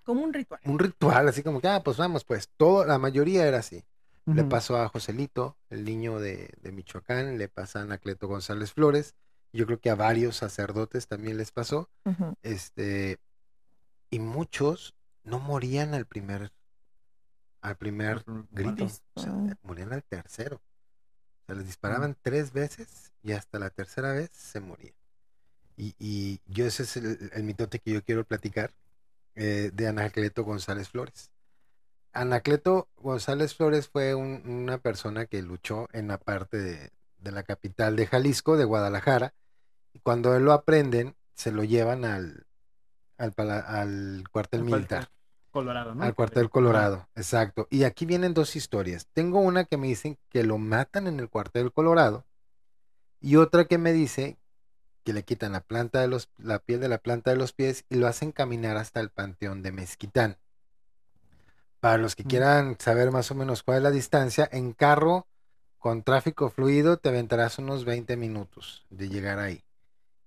Como 0.04 0.24
un 0.24 0.34
ritual. 0.34 0.62
Un 0.66 0.80
ritual, 0.80 1.28
así 1.28 1.44
como 1.44 1.62
que, 1.62 1.68
ah, 1.68 1.84
pues 1.84 1.98
vamos, 1.98 2.24
pues, 2.26 2.50
todo, 2.58 2.86
la 2.86 2.98
mayoría 2.98 3.46
era 3.48 3.60
así. 3.60 3.84
Uh 4.26 4.32
-huh. 4.32 4.36
Le 4.36 4.44
pasó 4.46 4.78
a 4.78 4.90
Joselito, 4.90 5.58
el 5.70 5.86
niño 5.86 6.20
de, 6.20 6.56
de 6.60 6.72
Michoacán, 6.72 7.38
le 7.38 7.50
pasa 7.50 7.82
a 7.82 7.84
Anacleto 7.84 8.28
González 8.28 8.74
Flores, 8.74 9.14
yo 9.52 9.66
creo 9.66 9.80
que 9.80 9.90
a 9.90 9.96
varios 9.96 10.38
sacerdotes 10.38 11.08
también 11.08 11.38
les 11.38 11.52
pasó, 11.52 11.90
uh 12.06 12.12
-huh. 12.12 12.36
este, 12.44 13.20
y 14.10 14.20
muchos 14.20 14.94
no 15.24 15.40
morían 15.40 15.94
al 15.94 16.06
primer, 16.06 16.52
al 17.62 17.76
primer 17.76 18.24
grito, 18.52 18.86
o 19.14 19.22
sea, 19.22 19.32
-huh. 19.32 19.58
morían 19.64 19.94
al 19.94 20.04
tercero. 20.04 20.58
O 20.58 21.46
sea, 21.46 21.56
les 21.56 21.66
disparaban 21.66 22.12
uh 22.12 22.14
-huh. 22.14 22.20
tres 22.22 22.54
veces 22.54 23.12
y 23.24 23.32
hasta 23.32 23.60
la 23.60 23.70
tercera 23.70 24.14
vez 24.14 24.30
se 24.32 24.60
morían. 24.60 24.94
Y, 25.78 25.96
y 25.98 26.42
yo 26.46 26.66
ese 26.66 26.84
es 26.84 26.98
el, 26.98 27.32
el, 27.34 27.44
mitote 27.44 27.80
que 27.80 27.94
yo 27.94 28.04
quiero 28.04 28.26
platicar 28.26 28.74
eh, 29.36 29.72
de 29.74 29.88
Anacleto 29.88 30.44
González 30.44 30.90
Flores. 30.90 31.32
Anacleto 32.12 32.90
González 32.98 33.56
Flores 33.56 33.88
fue 33.88 34.14
un, 34.14 34.42
una 34.46 34.80
persona 34.80 35.26
que 35.26 35.42
luchó 35.42 35.88
en 35.94 36.10
la 36.10 36.18
parte 36.18 36.58
de, 36.58 36.92
de 37.20 37.32
la 37.32 37.44
capital 37.44 37.96
de 37.96 38.08
Jalisco, 38.08 38.58
de 38.58 38.66
Guadalajara, 38.66 39.34
cuando 40.04 40.36
él 40.36 40.44
lo 40.44 40.54
aprenden, 40.54 41.16
se 41.34 41.52
lo 41.52 41.64
llevan 41.64 42.06
al, 42.06 42.46
al, 43.18 43.34
al 43.38 44.24
cuartel 44.32 44.62
el 44.62 44.66
militar. 44.66 45.10
Colorado, 45.52 45.96
¿no? 45.96 46.04
Al 46.04 46.14
cuartel 46.14 46.50
Colorado, 46.50 47.10
exacto. 47.16 47.68
Y 47.70 47.84
aquí 47.84 48.06
vienen 48.06 48.34
dos 48.34 48.56
historias. 48.56 49.08
Tengo 49.14 49.40
una 49.40 49.66
que 49.66 49.78
me 49.78 49.88
dicen 49.88 50.18
que 50.30 50.44
lo 50.44 50.58
matan 50.58 51.08
en 51.08 51.20
el 51.20 51.30
cuartel 51.30 51.72
Colorado 51.72 52.26
y 53.20 53.36
otra 53.36 53.66
que 53.66 53.78
me 53.78 53.92
dice 53.92 54.38
que 55.04 55.14
le 55.14 55.24
quitan 55.24 55.54
la 55.54 55.62
planta 55.62 56.02
de 56.02 56.08
los, 56.08 56.30
la 56.38 56.60
piel 56.60 56.80
de 56.80 56.88
la 56.90 57.00
planta 57.00 57.32
de 57.32 57.38
los 57.38 57.54
pies 57.54 57.86
y 57.90 57.96
lo 57.96 58.08
hacen 58.08 58.32
caminar 58.32 58.78
hasta 58.78 59.00
el 59.00 59.10
panteón 59.10 59.64
de 59.64 59.72
Mezquitán. 59.72 60.38
Para 61.80 61.98
los 61.98 62.16
que 62.16 62.26
quieran 62.26 62.78
saber 62.80 63.12
más 63.12 63.32
o 63.32 63.36
menos 63.36 63.64
cuál 63.64 63.78
es 63.78 63.84
la 63.84 63.92
distancia, 63.92 64.48
en 64.52 64.74
carro 64.74 65.28
con 65.78 66.04
tráfico 66.04 66.50
fluido 66.50 66.98
te 66.98 67.10
aventarás 67.10 67.58
unos 67.58 67.86
20 67.86 68.18
minutos 68.18 68.86
de 68.90 69.10
llegar 69.10 69.40
ahí. 69.40 69.64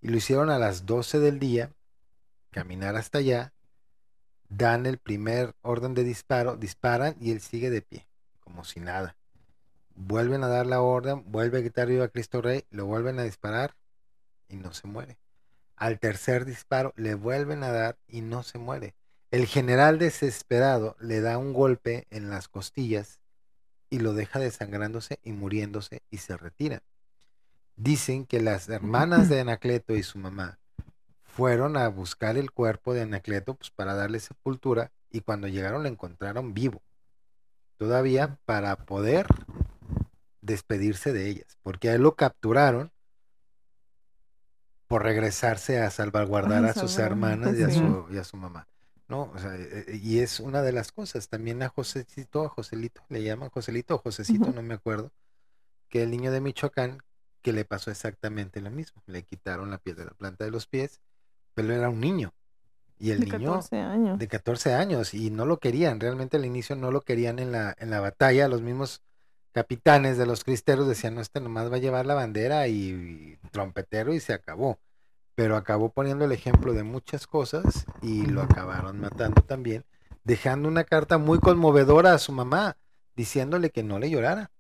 Y 0.03 0.09
lo 0.09 0.17
hicieron 0.17 0.51
a 0.51 0.59
las 0.59 0.85
12 0.85 1.21
del 1.21 1.39
día, 1.39 1.71
caminar 2.51 2.97
hasta 2.97 3.19
allá, 3.19 3.53
dan 4.49 4.85
el 4.85 4.99
primer 4.99 5.55
orden 5.63 5.95
de 5.95 6.05
disparo, 6.05 6.57
disparan 6.57 7.17
y 7.21 7.31
él 7.31 7.41
sigue 7.41 7.71
de 7.71 7.83
pie, 7.83 8.07
como 8.41 8.65
si 8.65 8.81
nada. 8.81 9.17
vuelven 9.95 10.43
a 10.43 10.49
dar 10.49 10.67
la 10.67 10.81
orden, 10.81 11.23
vuelve 11.31 11.59
a 11.59 11.61
gritar 11.61 11.87
viva 11.87 12.09
Cristo 12.09 12.43
Rey, 12.43 12.65
lo 12.71 12.87
vuelven 12.87 13.19
a 13.19 13.23
disparar 13.23 13.77
y 14.49 14.57
no 14.57 14.73
se 14.73 14.89
muere. 14.89 15.19
Al 15.77 15.99
tercer 15.99 16.45
disparo 16.45 16.93
le 16.97 17.15
vuelven 17.15 17.63
a 17.63 17.71
dar 17.71 17.99
y 18.09 18.23
no 18.23 18.43
se 18.43 18.59
muere. 18.59 18.95
El 19.31 19.47
general 19.47 19.99
desesperado 19.99 20.97
le 21.01 21.21
da 21.21 21.39
un 21.39 21.53
golpe 21.53 22.07
en 22.11 22.29
las 22.29 22.49
costillas 22.49 23.21
y 23.91 23.99
lo 23.99 24.15
deja 24.15 24.39
desangrándose 24.39 25.21
y 25.23 25.33
muriéndose 25.33 26.03
y 26.11 26.19
se 26.19 26.37
retira. 26.37 26.83
Dicen 27.77 28.27
que 28.27 28.41
las 28.41 28.69
hermanas 28.69 29.29
de 29.31 29.41
Anacleto 29.41 29.95
y 29.95 30.03
su 30.03 30.19
mamá 30.19 30.59
fueron 31.25 31.77
a 31.77 31.89
buscar 31.89 32.37
el 32.37 32.51
cuerpo 32.51 32.95
de 32.95 33.03
Anacleto 33.03 33.55
pues, 33.55 33.71
para 33.71 33.95
darle 33.95 34.21
sepultura 34.21 34.93
y 35.11 35.21
cuando 35.21 35.49
llegaron 35.49 35.83
lo 35.83 35.89
encontraron 35.89 36.55
vivo. 36.55 36.83
Todavía 37.79 38.39
para 38.45 38.77
poder 38.77 39.27
despedirse 40.41 41.13
de 41.13 41.29
ellas, 41.29 41.59
porque 41.63 41.89
a 41.89 41.95
él 41.95 42.03
lo 42.03 42.15
capturaron 42.15 42.93
por 44.87 45.05
regresarse 45.05 45.81
a 45.81 45.91
salvaguardar 45.91 46.65
a 46.67 46.75
sus 46.75 46.99
hermanas 46.99 47.57
y 47.59 47.63
a, 47.63 47.71
su, 47.71 48.07
y 48.11 48.19
a 48.19 48.25
su 48.25 48.37
mamá. 48.37 48.69
¿no? 49.09 49.31
O 49.35 49.39
sea, 49.39 49.57
eh, 49.57 49.85
eh, 49.89 50.01
y 50.03 50.19
es 50.19 50.41
una 50.41 50.63
de 50.63 50.73
las 50.73 50.93
cosas. 50.93 51.29
También 51.29 51.63
a 51.63 51.69
Josecito, 51.69 52.45
a 52.45 52.49
Joselito, 52.49 53.03
le 53.09 53.23
llaman 53.23 53.51
Joselito 53.51 53.95
o 53.95 53.99
Josecito, 53.99 54.53
no 54.53 54.63
me 54.63 54.75
acuerdo, 54.75 55.11
que 55.89 56.03
el 56.03 56.11
niño 56.11 56.31
de 56.33 56.41
Michoacán, 56.41 57.03
que 57.43 57.53
le 57.53 57.65
pasó 57.65 57.91
exactamente 57.91 58.61
lo 58.61 58.71
mismo. 58.71 59.03
Le 59.07 59.25
quitaron 59.25 59.71
la 59.71 59.79
piel 59.79 59.97
de 59.97 60.07
la 60.07 60.13
planta 60.13 60.45
de 60.45 60.51
los 60.51 60.67
pies, 60.67 61.01
pero 61.55 61.75
era 61.75 61.91
un 61.91 62.01
niño. 62.01 62.33
Y 62.99 63.11
el 63.11 63.21
de 63.21 63.27
niño 63.27 63.55
14 63.55 63.77
años. 63.79 64.19
de 64.19 64.29
14 64.29 64.75
años 64.75 65.13
y 65.13 65.31
no 65.31 65.45
lo 65.45 65.59
querían, 65.59 65.99
realmente 65.99 66.37
al 66.37 66.45
inicio 66.47 66.77
no 66.77 66.93
lo 66.93 67.01
querían 67.01 67.41
en 67.41 67.51
la, 67.51 67.75
en 67.79 67.91
la 67.91 68.01
batalla, 68.01 68.47
los 68.47 68.63
mismos 68.63 69.03
capitanes 69.51 70.19
de 70.19 70.27
los 70.27 70.45
cristeros 70.45 70.87
decían, 70.87 71.17
no, 71.17 71.21
este 71.21 71.41
nomás 71.41 71.71
va 71.71 71.77
a 71.77 71.81
llevar 71.81 72.07
la 72.07 72.15
bandera 72.15 72.69
y, 72.69 73.39
y 73.43 73.49
trompetero 73.51 74.15
y 74.15 74.21
se 74.21 74.33
acabó, 74.33 74.79
pero 75.35 75.57
acabó 75.57 75.91
poniendo 75.91 76.25
el 76.25 76.33
ejemplo 76.33 76.75
de 76.75 76.85
muchas 76.85 77.27
cosas 77.27 77.87
y 78.01 78.27
lo 78.27 78.41
acabaron 78.41 79.01
matando 79.01 79.43
también, 79.43 79.85
dejando 80.23 80.69
una 80.69 80.85
carta 80.85 81.19
muy 81.19 81.41
conmovedora 81.41 82.15
a 82.15 82.19
su 82.19 82.31
mamá, 82.31 82.77
diciéndole 83.17 83.71
que 83.71 83.83
no 83.83 83.99
le 83.99 84.11
llorara, 84.11 84.53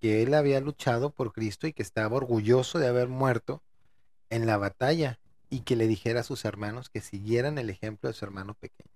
que 0.00 0.22
él 0.22 0.34
había 0.34 0.60
luchado 0.60 1.10
por 1.10 1.32
Cristo 1.32 1.66
y 1.66 1.72
que 1.72 1.82
estaba 1.82 2.16
orgulloso 2.16 2.78
de 2.78 2.88
haber 2.88 3.08
muerto 3.08 3.62
en 4.30 4.46
la 4.46 4.56
batalla 4.56 5.18
y 5.48 5.60
que 5.60 5.76
le 5.76 5.86
dijera 5.86 6.20
a 6.20 6.24
sus 6.24 6.44
hermanos 6.44 6.88
que 6.90 7.00
siguieran 7.00 7.58
el 7.58 7.70
ejemplo 7.70 8.08
de 8.08 8.14
su 8.14 8.24
hermano 8.24 8.54
pequeño. 8.54 8.90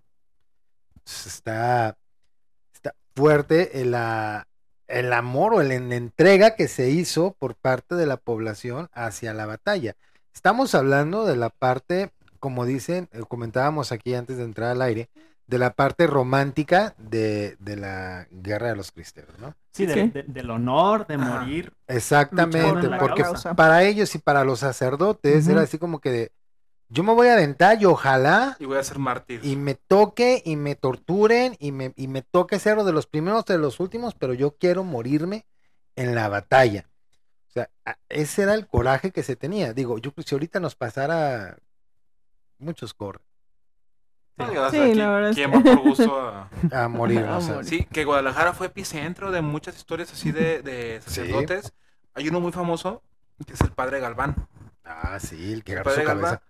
Está, 1.05 1.97
está 2.73 2.95
fuerte 3.15 3.81
el, 3.83 3.95
ah, 3.95 4.47
el 4.87 5.13
amor 5.13 5.55
o 5.55 5.63
en- 5.63 5.93
entrega 5.93 6.55
que 6.55 6.69
se 6.69 6.91
hizo 6.91 7.33
por 7.39 7.55
parte 7.57 7.95
de 7.95 8.07
la 8.07 8.17
población 8.17 8.89
hacia 8.93 9.35
la 9.35 9.47
batalla. 9.47 9.97
Estamos 10.33 10.75
hablando 10.75 11.27
de 11.27 11.37
la 11.37 11.51
parte, 11.51 12.11
como 12.41 12.65
dicen, 12.65 13.09
eh, 13.13 13.21
comentábamos 13.29 13.93
aquí 13.93 14.15
antes 14.15 14.37
de 14.37 14.45
entrar 14.45 14.71
al 14.71 14.83
aire, 14.83 15.09
de 15.47 15.59
la 15.59 15.75
parte 15.75 16.07
romántica 16.07 16.95
de, 16.99 17.57
de 17.59 17.77
la 17.77 18.27
guerra 18.31 18.69
de 18.69 18.77
los 18.77 18.93
cristeros, 18.93 19.39
¿no? 19.39 19.55
Sí, 19.73 19.85
de- 19.87 19.95
Sí. 19.95 20.09
de- 20.11 20.23
del 20.23 20.51
honor 20.51 21.07
de 21.07 21.19
morir. 21.19 21.73
Exactamente, 21.87 22.89
porque 22.99 23.23
causa. 23.23 23.55
para 23.55 23.83
ellos 23.83 24.15
y 24.15 24.19
para 24.19 24.45
los 24.45 24.61
sacerdotes 24.61 25.47
era 25.49 25.61
así 25.63 25.79
como 25.79 26.01
que 26.01 26.11
de, 26.11 26.33
yo 26.89 27.03
me 27.03 27.13
voy 27.13 27.29
a 27.29 27.35
aventar 27.35 27.81
y 27.81 27.85
ojalá 27.85 28.57
Y 28.59 28.65
voy 28.65 28.79
a 28.79 28.83
ser 28.85 28.99
mártir. 28.99 29.41
y 29.45 29.57
me 29.57 29.75
toque 29.75 30.43
y 30.45 30.57
me 30.57 30.77
torturen 30.77 31.57
y 31.59 31.73
me, 31.73 31.93
y 31.97 32.09
me 32.09 32.23
toque 32.23 32.59
ser 32.59 32.75
uno 32.75 32.85
de 32.85 32.93
los 32.93 33.07
primeros 33.07 33.45
de 33.45 33.59
los 33.59 33.81
últimos, 33.81 34.15
pero 34.15 34.33
yo 34.33 34.57
quiero 34.57 34.83
morirme 34.85 35.45
en 35.97 36.15
la 36.15 36.29
batalla. 36.29 36.89
O 37.49 37.53
sea, 37.55 37.71
ese 38.09 38.43
era 38.43 38.55
el 38.55 38.67
coraje 38.67 39.11
que 39.13 39.23
se 39.23 39.37
tenía. 39.37 39.73
Digo, 39.75 39.99
yo 39.99 40.11
pues, 40.11 40.27
si 40.27 40.35
ahorita 40.35 40.59
nos 40.59 40.75
pasara, 40.75 41.57
muchos 42.59 42.95
corren 42.95 43.23
Sí, 44.37 44.45
sea, 44.53 44.87
¿qui- 44.87 44.95
la 44.95 45.11
verdad 45.11 45.31
es 45.31 45.37
¿Quién 45.37 45.51
que- 45.51 45.57
va 45.57 45.63
por 45.63 45.79
gusto 45.85 46.21
a...? 46.21 46.49
a 46.85 46.89
morir. 46.89 47.21
A 47.25 47.37
o 47.39 47.41
sea, 47.41 47.55
morir. 47.55 47.69
Sí, 47.69 47.85
que 47.93 48.05
Guadalajara 48.05 48.53
fue 48.53 48.67
epicentro 48.67 49.31
de 49.31 49.43
muchas 49.43 49.77
historias 49.77 50.13
así 50.13 50.33
de, 50.33 50.61
de 50.63 51.01
Sí. 51.05 51.11
sacerdotes. 51.11 51.73
Hay 52.15 52.29
uno 52.29 52.41
muy 52.41 52.51
famoso, 52.53 53.03
que 53.47 53.53
es 53.55 53.61
el 53.61 53.71
padre 53.71 54.01
Galván. 54.01 54.35
Ah, 54.85 55.19
sí, 55.21 55.53
el 55.53 55.63
que 55.65 55.73
El 55.73 55.79
agarró 55.79 55.91
su 55.93 56.05
padre 56.05 56.21
cabeza. 56.21 56.43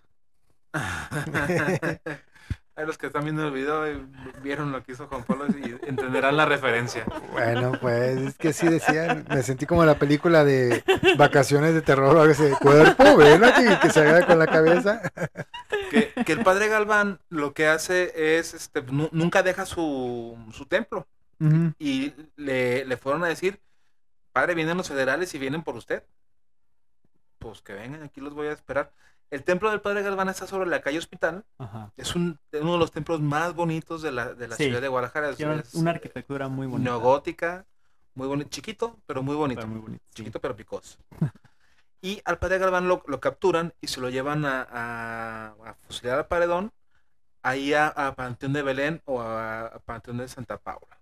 Galván. 0.72 2.00
Hay 2.76 2.86
los 2.86 2.98
que 2.98 3.06
están 3.06 3.22
viendo 3.22 3.46
el 3.46 3.52
video 3.52 3.88
y 3.88 4.04
vieron 4.42 4.72
lo 4.72 4.82
que 4.82 4.92
hizo 4.92 5.06
Juan 5.06 5.22
Pablo 5.22 5.46
y 5.46 5.76
entenderán 5.88 6.36
la 6.36 6.44
referencia. 6.44 7.04
Bueno, 7.30 7.72
pues 7.80 8.16
es 8.18 8.36
que 8.36 8.52
sí 8.52 8.66
decían, 8.66 9.24
me 9.28 9.44
sentí 9.44 9.64
como 9.64 9.84
la 9.84 9.94
película 9.96 10.42
de 10.44 10.82
vacaciones 11.16 11.72
de 11.74 11.82
terror, 11.82 12.18
algo 12.18 12.32
así, 12.32 12.42
de 12.42 12.56
cuerpo, 12.56 13.16
ven 13.16 13.44
aquí, 13.44 13.62
que 13.80 13.90
se 13.90 14.00
agarra 14.00 14.26
con 14.26 14.40
la 14.40 14.48
cabeza. 14.48 15.00
Que, 15.90 16.12
que 16.24 16.32
el 16.32 16.42
padre 16.42 16.66
Galván 16.66 17.20
lo 17.28 17.54
que 17.54 17.68
hace 17.68 18.38
es, 18.38 18.54
este, 18.54 18.82
nu- 18.82 19.08
nunca 19.12 19.44
deja 19.44 19.66
su, 19.66 20.36
su 20.52 20.66
templo. 20.66 21.06
Y 21.78 22.12
le, 22.36 22.84
le 22.86 22.96
fueron 22.96 23.22
a 23.22 23.28
decir, 23.28 23.60
padre, 24.32 24.54
vienen 24.54 24.76
los 24.78 24.88
federales 24.88 25.32
y 25.34 25.38
vienen 25.38 25.62
por 25.62 25.76
usted. 25.76 26.02
Pues 27.38 27.60
que 27.62 27.74
vengan, 27.74 28.02
aquí 28.02 28.20
los 28.20 28.34
voy 28.34 28.48
a 28.48 28.52
esperar. 28.52 28.90
El 29.34 29.42
templo 29.42 29.68
del 29.70 29.80
padre 29.80 30.02
Galván 30.02 30.28
está 30.28 30.46
sobre 30.46 30.68
la 30.70 30.80
calle 30.80 30.98
Hospital. 30.98 31.44
Ajá. 31.58 31.92
Es 31.96 32.14
un, 32.14 32.38
uno 32.52 32.72
de 32.74 32.78
los 32.78 32.92
templos 32.92 33.20
más 33.20 33.52
bonitos 33.54 34.00
de 34.00 34.12
la, 34.12 34.32
de 34.32 34.46
la 34.46 34.54
Sí. 34.56 34.64
ciudad 34.66 34.80
de 34.80 34.86
Guadalajara. 34.88 35.30
Es, 35.30 35.74
una 35.74 35.90
arquitectura 35.90 36.46
muy 36.48 36.66
bonita. 36.68 36.90
neogótica, 36.90 37.66
muy 38.14 38.28
bonito, 38.28 38.48
chiquito, 38.50 38.96
pero 39.06 39.22
muy 39.24 39.34
bonito. 39.34 39.60
Pero 39.62 39.72
muy 39.72 39.80
bonito. 39.80 40.04
sí. 40.06 40.14
Chiquito 40.14 40.40
pero 40.40 40.54
picoso. 40.54 40.98
y 42.00 42.20
al 42.24 42.38
padre 42.38 42.58
Galván 42.58 42.86
lo, 42.86 43.02
lo 43.08 43.18
capturan 43.18 43.74
y 43.80 43.88
se 43.88 44.00
lo 44.00 44.08
llevan 44.08 44.44
a, 44.44 44.62
a, 44.70 45.46
a 45.64 45.74
fusilar 45.82 46.18
al 46.18 46.26
paredón, 46.28 46.70
ahí 47.42 47.74
a, 47.74 47.88
a 47.88 48.14
Panteón 48.14 48.52
de 48.52 48.62
Belén 48.62 49.02
o 49.04 49.20
a, 49.20 49.80
Panteón 49.84 50.18
de 50.18 50.28
Santa 50.28 50.58
Paula. 50.58 51.00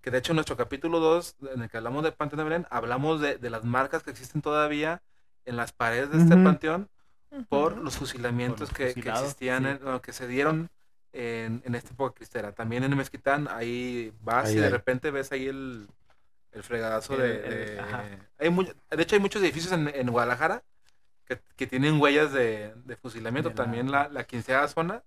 Que 0.00 0.10
de 0.10 0.18
hecho 0.18 0.32
en 0.32 0.36
nuestro 0.36 0.56
capítulo 0.56 0.98
2, 0.98 1.36
en 1.54 1.62
el 1.62 1.70
que 1.70 1.76
hablamos 1.76 2.02
del 2.02 2.14
Panteón 2.14 2.38
de 2.38 2.44
Belén, 2.44 2.66
hablamos 2.70 3.20
de, 3.20 3.38
de 3.38 3.50
las 3.50 3.64
marcas 3.64 4.02
que 4.02 4.10
existen 4.10 4.42
todavía 4.42 5.00
en 5.44 5.56
las 5.56 5.72
paredes 5.72 6.10
de 6.10 6.18
este 6.18 6.36
panteón 6.36 6.90
por 7.48 7.76
los 7.78 7.96
fusilamientos 7.96 8.68
Por 8.70 8.76
que, 8.78 8.84
los 8.86 8.94
que 8.94 9.10
existían, 9.10 9.64
sí. 9.64 9.86
en- 9.86 10.00
que 10.00 10.12
se 10.12 10.26
dieron 10.26 10.70
en, 11.12 11.62
en 11.64 11.74
esta 11.74 11.90
época 11.90 12.14
cristera. 12.14 12.52
También 12.52 12.84
en 12.84 12.96
Mezquitán, 12.96 13.48
ahí 13.50 14.12
vas 14.20 14.48
Ahí 14.48 14.56
y 14.56 14.60
de 14.60 14.70
repente 14.70 15.10
ves 15.10 15.32
ahí 15.32 15.46
el, 15.46 15.88
el 16.52 16.62
fregadazo 16.62 17.14
El- 17.14 17.20
de... 17.20 17.34
el- 17.36 17.76
de- 17.76 18.18
hay 18.38 18.50
mu- 18.50 18.64
de 18.64 19.02
hecho, 19.02 19.16
hay 19.16 19.20
muchos 19.20 19.42
edificios 19.42 19.72
en, 19.72 19.88
en 19.88 20.10
Guadalajara 20.10 20.62
que, 21.24 21.40
que 21.56 21.66
tienen 21.66 22.00
huellas 22.00 22.32
de, 22.32 22.74
de 22.84 22.96
fusilamiento. 22.96 23.50
De 23.50 23.54
la- 23.56 23.62
También 23.62 23.90
la, 23.90 24.08
la 24.08 24.24
quinceava 24.24 24.66
zona 24.68 25.02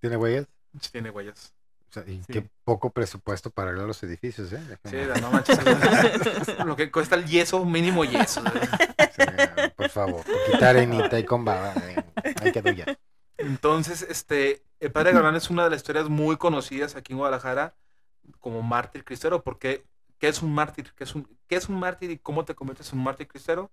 ¿Tiene 0.00 0.16
huellas? 0.16 0.46
sí 0.80 0.90
tiene 0.90 1.10
huellas. 1.10 1.52
O 1.90 1.92
sea, 1.92 2.04
y 2.06 2.22
Sí. 2.24 2.32
qué 2.32 2.48
poco 2.64 2.88
presupuesto 2.88 3.50
para 3.50 3.68
arreglar 3.68 3.86
los 3.86 4.02
edificios, 4.02 4.50
¿eh? 4.54 4.60
Sí, 4.84 4.96
no 5.20 5.30
manches. 5.30 5.58
lo 6.64 6.74
que 6.74 6.90
cuesta 6.90 7.16
el 7.16 7.26
yeso, 7.26 7.62
mínimo 7.66 8.02
yeso. 8.04 8.42
¿eh? 8.46 9.08
Sí, 9.14 9.22
favor, 9.92 10.24
quitar 10.46 10.76
arenita 10.76 11.18
y 11.18 11.24
con 11.24 11.44
baba. 11.44 11.72
eh, 11.76 12.04
Ahí 12.40 12.52
quedó 12.52 12.70
ya. 12.72 12.86
Entonces, 13.38 14.02
este, 14.02 14.62
el 14.80 14.92
padre 14.92 15.12
Galván 15.12 15.36
es 15.36 15.50
una 15.50 15.64
de 15.64 15.70
las 15.70 15.78
historias 15.78 16.08
muy 16.08 16.36
conocidas 16.36 16.96
aquí 16.96 17.12
en 17.12 17.18
Guadalajara 17.18 17.74
como 18.40 18.62
mártir 18.62 19.04
cristero, 19.04 19.42
porque 19.42 19.84
¿qué 20.18 20.28
es 20.28 20.42
un 20.42 20.54
mártir? 20.54 20.92
¿Qué 20.96 21.04
es 21.04 21.14
un, 21.14 21.28
qué 21.48 21.56
es 21.56 21.68
un 21.68 21.78
mártir 21.78 22.10
y 22.10 22.18
cómo 22.18 22.44
te 22.44 22.54
conviertes 22.54 22.92
en 22.92 22.98
un 22.98 23.04
mártir 23.04 23.26
cristero? 23.28 23.70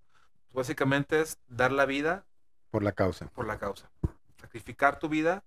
Pues 0.52 0.68
básicamente 0.68 1.22
es 1.22 1.38
dar 1.48 1.72
la 1.72 1.86
vida 1.86 2.26
Por 2.72 2.82
la 2.84 2.92
causa. 2.94 3.28
por 3.28 3.46
la 3.46 3.60
causa, 3.60 3.92
sacrificar 4.42 4.98
tu 5.00 5.08
vida 5.10 5.44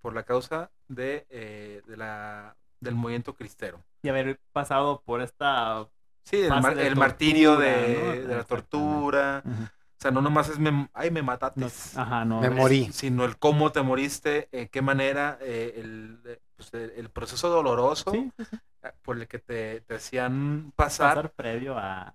por 0.00 0.14
la 0.14 0.22
causa 0.22 0.70
de, 0.88 1.26
eh, 1.30 1.82
de 1.86 1.96
la, 1.96 2.56
del 2.80 2.94
movimiento 2.94 3.34
cristero. 3.34 3.82
Y 4.02 4.08
haber 4.08 4.40
pasado 4.52 5.02
por 5.04 5.20
esta... 5.20 5.86
Sí, 6.24 6.40
el, 6.40 6.48
mar- 6.48 6.74
de 6.74 6.86
el 6.86 6.96
martirio 6.96 7.50
tortura, 7.56 7.70
de, 7.70 7.94
¿no? 8.22 8.28
de 8.28 8.34
la 8.36 8.44
tortura. 8.44 9.42
Ujú. 9.44 9.62
O 9.64 9.68
sea, 10.06 10.10
no 10.12 10.22
nomás 10.22 10.48
es, 10.48 10.58
me, 10.58 10.88
ay, 10.94 11.10
me 11.10 11.22
mataste. 11.22 11.60
No- 11.60 11.66
ajá, 12.02 12.24
no. 12.24 12.40
Me 12.40 12.46
es- 12.48 12.52
morí. 12.54 12.88
sino 12.92 13.24
el 13.24 13.36
cómo 13.38 13.72
te 13.72 13.82
moriste, 13.82 14.48
en 14.52 14.68
qué 14.68 14.82
manera, 14.82 15.38
eh, 15.40 15.74
el, 15.76 16.20
eh, 16.26 16.40
pues, 16.56 16.72
el, 16.74 16.90
el 16.96 17.10
proceso 17.10 17.48
doloroso 17.48 18.10
Sí, 18.12 18.30
sí, 18.38 18.44
sí. 18.50 18.56
eh, 18.84 18.92
por 19.02 19.16
el 19.18 19.26
que 19.28 19.38
te, 19.38 19.80
te 19.82 19.94
hacían 19.96 20.72
pasar. 20.76 21.14
Pasar 21.16 21.32
previo 21.32 21.76
a 21.78 22.12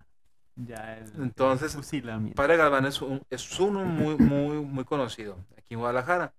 ya 0.55 0.97
el, 0.97 1.05
el 1.15 1.21
Entonces, 1.23 1.73
fusilamiento. 1.73 2.35
Padre 2.35 2.57
Galván 2.57 2.85
es, 2.85 3.01
un, 3.01 3.21
es 3.29 3.59
uno 3.59 3.83
muy, 3.85 4.15
muy, 4.17 4.57
muy 4.57 4.83
conocido 4.83 5.37
aquí 5.57 5.73
en 5.73 5.79
Guadalajara. 5.79 6.33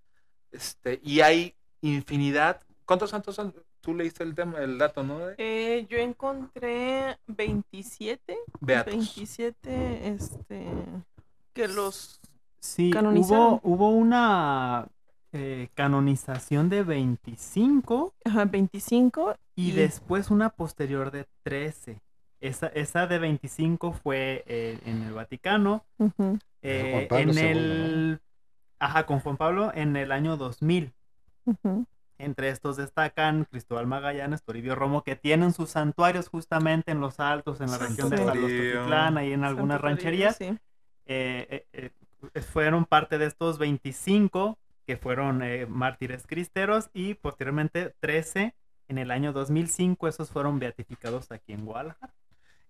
Este, 0.51 1.01
y 1.03 1.21
hay 1.23 1.55
infinidad. 1.81 2.61
¿Cuántos 2.85 3.11
santos 3.11 3.35
son? 3.35 3.55
Tú 3.81 3.95
leíste 3.97 4.23
el, 4.23 4.35
tema, 4.35 4.59
el 4.61 4.79
dato, 4.79 5.03
¿no? 5.03 5.19
Eh, 5.39 5.87
yo 5.89 5.99
encontré 5.99 7.19
27. 7.27 8.39
Beatos. 8.61 8.95
27, 8.95 10.09
este, 10.09 10.63
que 11.53 11.69
los... 11.69 12.21
Sí, 12.61 12.91
canonizaron. 12.91 13.55
hubo, 13.55 13.61
hubo 13.65 13.89
una 13.91 14.87
eh, 15.33 15.69
canonización 15.75 16.69
de 16.69 16.85
25 16.85 18.15
Ajá, 18.25 18.45
25. 18.45 19.35
y 19.57 19.71
Y- 19.71 19.73
después 19.73 20.31
una 20.31 20.51
posterior 20.51 21.11
de 21.11 21.27
13. 21.43 22.01
Esa, 22.41 22.67
esa 22.69 23.07
de 23.07 23.19
25 23.19 23.93
fue 23.93 24.45
eh, 24.47 24.79
en 24.85 25.03
el 25.03 25.13
Vaticano. 25.13 25.85
Ujú. 25.99 26.39
eh, 26.63 26.91
Juan 26.93 27.09
Pablo 27.09 27.33
en 27.33 27.39
II, 27.39 27.47
el... 27.51 28.21
Ajá, 28.79 29.07
con 29.07 29.21
Juan 29.21 29.37
Pablo 29.37 29.73
en 29.75 29.97
el 29.97 30.11
año 30.13 30.37
2000. 30.37 30.93
Ujú. 31.45 31.87
Entre 32.19 32.49
estos 32.51 32.77
destacan 32.77 33.47
Cristóbal 33.51 33.87
Magallanes, 33.89 34.43
Toribio 34.45 34.75
Romo, 34.77 35.03
que 35.03 35.17
tienen 35.17 35.53
sus 35.53 35.71
santuarios 35.71 36.29
justamente 36.29 36.93
en 36.93 37.01
los 37.01 37.19
altos, 37.19 37.61
en 37.61 37.71
la 37.71 37.79
Santo 37.79 38.09
región 38.09 38.11
de. 38.11 38.17
Talostotitlán, 38.25 39.19
ahí 39.19 39.33
en 39.33 39.43
algunas 39.45 39.81
rancherías. 39.81 40.37
sí. 40.37 40.57
Eh, 41.07 41.67
eh, 41.73 41.91
eh, 42.35 42.41
fueron 42.41 42.85
parte 42.87 43.19
de 43.19 43.27
estos 43.27 43.59
25 43.59 44.59
que 44.87 44.97
fueron 44.97 45.43
eh, 45.43 45.67
mártires 45.67 46.27
cristeros 46.27 46.91
y 46.93 47.15
posteriormente 47.15 47.95
13 48.01 48.55
en 48.89 48.99
el 48.99 49.11
año 49.11 49.33
2005, 49.33 50.09
esos 50.09 50.31
fueron 50.31 50.59
beatificados 50.59 51.31
aquí 51.33 51.53
en 51.53 51.65
Guadalajara. 51.65 52.13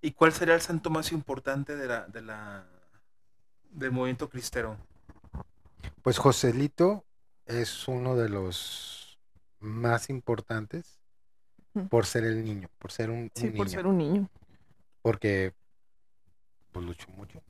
¿Y 0.00 0.12
cuál 0.12 0.32
sería 0.32 0.54
el 0.54 0.60
santo 0.60 0.90
más 0.90 1.10
importante 1.12 1.74
de 1.76 1.86
la, 1.86 2.06
de 2.06 2.22
la 2.22 2.66
del 3.70 3.90
movimiento 3.92 4.28
cristero? 4.28 4.76
Pues 6.02 6.18
Joselito 6.18 7.04
es 7.46 7.88
uno 7.88 8.14
de 8.16 8.28
los 8.28 9.18
más 9.60 10.10
importantes 10.10 11.00
por 11.88 12.04
ser 12.06 12.24
el 12.24 12.44
niño, 12.44 12.68
por 12.78 12.92
ser 12.92 13.10
un, 13.10 13.30
Sí, 13.34 13.46
un 13.48 13.54
por 13.54 13.66
niño, 13.66 13.78
ser 13.78 13.86
un 13.86 13.98
niño. 13.98 14.28
porque 15.00 15.54
pues 16.72 16.84
luchó 16.84 17.08
mucho. 17.12 17.40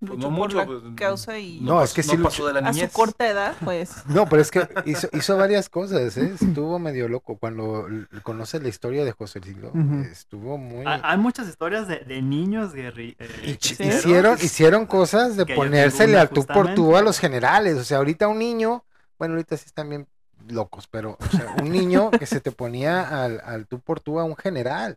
Pues 0.00 0.12
Luchó 0.12 0.30
no 0.30 0.36
por 0.36 0.46
mucho, 0.46 0.56
la 0.56 0.66
pues, 0.66 0.80
causa 0.96 1.38
y 1.38 1.60
No, 1.60 1.82
es 1.82 1.92
que 1.92 2.02
sí 2.02 2.16
no 2.16 2.22
pasó 2.24 2.46
de 2.46 2.54
la 2.54 2.60
a 2.60 2.72
su 2.72 2.78
niñez. 2.78 2.92
corta 2.92 3.28
edad, 3.28 3.54
pues. 3.62 3.92
No, 4.06 4.26
pero 4.26 4.40
es 4.40 4.50
que 4.50 4.66
hizo, 4.86 5.08
hizo 5.12 5.36
varias 5.36 5.68
cosas, 5.68 6.16
¿eh? 6.16 6.32
estuvo 6.40 6.78
medio 6.78 7.06
loco. 7.06 7.36
Cuando 7.36 7.86
conoces 8.22 8.62
la 8.62 8.68
historia 8.70 9.04
de 9.04 9.12
Joselito, 9.12 9.68
Ujú. 9.68 10.00
estuvo 10.10 10.56
muy... 10.56 10.86
Ha- 10.86 11.00
Hay 11.10 11.18
muchas 11.18 11.48
historias 11.48 11.86
de, 11.86 11.98
de 11.98 12.22
niños 12.22 12.72
guerri 12.72 13.14
eh, 13.18 13.58
hicieron, 13.60 14.38
hicieron 14.40 14.86
cosas 14.86 15.36
de 15.36 15.44
ponérsele 15.44 16.18
al 16.18 16.30
tú 16.30 16.46
por 16.46 16.74
tú 16.74 16.96
a 16.96 17.02
los 17.02 17.18
generales. 17.18 17.76
O 17.76 17.84
sea, 17.84 17.98
ahorita 17.98 18.26
un 18.28 18.38
niño, 18.38 18.84
bueno, 19.18 19.34
ahorita 19.34 19.56
sí 19.58 19.64
están 19.66 19.90
bien 19.90 20.06
locos, 20.48 20.86
pero 20.90 21.18
o 21.20 21.36
sea, 21.36 21.54
un 21.60 21.70
niño 21.70 22.10
que 22.10 22.24
se 22.24 22.40
te 22.40 22.52
ponía 22.52 23.22
al, 23.24 23.42
al 23.44 23.66
tú 23.66 23.80
por 23.80 24.00
tú 24.00 24.18
a 24.18 24.24
un 24.24 24.34
general. 24.36 24.96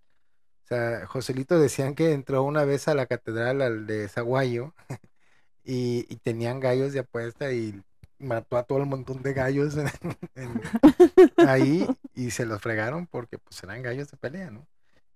Joselito 1.07 1.59
decían 1.59 1.95
que 1.95 2.11
entró 2.13 2.43
una 2.43 2.65
vez 2.65 2.87
a 2.87 2.95
la 2.95 3.05
catedral 3.05 3.61
al 3.61 3.87
de 3.87 4.07
Zaguayo 4.07 4.73
y, 5.63 6.05
y 6.09 6.15
tenían 6.17 6.59
gallos 6.59 6.93
de 6.93 6.99
apuesta 6.99 7.51
y 7.51 7.81
mató 8.23 8.57
a 8.57 8.63
todo 8.63 8.79
el 8.79 8.85
montón 8.85 9.21
de 9.21 9.33
gallos 9.33 9.75
ahí 11.37 11.87
y 12.15 12.31
se 12.31 12.45
los 12.45 12.61
fregaron 12.61 13.07
porque 13.07 13.37
pues 13.37 13.61
eran 13.63 13.81
gallos 13.81 14.09
de 14.09 14.17
pelea, 14.17 14.49
¿no? 14.49 14.65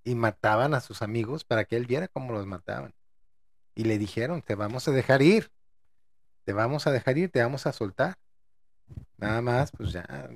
Y 0.03 0.16
mataban 0.16 0.74
a 0.74 0.82
sus 0.82 1.01
amigos 1.01 1.43
para 1.43 1.66
que 1.66 1.76
él 1.76 1.86
viera 1.86 2.08
cómo 2.08 2.34
los 2.34 2.45
mataban. 2.45 2.93
Y 3.76 3.84
le 3.84 3.97
dijeron, 3.97 4.41
te 4.41 4.55
vamos 4.55 4.88
a 4.88 4.91
dejar 4.91 5.22
ir, 5.22 5.51
te 6.45 6.53
vamos 6.53 6.88
a 6.88 6.91
dejar 6.91 7.18
ir, 7.18 7.30
te 7.30 7.41
vamos 7.41 7.68
a 7.68 7.74
soltar. 7.74 8.18
Nada 9.18 9.41
más, 9.41 9.72
pues 9.72 9.91
ya, 9.91 10.30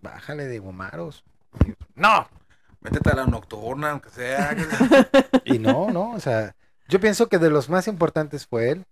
bájale 0.00 0.46
de 0.46 0.58
gomaros. 0.58 1.24
No, 1.94 2.28
Métete 2.82 3.10
a 3.10 3.16
la 3.16 3.26
nocturna, 3.26 3.90
aunque 3.90 4.10
sea. 4.10 4.56
y 5.44 5.58
no, 5.58 5.90
no, 5.90 6.12
o 6.12 6.20
sea, 6.20 6.54
yo 6.88 7.00
pienso 7.00 7.28
que 7.28 7.38
de 7.38 7.50
los 7.50 7.68
más 7.68 7.88
importantes 7.88 8.46
fue 8.46 8.70
él. 8.70 8.84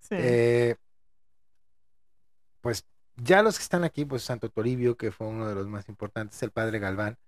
Sí. 0.00 0.16
Eh, 0.18 0.76
pues 2.60 2.84
ya 3.16 3.42
los 3.42 3.58
que 3.58 3.62
están 3.62 3.84
aquí, 3.84 4.04
pues 4.04 4.22
Santo 4.22 4.48
Toribio, 4.48 4.96
que 4.96 5.10
fue 5.10 5.26
uno 5.26 5.48
de 5.48 5.54
los 5.54 5.66
más 5.66 5.88
importantes, 5.88 6.42
el 6.42 6.50
padre 6.50 6.78
Galván, 6.78 7.18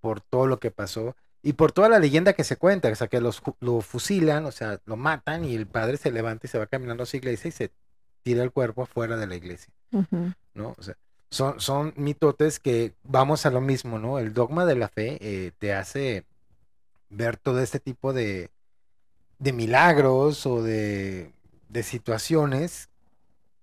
por 0.00 0.20
todo 0.20 0.46
lo 0.46 0.58
que 0.58 0.70
pasó 0.70 1.16
y 1.42 1.54
por 1.54 1.72
toda 1.72 1.88
la 1.88 1.98
leyenda 1.98 2.32
que 2.32 2.44
se 2.44 2.56
cuenta, 2.56 2.88
o 2.88 2.94
sea, 2.94 3.08
que 3.08 3.20
los, 3.20 3.42
lo 3.60 3.80
fusilan, 3.80 4.46
o 4.46 4.52
sea, 4.52 4.80
lo 4.84 4.96
matan 4.96 5.44
y 5.44 5.54
el 5.54 5.66
padre 5.66 5.96
se 5.96 6.10
levanta 6.10 6.46
y 6.46 6.50
se 6.50 6.58
va 6.58 6.66
caminando 6.66 7.04
a 7.04 7.06
su 7.06 7.16
iglesia 7.16 7.48
y 7.48 7.52
se 7.52 7.70
tira 8.22 8.42
el 8.42 8.50
cuerpo 8.50 8.82
afuera 8.82 9.16
de 9.16 9.26
la 9.26 9.36
iglesia. 9.36 9.72
¿no? 10.54 10.74
O 10.76 10.82
sea, 10.82 10.96
son, 11.30 11.60
son 11.60 11.92
mitotes 11.96 12.60
que 12.60 12.94
vamos 13.04 13.46
a 13.46 13.50
lo 13.50 13.60
mismo, 13.60 13.98
¿no? 13.98 14.18
El 14.18 14.32
dogma 14.34 14.66
de 14.66 14.76
la 14.76 14.88
fe 14.88 15.18
eh, 15.20 15.52
te 15.58 15.74
hace 15.74 16.24
ver 17.10 17.36
todo 17.36 17.60
este 17.60 17.80
tipo 17.80 18.12
de, 18.12 18.50
de 19.38 19.52
milagros 19.52 20.46
o 20.46 20.62
de, 20.62 21.32
de 21.68 21.82
situaciones 21.82 22.90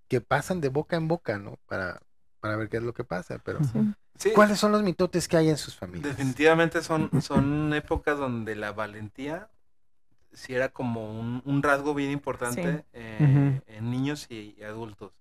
que 0.08 0.22
pasan 0.22 0.62
de 0.62 0.70
boca 0.70 0.96
en 0.96 1.08
boca, 1.08 1.40
¿no? 1.40 1.58
Para, 1.68 2.02
para 2.40 2.56
ver 2.58 2.70
qué 2.70 2.78
es 2.78 2.84
lo 2.84 2.94
que 2.94 3.04
pasa. 3.04 3.40
Pero, 3.44 3.64
Sí. 3.64 3.80
Sí, 4.20 4.30
¿cuáles 4.32 4.60
son 4.60 4.72
los 4.72 4.84
mitotes 4.84 5.28
que 5.28 5.38
hay 5.38 5.50
en 5.50 5.58
sus 5.58 5.76
familias? 5.76 6.16
definitivamente 6.16 6.84
son, 6.84 7.10
son 7.22 7.74
épocas 7.74 8.20
donde 8.20 8.56
la 8.56 8.72
valentía 8.72 9.50
sí 10.34 10.54
era 10.54 10.70
como 10.70 11.20
un, 11.20 11.42
un 11.46 11.64
rasgo 11.64 11.94
bien 11.96 12.12
importante 12.12 12.62
Sí. 12.78 12.84
eh, 12.94 13.62
en 13.68 13.92
niños 13.92 14.28
y, 14.30 14.56
y 14.58 14.64
adultos. 14.64 15.14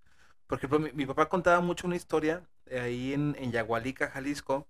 Por 0.53 0.59
ejemplo, 0.59 0.79
mi, 0.81 1.07
papá 1.07 1.31
contaba 1.31 1.63
mucho 1.63 1.87
una 1.87 1.97
historia 1.97 2.47
eh, 2.67 2.79
ahí 2.79 3.15
en, 3.15 3.35
en 3.39 3.53
Yagualica, 3.53 4.11
Jalisco, 4.11 4.69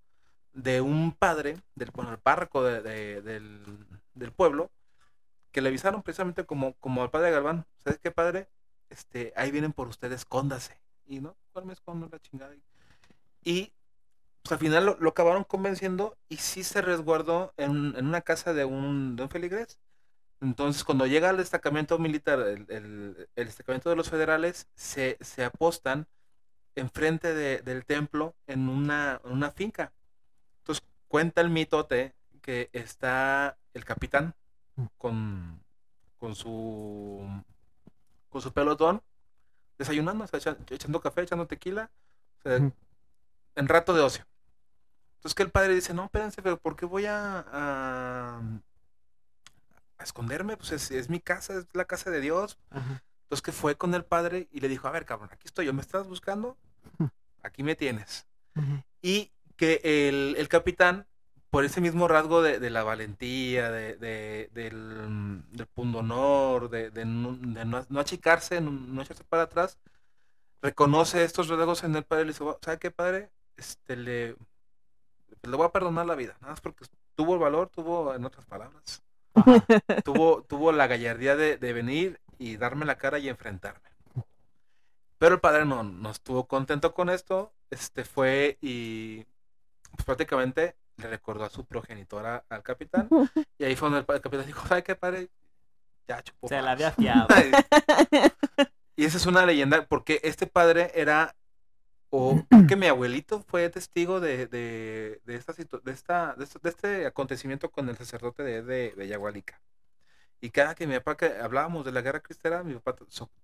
de 0.53 0.81
un 0.81 1.11
padre, 1.13 1.57
del, 1.75 1.91
bueno, 1.91 2.13
el 2.13 2.19
párroco 2.19 2.63
de- 2.63 2.83
de- 2.83 3.21
del, 3.21 3.65
del 4.15 4.31
pueblo, 4.31 4.71
que 5.53 5.61
le 5.61 5.71
avisaron 5.71 6.03
precisamente 6.03 6.47
como, 6.47 6.75
como 6.81 7.03
al 7.03 7.11
padre 7.11 7.33
Galván, 7.33 7.67
¿sabes 7.85 7.99
qué 8.01 8.13
padre? 8.13 8.49
Este, 8.91 9.33
ahí 9.37 9.51
vienen 9.51 9.73
por 9.73 9.89
ustedes, 9.89 10.21
escóndase. 10.21 10.81
Y 11.07 11.21
no, 11.21 11.37
¿cuál 11.53 11.67
me 11.67 11.73
escondo 11.73 12.09
la 12.13 12.21
chingada? 12.21 12.55
Y 13.45 13.73
pues 14.43 14.53
al 14.53 14.59
final 14.59 14.87
lo, 14.87 14.97
lo 15.01 15.11
acabaron 15.11 15.45
convenciendo 15.45 16.17
y 16.29 16.39
sí 16.39 16.65
se 16.65 16.83
resguardó 16.83 17.55
en, 17.57 17.97
en 17.97 18.07
una 18.07 18.23
casa 18.23 18.55
de 18.55 18.65
un, 18.65 19.17
de 19.17 19.25
un 19.25 19.31
feligrés. 19.31 19.81
Entonces, 20.43 20.85
cuando 20.85 21.07
llega 21.07 21.31
el 21.31 21.39
destacamento 21.39 21.99
militar, 22.01 22.41
el, 22.41 22.67
el- 22.71 23.31
el 23.37 23.47
destacamento 23.47 23.91
de 23.91 23.97
los 23.97 24.11
federales, 24.11 24.69
se, 24.77 25.19
se 25.23 25.45
apostan 25.45 26.09
enfrente 26.77 27.35
de- 27.35 27.61
del 27.63 27.85
templo 27.87 28.35
en 28.49 28.69
una, 28.69 29.21
en 29.25 29.33
una 29.33 29.51
finca. 29.53 29.93
Entonces, 30.61 30.85
cuenta 31.09 31.41
el 31.43 31.51
mitote 31.51 32.15
que 32.43 32.71
está 32.75 33.59
el 33.75 33.85
capitán 33.85 34.35
con, 34.99 35.63
con 36.19 36.35
su 36.37 37.27
con 38.31 38.43
su 38.43 38.53
pelotón 38.53 39.03
desayunando, 39.79 40.25
o 40.25 40.27
sea, 40.29 40.39
echa- 40.41 40.59
echando 40.71 41.01
café, 41.01 41.23
echando 41.23 41.47
tequila, 41.47 41.91
o 42.41 42.43
sea, 42.43 42.57
en 43.57 43.69
rato 43.69 43.95
de 43.95 44.03
ocio. 44.03 44.27
Entonces 45.17 45.35
que 45.35 45.43
el 45.45 45.51
padre 45.53 45.75
dice, 45.75 45.95
no, 45.95 46.05
espérense, 46.07 46.43
pero 46.43 46.59
¿por 46.59 46.77
qué 46.77 46.87
voy 46.87 47.07
a, 47.07 47.45
a, 47.53 48.43
a 50.03 50.05
esconderme? 50.05 50.57
Pues 50.57 50.73
es, 50.73 50.91
es 50.91 51.09
mi 51.09 51.21
casa, 51.21 51.55
es 51.59 51.67
la 51.73 51.85
casa 51.87 52.11
de 52.11 52.21
Dios. 52.21 52.59
Ajá. 52.71 53.03
Entonces 53.25 53.43
que 53.43 53.53
fue 53.53 53.77
con 53.77 53.95
el 53.95 54.05
padre 54.05 54.49
y 54.53 54.61
le 54.61 54.69
dijo, 54.69 54.87
a 54.89 54.91
ver, 54.91 55.07
cabrón, 55.07 55.31
aquí 55.33 55.47
estoy 55.47 55.67
yo, 55.67 55.73
¿me 55.73 55.81
estás 55.81 56.07
buscando? 56.07 56.57
Aquí 57.43 57.63
me 57.63 57.75
tienes. 57.75 58.27
Y 59.01 59.33
que 59.57 59.81
el, 59.85 60.35
el 60.37 60.49
capitán, 60.49 61.07
por 61.51 61.65
ese 61.65 61.81
mismo 61.81 62.09
rasgo 62.09 62.43
de, 62.43 62.59
de 62.59 62.71
la 62.71 62.83
valentía, 62.83 63.71
de, 63.71 63.97
de- 63.97 64.51
del, 64.53 65.43
del 65.51 65.67
pundonor, 65.67 66.69
de, 66.69 66.91
de 66.91 67.05
no, 67.05 67.37
de 67.37 67.65
no- 67.65 67.87
no 67.89 68.01
achicarse, 68.01 68.61
no, 68.61 68.71
no 68.71 69.03
echarse 69.03 69.25
para 69.25 69.45
atrás, 69.45 69.79
reconoce 70.61 71.25
estos 71.25 71.49
rasgos 71.49 71.85
en 71.85 71.97
el 71.97 72.05
padre 72.05 72.23
y 72.23 72.27
le 72.27 72.33
dice, 72.33 72.45
¿sabe 72.63 72.79
qué, 72.79 72.91
padre? 72.91 73.31
Este, 73.57 73.97
le, 73.97 74.37
le 75.43 75.57
voy 75.57 75.67
a 75.67 75.73
perdonar 75.73 76.07
la 76.07 76.15
vida, 76.15 76.37
nada 76.41 76.53
más 76.53 76.61
porque 76.61 76.85
tuvo 77.15 77.35
el 77.35 77.41
valor, 77.41 77.69
tuvo, 77.69 78.15
en 78.15 78.25
otras 78.25 78.45
palabras, 78.47 79.03
tuvo, 80.05 80.43
tuvo 80.43 80.73
la 80.73 80.87
gallardía 80.87 81.37
de, 81.37 81.57
de 81.57 81.73
venir 81.73 82.21
y 82.39 82.57
darme 82.57 82.85
la 82.85 82.99
cara 82.99 83.19
y 83.19 83.29
enfrentarme. 83.29 83.89
Pero 85.19 85.37
el 85.37 85.41
padre 85.41 85.65
no, 85.65 85.85
no 85.85 86.11
estuvo 86.11 86.49
contento 86.49 86.95
con 86.95 87.09
esto, 87.09 87.53
este 87.71 88.05
fue 88.05 88.59
y 88.61 89.25
pues, 89.93 90.05
prácticamente 90.05 90.77
le 90.97 91.09
recordó 91.09 91.45
a 91.45 91.51
su 91.51 91.65
progenitora 91.65 92.45
al 92.49 92.63
capitán 92.63 93.09
y 93.59 93.65
ahí 93.65 93.77
fue 93.77 93.89
donde 93.89 94.05
el, 94.07 94.15
el 94.17 94.21
capitán 94.21 94.47
dijo, 94.47 94.67
¿sabe 94.67 94.83
qué 94.83 94.97
padre? 94.97 95.31
Ya 96.09 96.23
chupó. 96.23 96.49
Se 96.49 96.57
la 96.57 96.63
palos". 96.63 96.73
había 96.73 96.91
fiado. 96.93 97.29
y 98.97 99.05
esa 99.05 99.17
es 99.17 99.27
una 99.27 99.47
leyenda 99.47 99.87
porque 99.87 100.21
este 100.25 100.47
padre 100.47 100.91
era 100.95 101.37
o 102.13 102.47
que 102.69 102.77
mi 102.77 102.89
abuelito 102.89 103.43
fue 103.43 103.71
testigo 103.71 104.21
de, 104.21 104.47
de, 104.49 105.23
de 105.25 105.37
esta, 105.37 105.55
situ- 105.55 105.83
de, 105.83 105.93
esta, 105.93 106.35
de, 106.37 106.45
este, 106.45 106.61
de 106.63 106.71
este 106.71 107.07
acontecimiento 107.07 107.71
con 107.73 107.89
el 107.91 107.97
sacerdote 107.97 108.45
de, 108.45 108.63
de, 108.63 108.95
de 108.97 109.09
Yagualica. 109.09 109.63
Y 110.41 110.51
cada 110.51 110.75
que 110.75 110.87
mi 110.87 110.95
papá 110.97 111.17
que 111.17 111.27
hablábamos 111.41 111.85
de 111.85 111.93
la 111.93 112.03
guerra 112.03 112.21
cristera, 112.21 112.63
mi 112.65 112.75
papá 112.75 112.97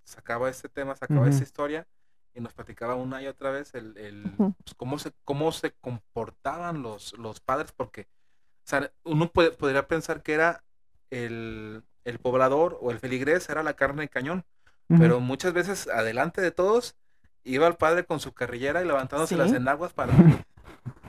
sacaba 0.05 0.51
este 0.51 0.69
tema, 0.69 0.97
sacaba 0.97 1.29
Ujú. 1.29 1.31
esa 1.31 1.45
historia 1.45 1.87
y 2.35 2.41
nos 2.41 2.55
platicaba 2.55 2.97
una 2.97 3.23
y 3.23 3.27
otra 3.29 3.51
vez 3.51 3.75
el, 3.75 3.97
el, 3.99 4.39
Ujú. 4.39 4.55
pues, 4.65 4.75
cómo, 4.77 4.99
se, 4.99 5.13
cómo 5.25 5.53
se 5.53 5.73
comportaban 5.81 6.83
los, 6.83 7.17
los 7.19 7.41
padres, 7.41 7.73
porque 7.73 8.03
o 8.03 8.69
sea, 8.71 8.93
uno 9.05 9.31
puede- 9.33 9.53
podría 9.53 9.89
pensar 9.89 10.23
que 10.23 10.35
era 10.35 10.65
el, 11.11 11.85
el 12.05 12.19
poblador 12.21 12.79
o 12.81 12.91
el 12.91 12.99
feligrés, 12.99 13.49
era 13.49 13.63
la 13.63 13.75
carne 13.75 14.03
de 14.03 14.09
cañón, 14.09 14.45
pero 14.97 15.21
muchas 15.21 15.53
veces 15.53 15.89
adelante 15.89 16.41
de 16.41 16.51
todos 16.53 16.97
iba 17.45 17.67
el 17.67 17.75
padre 17.77 18.05
con 18.05 18.21
su 18.21 18.33
carrillera 18.33 18.83
y 18.83 18.87
levantándose 18.87 19.35
Sí. 19.35 19.39
las 19.41 19.53
enaguas 19.53 19.93
para 19.93 20.13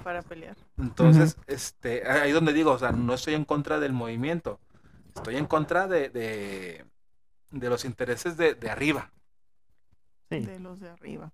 para 0.04 0.22
pelear. 0.22 0.56
entonces 0.78 1.38
este 1.48 2.08
ahí 2.10 2.32
donde 2.32 2.54
digo 2.54 2.72
o 2.72 2.80
sea 2.80 2.92
no 2.92 3.14
estoy 3.14 3.34
en 3.36 3.46
contra 3.46 3.80
del 3.80 3.94
movimiento 3.94 4.60
estoy 5.16 5.36
en 5.36 5.46
contra 5.46 5.88
de, 5.88 6.10
de, 6.10 6.86
de 7.52 7.70
los 7.70 7.84
intereses 7.86 8.38
de, 8.38 8.54
de 8.56 8.70
arriba. 8.70 9.12
Sí. 10.30 10.40
de 10.42 10.60
los 10.60 10.80
de 10.80 10.90
arriba. 10.90 11.32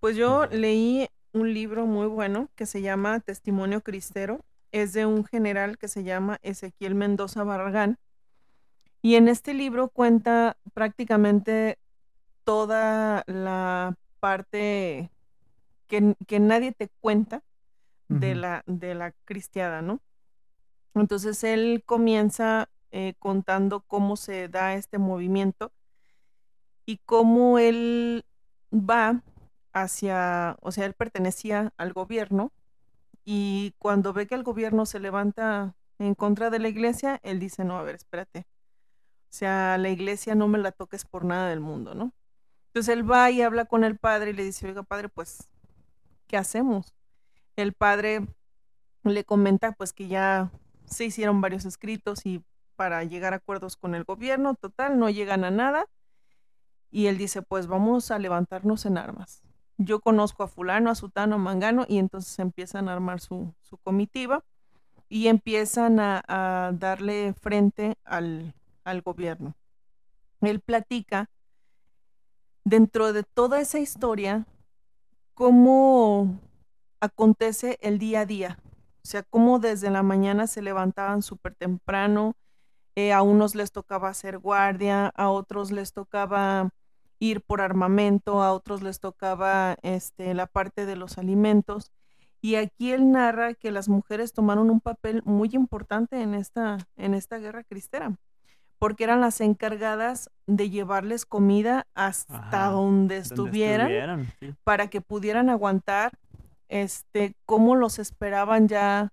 Pues 0.00 0.16
yo 0.16 0.46
leí 0.46 1.08
un 1.32 1.54
libro 1.54 1.86
muy 1.86 2.08
bueno 2.08 2.48
que 2.56 2.66
se 2.66 2.82
llama 2.82 3.20
Testimonio 3.20 3.80
Cristero. 3.80 4.40
Es 4.72 4.92
de 4.92 5.06
un 5.06 5.24
general 5.24 5.78
que 5.78 5.86
se 5.88 6.02
llama 6.02 6.38
Ezequiel 6.42 6.94
Mendoza 6.96 7.44
Barragán. 7.44 7.98
Y 9.00 9.14
en 9.14 9.28
este 9.28 9.54
libro 9.54 9.88
cuenta 9.88 10.56
prácticamente 10.74 11.78
toda 12.44 13.22
la 13.26 13.94
parte 14.22 15.10
que, 15.88 16.14
que 16.28 16.38
nadie 16.38 16.70
te 16.70 16.88
cuenta 17.00 17.42
de, 18.08 18.36
la, 18.36 18.62
de 18.66 18.94
la 18.94 19.10
cristiada, 19.24 19.82
¿no? 19.82 20.00
Entonces 20.94 21.42
él 21.42 21.82
comienza 21.84 22.68
eh, 22.92 23.14
contando 23.18 23.80
cómo 23.80 24.16
se 24.16 24.48
da 24.48 24.74
este 24.74 24.98
movimiento 24.98 25.72
y 26.86 26.98
cómo 26.98 27.58
él 27.58 28.24
va 28.72 29.24
hacia, 29.72 30.56
o 30.60 30.70
sea, 30.70 30.86
él 30.86 30.94
pertenecía 30.94 31.72
al 31.76 31.92
gobierno 31.92 32.52
y 33.24 33.74
cuando 33.78 34.12
ve 34.12 34.28
que 34.28 34.36
el 34.36 34.44
gobierno 34.44 34.86
se 34.86 35.00
levanta 35.00 35.74
en 35.98 36.14
contra 36.14 36.50
de 36.50 36.60
la 36.60 36.68
iglesia, 36.68 37.18
él 37.24 37.40
dice, 37.40 37.64
no, 37.64 37.76
a 37.76 37.82
ver, 37.82 37.96
espérate. 37.96 38.46
O 39.30 39.34
sea, 39.34 39.78
la 39.78 39.88
iglesia 39.88 40.36
no 40.36 40.46
me 40.46 40.58
la 40.58 40.70
toques 40.70 41.04
por 41.06 41.24
nada 41.24 41.48
del 41.48 41.60
mundo, 41.60 41.94
¿no? 41.94 42.12
Entonces 42.72 42.94
él 42.94 43.10
va 43.10 43.30
y 43.30 43.42
habla 43.42 43.66
con 43.66 43.84
el 43.84 43.98
padre 43.98 44.30
y 44.30 44.32
le 44.32 44.44
dice, 44.44 44.66
oiga, 44.66 44.82
padre, 44.82 45.10
pues, 45.10 45.46
¿qué 46.26 46.38
hacemos? 46.38 46.94
El 47.54 47.74
padre 47.74 48.26
le 49.04 49.24
comenta 49.24 49.72
pues 49.72 49.92
que 49.92 50.08
ya 50.08 50.50
se 50.86 51.04
hicieron 51.04 51.42
varios 51.42 51.66
escritos 51.66 52.24
y 52.24 52.42
para 52.74 53.04
llegar 53.04 53.34
a 53.34 53.36
acuerdos 53.36 53.76
con 53.76 53.94
el 53.94 54.04
gobierno, 54.04 54.54
total, 54.54 54.98
no 54.98 55.10
llegan 55.10 55.44
a 55.44 55.50
nada. 55.50 55.84
Y 56.90 57.08
él 57.08 57.18
dice, 57.18 57.42
pues 57.42 57.66
vamos 57.66 58.10
a 58.10 58.18
levantarnos 58.18 58.86
en 58.86 58.96
armas. 58.96 59.42
Yo 59.76 60.00
conozco 60.00 60.42
a 60.42 60.48
fulano, 60.48 60.88
a 60.88 60.94
sutano, 60.94 61.34
a 61.34 61.38
mangano, 61.38 61.84
y 61.86 61.98
entonces 61.98 62.38
empiezan 62.38 62.88
a 62.88 62.94
armar 62.94 63.20
su, 63.20 63.54
su 63.60 63.76
comitiva 63.76 64.44
y 65.10 65.28
empiezan 65.28 66.00
a, 66.00 66.22
a 66.26 66.72
darle 66.72 67.34
frente 67.34 67.98
al, 68.04 68.54
al 68.84 69.02
gobierno. 69.02 69.54
Él 70.40 70.60
platica 70.60 71.28
dentro 72.64 73.12
de 73.12 73.22
toda 73.22 73.60
esa 73.60 73.78
historia 73.78 74.46
cómo 75.34 76.38
acontece 77.00 77.78
el 77.82 77.98
día 77.98 78.20
a 78.20 78.26
día. 78.26 78.58
O 79.04 79.08
sea, 79.08 79.22
cómo 79.24 79.58
desde 79.58 79.90
la 79.90 80.02
mañana 80.02 80.46
se 80.46 80.62
levantaban 80.62 81.22
súper 81.22 81.54
temprano, 81.56 82.34
eh, 82.94 83.12
a 83.12 83.22
unos 83.22 83.54
les 83.54 83.72
tocaba 83.72 84.08
hacer 84.08 84.38
guardia, 84.38 85.08
a 85.08 85.30
otros 85.30 85.72
les 85.72 85.92
tocaba 85.92 86.70
ir 87.18 87.40
por 87.40 87.60
armamento, 87.60 88.42
a 88.42 88.52
otros 88.52 88.82
les 88.82 89.00
tocaba 89.00 89.76
este, 89.82 90.34
la 90.34 90.46
parte 90.46 90.86
de 90.86 90.96
los 90.96 91.18
alimentos. 91.18 91.90
Y 92.40 92.56
aquí 92.56 92.92
él 92.92 93.10
narra 93.10 93.54
que 93.54 93.70
las 93.70 93.88
mujeres 93.88 94.32
tomaron 94.32 94.70
un 94.70 94.80
papel 94.80 95.22
muy 95.24 95.50
importante 95.52 96.20
en 96.20 96.34
esta, 96.34 96.78
en 96.96 97.14
esta 97.14 97.38
guerra 97.38 97.64
cristera, 97.64 98.16
porque 98.82 99.04
eran 99.04 99.20
las 99.20 99.40
encargadas 99.40 100.28
de 100.48 100.68
llevarles 100.68 101.24
comida 101.24 101.86
hasta 101.94 102.36
Ajá, 102.38 102.70
donde 102.72 103.14
Donde 103.14 103.16
estuvieran 103.18 103.86
estuvieran, 103.86 104.32
sí. 104.40 104.54
para 104.64 104.88
que 104.88 105.00
pudieran 105.00 105.50
aguantar 105.50 106.18
este 106.68 107.36
cómo 107.46 107.76
los 107.76 108.00
esperaban 108.00 108.66
ya 108.66 109.12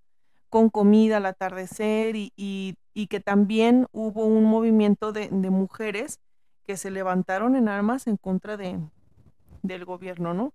con 0.50 0.72
comida 0.72 1.18
al 1.18 1.28
atardecer 1.28 2.16
y, 2.16 2.34
y- 2.36 2.78
y 2.96 3.06
que 3.06 3.20
también 3.20 3.86
hubo 3.92 4.26
un 4.26 4.44
movimiento 4.46 5.12
de, 5.14 5.30
de 5.32 5.50
mujeres 5.52 6.20
que 6.66 6.76
se 6.76 6.90
levantaron 6.90 7.56
en 7.56 7.70
armas 7.70 8.08
en 8.08 8.18
contra 8.18 8.58
de, 8.58 8.80
del 9.62 9.86
gobierno, 9.86 10.34
¿no? 10.34 10.52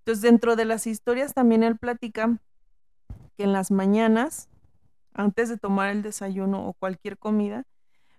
Entonces, 0.00 0.20
dentro 0.20 0.56
de 0.56 0.66
las 0.66 0.86
historias 0.86 1.32
también 1.32 1.62
él 1.62 1.78
platica 1.78 2.36
que 3.38 3.44
en 3.44 3.54
las 3.54 3.70
mañanas, 3.70 4.50
antes 5.14 5.48
de 5.48 5.56
tomar 5.56 5.88
el 5.88 6.02
desayuno 6.02 6.68
o 6.68 6.74
cualquier 6.74 7.16
comida, 7.16 7.62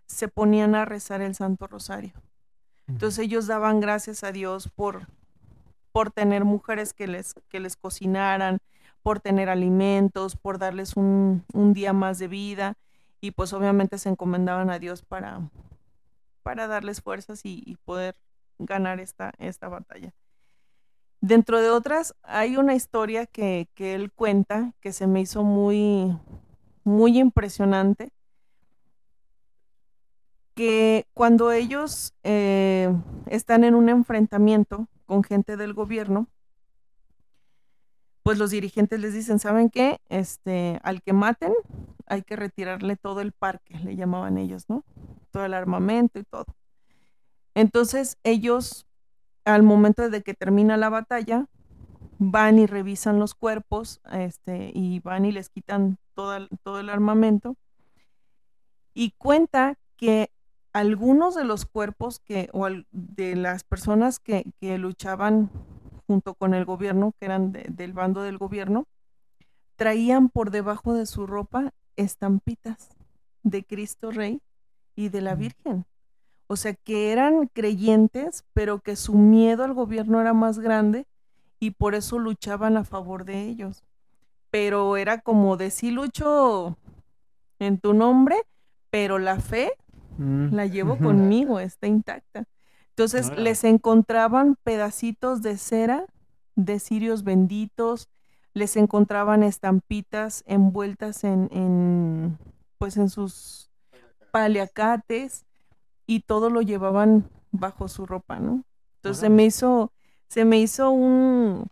se 0.06 0.28
ponían 0.28 0.76
a 0.76 0.86
rezar 0.86 1.22
el 1.22 1.36
Santo 1.36 1.68
Rosario. 1.68 2.14
Entonces 2.88 3.26
ellos 3.26 3.48
daban 3.48 3.80
gracias 3.80 4.24
a 4.24 4.32
Dios 4.32 4.70
por, 4.70 5.08
por 5.92 6.12
tener 6.12 6.44
mujeres 6.46 6.94
que 6.94 7.08
les, 7.08 7.34
que 7.50 7.60
les 7.60 7.78
cocinaran, 7.78 8.60
por 9.02 9.20
tener 9.20 9.50
alimentos, 9.50 10.36
por 10.36 10.58
darles 10.58 10.96
un, 10.96 11.46
un 11.54 11.74
día 11.74 11.94
más 11.94 12.20
de 12.20 12.28
vida 12.28 12.76
y 13.22 13.32
pues 13.32 13.54
obviamente 13.54 13.98
se 13.98 14.10
encomendaban 14.10 14.70
a 14.70 14.80
Dios 14.80 15.02
para, 15.02 15.50
para 16.42 16.68
darles 16.68 17.02
fuerzas 17.02 17.46
y, 17.46 17.64
y 17.66 17.78
poder 17.78 18.16
ganar 18.60 19.00
esta, 19.00 19.34
esta 19.38 19.68
batalla. 19.70 20.14
Dentro 21.22 21.62
de 21.62 21.70
otras, 21.70 22.16
hay 22.22 22.58
una 22.58 22.76
historia 22.76 23.26
que, 23.26 23.70
que 23.76 23.96
él 23.96 24.12
cuenta 24.12 24.74
que 24.82 24.92
se 24.92 25.08
me 25.08 25.22
hizo 25.22 25.44
muy, 25.44 26.18
muy 26.84 27.18
impresionante, 27.18 28.12
que 30.54 31.08
cuando 31.14 31.52
ellos 31.52 32.14
eh, 32.24 32.94
están 33.28 33.64
en 33.64 33.76
un 33.76 33.90
enfrentamiento 33.90 34.88
con 35.06 35.24
gente 35.24 35.58
del 35.58 35.74
gobierno, 35.74 36.28
pues 38.24 38.38
los 38.38 38.52
dirigentes 38.52 39.00
les 39.00 39.14
dicen, 39.14 39.40
¿saben 39.40 39.70
qué? 39.70 40.00
Este, 40.08 40.80
al 40.84 41.02
que 41.02 41.14
maten 41.14 41.54
hay 42.06 42.24
que 42.24 42.36
retirarle 42.36 42.96
todo 42.96 43.22
el 43.22 43.34
parque, 43.34 43.78
le 43.80 43.96
llamaban 43.96 44.38
ellos, 44.38 44.70
¿no? 44.70 44.84
Todo 45.32 45.46
el 45.46 45.54
armamento 45.54 46.20
y 46.20 46.24
todo. 46.24 46.46
Entonces 47.56 48.18
ellos, 48.24 48.88
al 49.46 49.64
momento 49.64 50.10
de 50.10 50.22
que 50.22 50.34
termina 50.34 50.78
la 50.78 50.90
batalla, 50.90 51.48
van 52.20 52.60
y 52.60 52.66
revisan 52.66 53.20
los 53.20 53.36
cuerpos, 53.36 54.02
este, 54.12 54.72
y 54.74 55.00
van 55.00 55.26
y 55.26 55.32
les 55.32 55.50
quitan 55.50 55.98
todo 56.14 56.36
el, 56.36 56.50
todo 56.64 56.80
el 56.80 56.90
armamento. 56.90 57.58
Y 58.94 59.12
cuenta 59.18 59.78
que 59.98 60.32
algunos 60.74 61.36
de 61.36 61.44
los 61.46 61.66
cuerpos 61.66 62.20
que, 62.20 62.50
o 62.54 62.66
al- 62.66 62.88
de 62.92 63.36
las 63.36 63.64
personas 63.64 64.20
que, 64.20 64.46
que 64.60 64.78
luchaban 64.78 65.50
junto 66.08 66.34
con 66.34 66.54
el 66.54 66.66
gobierno, 66.66 67.14
que 67.20 67.26
eran 67.26 67.52
de- 67.52 67.68
del 67.70 67.94
bando 67.94 68.22
del 68.24 68.38
gobierno, 68.38 68.86
traían 69.76 70.30
por 70.30 70.52
debajo 70.52 70.94
de 70.94 71.06
su 71.06 71.28
ropa 71.28 71.74
estampitas 71.96 72.90
de 73.44 73.64
Cristo 73.64 74.12
Rey 74.12 74.42
y 74.96 75.10
de 75.10 75.22
la. 75.22 75.36
Virgen. 75.36 75.86
O 76.48 76.56
sea, 76.56 76.74
que 76.74 77.12
eran 77.12 77.48
creyentes, 77.48 78.44
pero 78.54 78.80
que 78.80 78.96
su 78.96 79.16
miedo 79.16 79.64
al 79.64 79.74
gobierno 79.74 80.22
era 80.22 80.34
más 80.34 80.60
grande 80.60 81.06
y 81.60 81.72
por 81.72 81.96
eso 81.96 82.20
luchaban 82.20 82.78
a 82.78 82.84
favor 82.84 83.26
de 83.26 83.42
ellos. 83.44 83.84
Pero 84.52 84.98
era 84.98 85.22
como 85.22 85.58
de 85.58 85.72
sí 85.72 85.90
lucho 85.92 86.78
en 87.60 87.80
tu 87.80 87.94
nombre, 87.94 88.36
pero 88.92 89.18
la 89.20 89.40
fe 89.40 89.74
Mm, 90.18 90.54
la 90.54 90.66
llevo 90.66 90.98
conmigo, 90.98 91.60
está 91.60 91.88
intacta. 91.88 92.46
Entonces 92.90 93.36
les 93.38 93.64
encontraban 93.64 94.56
pedacitos 94.64 95.42
de 95.42 95.58
cera 95.58 96.06
de 96.56 96.80
cirios 96.80 97.24
benditos, 97.24 98.10
les 98.54 98.78
encontraban 98.78 99.42
estampitas 99.42 100.44
envueltas 100.46 101.24
en, 101.24 101.50
en, 101.52 102.38
pues 102.78 102.98
en 102.98 103.10
sus 103.10 103.72
paliacates 104.32 105.46
y 106.06 106.22
todo 106.22 106.50
lo 106.50 106.62
llevaban 106.62 107.30
bajo 107.52 107.88
su 107.88 108.06
ropa, 108.06 108.40
¿no? 108.40 108.64
Entonces 108.98 109.22
se 109.22 109.30
me 109.30 109.46
hizo, 109.46 109.92
se 110.28 110.46
me 110.46 110.60
hizo 110.60 110.92
un 110.92 111.68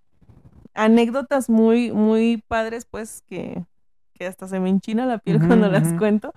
anécdotas 0.74 1.50
muy, 1.50 1.92
muy 1.92 2.44
padres, 2.48 2.86
pues, 2.86 3.24
que, 3.28 3.66
que 4.14 4.26
hasta 4.26 4.48
se 4.48 4.60
me 4.60 4.70
enchina 4.70 5.06
la 5.06 5.20
piel 5.20 5.40
cuando 5.48 5.70
las 5.70 5.94
cuento 5.94 6.34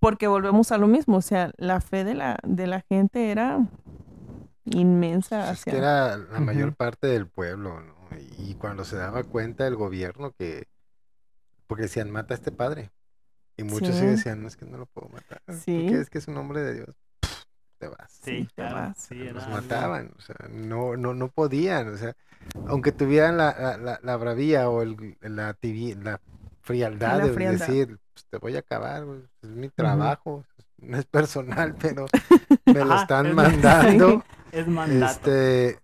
porque 0.00 0.26
volvemos 0.26 0.72
a 0.72 0.78
lo 0.78 0.86
mismo, 0.86 1.18
o 1.18 1.22
sea, 1.22 1.52
la 1.56 1.80
fe 1.80 2.04
de 2.04 2.14
la, 2.14 2.38
de 2.42 2.66
la 2.66 2.80
gente 2.80 3.30
era 3.30 3.60
inmensa 4.64 5.46
Pues 5.46 5.58
es 5.58 5.64
que 5.64 5.70
hacia... 5.70 5.78
era 5.78 6.16
la 6.16 6.40
mayor 6.40 6.74
parte 6.74 7.06
del 7.06 7.26
pueblo, 7.26 7.80
¿no? 7.80 7.94
Y 8.38 8.54
cuando 8.54 8.84
se 8.84 8.96
daba 8.96 9.22
cuenta 9.24 9.66
el 9.66 9.76
gobierno 9.76 10.32
que, 10.32 10.66
porque 11.66 11.84
decían, 11.84 12.10
mata 12.10 12.34
a 12.34 12.36
este 12.36 12.50
padre. 12.52 12.90
Y 13.56 13.62
muchos 13.62 13.94
sí 13.94 14.00
Sí. 14.00 14.06
decían, 14.06 14.42
no 14.42 14.48
es 14.48 14.56
que 14.56 14.64
no 14.66 14.78
lo 14.78 14.86
puedo 14.86 15.08
matar. 15.10 15.40
¿Tú 15.46 15.52
Sí. 15.54 15.86
crees 15.88 16.08
que 16.10 16.18
es 16.18 16.28
un 16.28 16.36
hombre 16.38 16.62
de 16.62 16.74
Dios? 16.74 16.96
Pff, 17.20 17.42
te 17.78 17.88
vas. 17.88 18.10
Sí, 18.22 18.46
te 18.46 18.54
claro, 18.54 18.74
vas. 18.76 18.98
sí, 18.98 19.16
Los 19.16 19.46
mataban, 19.48 20.12
o 20.16 20.20
sea, 20.20 20.36
no, 20.50 20.96
no, 20.96 21.14
no 21.14 21.28
podían, 21.28 21.88
o 21.94 21.96
sea, 21.98 22.16
aunque 22.66 22.90
tuvieran 22.92 23.36
la, 23.36 23.54
la, 23.58 23.76
la, 23.76 24.00
la 24.02 24.16
bravía 24.16 24.68
o 24.70 24.82
el, 24.82 25.16
la, 25.20 25.54
tibi- 25.54 25.94
la 25.94 26.20
frialdad 26.62 27.22
de 27.22 27.32
frialdad. 27.32 27.66
decir, 27.66 27.98
pues 28.12 28.26
te 28.28 28.38
voy 28.38 28.56
a 28.56 28.60
acabar, 28.60 29.04
güey, 29.04 29.20
es 29.42 29.48
mi 29.50 29.68
trabajo, 29.68 30.44
no 30.78 30.96
es 30.98 31.06
personal, 31.06 31.74
pero 31.80 32.06
me 32.66 32.84
lo 32.84 32.92
Ajá, 32.92 33.02
están 33.02 33.26
es- 33.26 33.34
mandando, 33.34 34.24
Es 34.52 34.66
mandato. 34.68 35.30
este, 35.30 35.80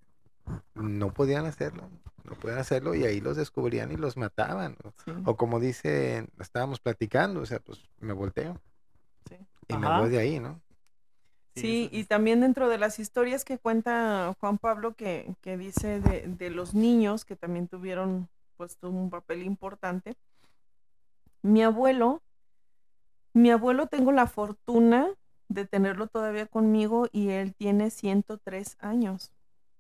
no 0.75 1.13
podían 1.13 1.47
hacerlo, 1.47 1.89
no 2.25 2.35
podían 2.35 2.59
hacerlo 2.59 2.95
y 2.95 3.05
ahí 3.05 3.21
los 3.21 3.37
descubrían 3.37 3.93
y 3.93 3.97
los 3.97 4.17
mataban, 4.17 4.77
o, 4.85 4.93
Sí, 5.05 5.13
o 5.25 5.37
como 5.37 5.61
dice, 5.61 6.29
estábamos 6.41 6.81
platicando, 6.81 7.41
o 7.41 7.47
sea, 7.47 7.61
pues 7.61 7.81
me 8.01 8.13
volteo, 8.13 8.61
sí. 9.29 9.37
Y 9.69 9.77
me 9.77 9.99
voy 9.99 10.11
de 10.11 10.19
ahí, 10.19 10.41
¿no? 10.41 10.61
Sí, 11.57 11.89
y 11.91 12.05
también 12.05 12.43
dentro 12.43 12.69
de 12.69 12.77
las 12.77 12.99
historias 12.99 13.43
que 13.43 13.59
cuenta 13.59 14.37
Juan 14.41 14.59
Pablo 14.59 14.95
que, 14.95 15.35
que 15.41 15.57
dice 15.57 16.01
de, 16.01 16.27
de 16.27 16.51
los 16.51 16.75
niños 16.75 17.25
que 17.25 17.35
también 17.35 17.67
tuvieron 17.67 18.29
pues 18.59 18.77
un 18.83 19.09
papel 19.09 19.43
importante. 19.43 20.17
Mi 21.47 21.63
abuelo, 21.63 22.25
mi 23.33 23.53
abuelo 23.53 23.87
tengo 23.87 24.11
la 24.11 24.27
fortuna 24.27 25.07
de 25.49 25.65
tenerlo 25.65 26.09
todavía 26.09 26.47
conmigo 26.47 27.07
y 27.13 27.29
él 27.29 27.55
tiene 27.55 27.91
103 27.91 28.77
años. 28.81 29.31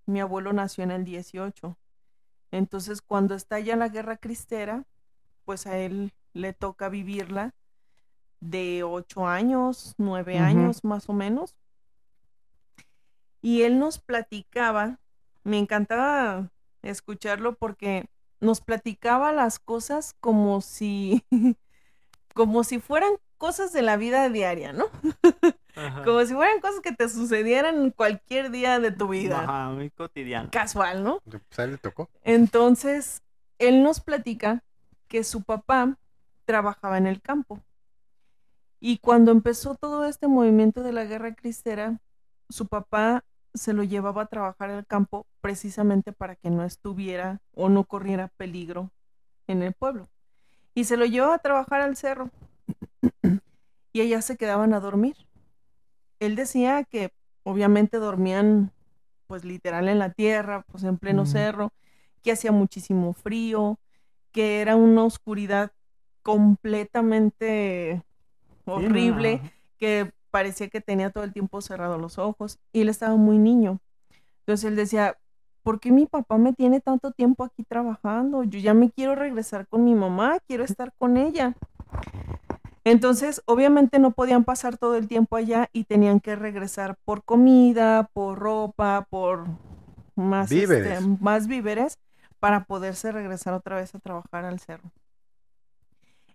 Mi 0.06 0.20
abuelo 0.20 0.52
nació 0.52 0.84
en 0.84 0.92
el 0.92 1.04
18. 1.04 1.76
Entonces 2.52 3.02
cuando 3.02 3.34
estalla 3.34 3.74
la 3.74 3.88
guerra 3.88 4.16
cristera, 4.16 4.84
pues 5.44 5.66
a 5.66 5.76
él 5.76 6.12
le 6.34 6.52
toca 6.52 6.88
vivirla 6.88 7.52
de 8.38 8.84
8 8.84 9.26
años, 9.26 9.94
9 9.98 10.36
Ujú. 10.36 10.44
años 10.44 10.84
más 10.84 11.08
o 11.08 11.14
menos. 11.14 11.56
Y 13.42 13.62
él 13.62 13.80
nos 13.80 13.98
platicaba, 13.98 15.00
me 15.42 15.58
encantaba 15.58 16.48
escucharlo 16.82 17.56
porque 17.56 18.08
nos 18.46 18.60
platicaba 18.62 19.32
las 19.32 19.58
cosas 19.58 20.14
como 20.20 20.62
si, 20.62 21.24
como 22.34 22.64
si 22.64 22.78
fueran 22.80 23.10
cosas 23.36 23.72
de 23.72 23.82
la 23.82 23.96
vida 23.96 24.28
diaria, 24.30 24.72
¿no? 24.72 24.86
Ajá. 25.76 26.04
Como 26.04 26.24
si 26.24 26.32
fueran 26.32 26.60
cosas 26.60 26.80
que 26.80 26.92
te 26.92 27.06
sucedieran 27.10 27.90
cualquier 27.90 28.50
día 28.50 28.78
de 28.78 28.92
tu 28.92 29.08
vida. 29.08 29.42
Ajá, 29.42 29.68
muy 29.68 29.90
cotidiano. 29.90 30.48
Casual, 30.50 31.04
¿no? 31.04 31.20
Pues 31.20 31.58
a 31.58 31.64
él 31.64 31.72
le 31.72 31.78
tocó. 31.78 32.08
Entonces, 32.22 33.22
él 33.58 33.82
nos 33.82 34.00
platica 34.00 34.64
que 35.08 35.22
su 35.22 35.42
papá 35.42 35.98
trabajaba 36.46 36.96
en 36.96 37.06
el 37.06 37.20
campo. 37.20 37.60
Y 38.80 38.98
cuando 38.98 39.32
empezó 39.32 39.74
todo 39.74 40.06
este 40.06 40.28
movimiento 40.28 40.82
de 40.82 40.92
la 40.92 41.04
guerra 41.04 41.34
cristera, 41.34 42.00
su 42.48 42.68
papá 42.68 43.24
se 43.56 43.72
lo 43.72 43.82
llevaba 43.82 44.22
a 44.22 44.26
trabajar 44.26 44.70
al 44.70 44.86
campo 44.86 45.26
precisamente 45.40 46.12
para 46.12 46.36
que 46.36 46.50
no 46.50 46.64
estuviera 46.64 47.40
o 47.52 47.68
no 47.68 47.84
corriera 47.84 48.28
peligro 48.36 48.90
en 49.46 49.62
el 49.62 49.72
pueblo. 49.72 50.08
Y 50.74 50.84
se 50.84 50.96
lo 50.96 51.06
llevaba 51.06 51.34
a 51.34 51.38
trabajar 51.38 51.80
al 51.80 51.96
cerro. 51.96 52.30
y 53.92 54.00
allá 54.00 54.20
se 54.22 54.36
quedaban 54.36 54.74
a 54.74 54.80
dormir. 54.80 55.16
Él 56.20 56.36
decía 56.36 56.84
que 56.84 57.12
obviamente 57.44 57.98
dormían 57.98 58.72
pues 59.26 59.44
literal 59.44 59.88
en 59.88 59.98
la 59.98 60.12
tierra, 60.12 60.64
pues 60.70 60.84
en 60.84 60.98
pleno 60.98 61.26
cerro, 61.26 61.72
que 62.22 62.32
hacía 62.32 62.52
muchísimo 62.52 63.12
frío, 63.12 63.78
que 64.32 64.60
era 64.60 64.76
una 64.76 65.04
oscuridad 65.04 65.72
completamente 66.22 68.02
horrible, 68.64 69.40
que 69.78 70.12
parecía 70.36 70.68
que 70.68 70.82
tenía 70.82 71.08
todo 71.08 71.24
el 71.24 71.32
tiempo 71.32 71.62
cerrado 71.62 71.96
los 71.96 72.18
ojos 72.18 72.58
y 72.70 72.82
él 72.82 72.90
estaba 72.90 73.16
muy 73.16 73.38
niño. 73.38 73.80
Entonces 74.40 74.68
él 74.68 74.76
decía, 74.76 75.16
¿por 75.62 75.80
qué 75.80 75.90
mi 75.90 76.04
papá 76.04 76.36
me 76.36 76.52
tiene 76.52 76.82
tanto 76.82 77.10
tiempo 77.10 77.42
aquí 77.42 77.64
trabajando? 77.64 78.44
Yo 78.44 78.58
ya 78.58 78.74
me 78.74 78.90
quiero 78.90 79.14
regresar 79.14 79.66
con 79.66 79.82
mi 79.82 79.94
mamá, 79.94 80.36
quiero 80.46 80.62
estar 80.62 80.92
con 80.98 81.16
ella. 81.16 81.54
Entonces, 82.84 83.40
obviamente 83.46 83.98
no 83.98 84.10
podían 84.10 84.44
pasar 84.44 84.76
todo 84.76 84.96
el 84.96 85.08
tiempo 85.08 85.36
allá 85.36 85.70
y 85.72 85.84
tenían 85.84 86.20
que 86.20 86.36
regresar 86.36 86.98
por 87.06 87.24
comida, 87.24 88.10
por 88.12 88.38
ropa, 88.38 89.06
por 89.08 89.46
más 90.16 90.52
este, 90.52 91.00
más 91.00 91.46
víveres 91.46 91.98
para 92.40 92.64
poderse 92.64 93.10
regresar 93.10 93.54
otra 93.54 93.76
vez 93.76 93.94
a 93.94 94.00
trabajar 94.00 94.44
al 94.44 94.60
cerro. 94.60 94.92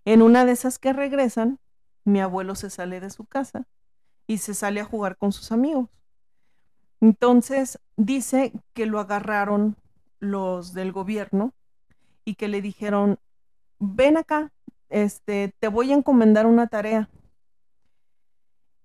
En 0.04 0.22
una 0.22 0.44
de 0.44 0.50
esas 0.50 0.80
que 0.80 0.92
regresan, 0.92 1.60
mi 2.04 2.20
abuelo 2.20 2.56
se 2.56 2.68
sale 2.68 2.98
de 2.98 3.10
su 3.10 3.26
casa 3.26 3.68
y 4.32 4.38
se 4.38 4.54
sale 4.54 4.80
a 4.80 4.84
jugar 4.86 5.16
con 5.18 5.30
sus 5.32 5.52
amigos. 5.52 5.88
Entonces 7.00 7.78
dice 7.96 8.52
que 8.74 8.86
lo 8.86 9.00
agarraron 9.00 9.76
los 10.20 10.72
del 10.72 10.92
gobierno 10.92 11.52
y 12.24 12.34
que 12.36 12.48
le 12.48 12.62
dijeron, 12.62 13.18
ven 13.80 14.16
acá, 14.18 14.52
este, 14.90 15.54
te 15.60 15.68
voy 15.68 15.92
a 15.92 15.96
encomendar 15.96 16.46
una 16.46 16.68
tarea. 16.68 17.10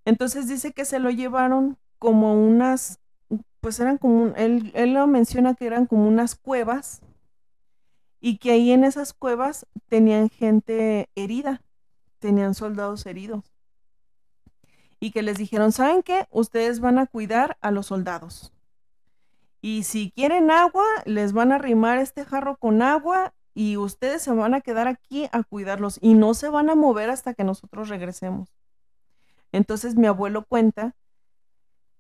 Entonces 0.06 0.48
dice 0.48 0.72
que 0.72 0.86
se 0.86 1.00
lo 1.00 1.10
llevaron 1.12 1.78
como 2.00 2.34
unas, 2.34 3.00
pues 3.62 3.80
eran 3.80 3.98
como, 3.98 4.24
un- 4.24 4.34
él, 4.38 4.72
él 4.76 4.94
lo 4.94 5.08
menciona 5.08 5.56
que 5.56 5.68
eran 5.68 5.86
como 5.88 6.08
unas 6.08 6.36
cuevas 6.36 7.02
y 8.20 8.38
que 8.38 8.52
ahí 8.52 8.72
en 8.72 8.84
esas 8.84 9.14
cuevas 9.14 9.66
tenían 9.90 10.30
gente 10.30 11.10
herida, 11.16 11.62
tenían 12.20 12.54
soldados 12.56 13.06
heridos. 13.06 13.44
Y 15.00 15.12
que 15.12 15.22
les 15.22 15.38
dijeron, 15.38 15.72
¿saben 15.72 16.04
qué? 16.04 16.28
Ustedes 16.32 16.80
van 16.80 16.98
a 16.98 17.06
cuidar 17.06 17.58
a 17.62 17.72
los 17.72 17.88
soldados. 17.88 18.52
Y 19.62 19.84
si 19.84 20.12
quieren 20.12 20.52
agua, 20.52 20.86
les 21.06 21.34
van 21.34 21.52
a 21.52 21.56
arrimar 21.56 21.98
este 21.98 22.26
jarro 22.26 22.58
con 22.58 22.82
agua 22.82 23.34
y 23.54 23.78
ustedes 23.78 24.22
se 24.22 24.32
van 24.32 24.54
a 24.54 24.62
quedar 24.62 24.88
aquí 24.88 25.28
a 25.32 25.44
cuidarlos 25.44 25.98
y 26.02 26.14
no 26.14 26.34
se 26.36 26.50
van 26.50 26.70
a 26.70 26.76
mover 26.76 27.10
hasta 27.10 27.34
que 27.34 27.44
nosotros 27.44 27.90
regresemos. 27.90 28.50
Entonces 29.52 29.96
mi 29.96 30.08
abuelo 30.08 30.46
cuenta 30.46 30.96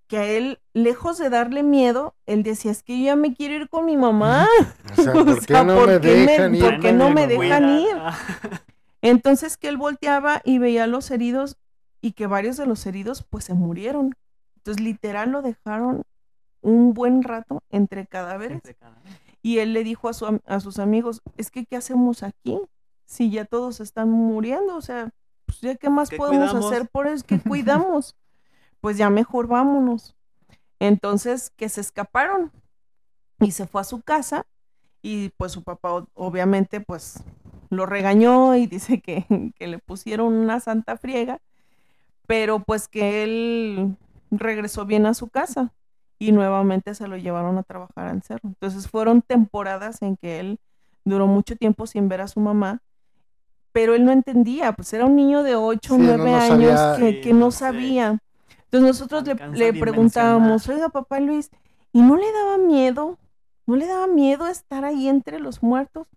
que 0.07 0.17
a 0.17 0.25
él, 0.25 0.59
lejos 0.73 1.17
de 1.17 1.29
darle 1.29 1.63
miedo, 1.63 2.15
él 2.25 2.43
decía, 2.43 2.71
es 2.71 2.83
que 2.83 2.97
yo 2.97 3.05
ya 3.05 3.15
me 3.15 3.33
quiero 3.33 3.55
ir 3.55 3.69
con 3.69 3.85
mi 3.85 3.97
mamá. 3.97 4.47
O 4.97 5.01
sea, 5.01 5.13
¿por 5.13 5.45
qué 5.45 5.63
no 5.63 5.75
¿por 5.75 5.87
me 5.87 5.99
dejan 5.99 6.55
ir? 6.55 6.63
por 6.63 6.79
qué 6.79 6.93
no 6.93 7.09
me 7.09 7.27
dejan 7.27 7.79
ir? 7.79 7.95
Ah, 7.95 8.17
Entonces 9.01 9.57
que 9.57 9.67
él 9.67 9.77
volteaba 9.77 10.41
y 10.43 10.59
veía 10.59 10.85
a 10.85 10.87
los 10.87 11.11
heridos 11.11 11.57
y 12.01 12.13
que 12.13 12.27
varios 12.27 12.57
de 12.57 12.65
los 12.65 12.85
heridos 12.85 13.23
pues 13.23 13.45
se 13.45 13.53
murieron. 13.53 14.13
Entonces 14.57 14.83
literal 14.83 15.31
lo 15.31 15.41
dejaron 15.41 16.03
un 16.61 16.93
buen 16.93 17.23
rato 17.23 17.63
entre 17.69 18.07
cadáveres 18.07 18.57
entre 18.65 18.75
y 19.41 19.59
él 19.59 19.73
le 19.73 19.83
dijo 19.83 20.09
a, 20.09 20.13
su 20.13 20.41
a 20.45 20.59
sus 20.59 20.79
amigos, 20.79 21.21
es 21.37 21.51
que 21.51 21.65
¿qué 21.65 21.77
hacemos 21.77 22.23
aquí? 22.23 22.59
Si 23.05 23.29
ya 23.31 23.45
todos 23.45 23.79
están 23.79 24.09
muriendo, 24.09 24.75
o 24.75 24.81
sea, 24.81 25.11
pues 25.45 25.61
ya 25.61 25.75
qué 25.75 25.89
más 25.89 26.09
¿Qué 26.09 26.17
podemos 26.17 26.49
cuidamos? 26.51 26.71
hacer 26.71 26.89
por 26.89 27.07
eso 27.07 27.25
que 27.25 27.39
cuidamos. 27.41 28.15
pues 28.81 28.97
ya 28.97 29.09
mejor 29.09 29.47
vámonos. 29.47 30.15
Entonces 30.79 31.51
que 31.55 31.69
se 31.69 31.81
escaparon 31.81 32.51
y 33.39 33.51
se 33.51 33.67
fue 33.67 33.81
a 33.81 33.83
su 33.85 34.01
casa 34.01 34.45
y 35.01 35.29
pues 35.37 35.51
su 35.53 35.63
papá 35.63 36.05
obviamente 36.13 36.81
pues 36.81 37.23
lo 37.69 37.85
regañó 37.85 38.55
y 38.55 38.67
dice 38.67 39.01
que, 39.01 39.25
que 39.57 39.67
le 39.67 39.79
pusieron 39.79 40.33
una 40.33 40.59
santa 40.59 40.97
friega, 40.97 41.39
pero 42.27 42.59
pues 42.59 42.87
que 42.87 43.23
él 43.23 43.97
regresó 44.31 44.85
bien 44.85 45.05
a 45.07 45.13
su 45.15 45.29
casa 45.29 45.73
y 46.19 46.31
nuevamente 46.33 46.95
se 46.95 47.07
lo 47.07 47.17
llevaron 47.17 47.57
a 47.57 47.63
trabajar 47.63 48.07
al 48.07 48.23
cerro. 48.23 48.41
Entonces 48.49 48.87
fueron 48.89 49.21
temporadas 49.21 50.01
en 50.01 50.17
que 50.17 50.39
él 50.39 50.59
duró 51.05 51.27
mucho 51.27 51.55
tiempo 51.55 51.87
sin 51.87 52.09
ver 52.09 52.21
a 52.21 52.27
su 52.27 52.39
mamá, 52.41 52.81
pero 53.71 53.95
él 53.95 54.05
no 54.05 54.11
entendía, 54.11 54.73
pues 54.73 54.91
era 54.93 55.05
un 55.05 55.15
niño 55.15 55.43
de 55.43 55.55
8 55.55 55.95
o 55.95 55.97
Sí, 55.97 56.03
no, 56.03 56.17
9 56.17 56.31
no 56.31 56.37
años 56.37 56.79
sabía. 56.79 56.95
que, 56.97 57.11
Sí, 57.13 57.21
que 57.21 57.33
no 57.33 57.39
no 57.39 57.51
sé. 57.51 57.59
sabía. 57.59 58.19
Entonces 58.65 58.87
nosotros 58.87 59.23
le, 59.25 59.35
le 59.53 59.73
preguntábamos, 59.73 60.67
oiga, 60.69 60.89
papá 60.89 61.19
Luis, 61.19 61.49
¿y 61.93 62.01
no 62.01 62.17
le 62.17 62.31
daba 62.31 62.57
miedo? 62.57 63.17
¿No 63.65 63.75
le 63.75 63.85
daba 63.87 64.07
miedo 64.07 64.47
estar 64.47 64.83
ahí 64.85 65.07
entre 65.07 65.39
los 65.39 65.61
muertos? 65.63 66.07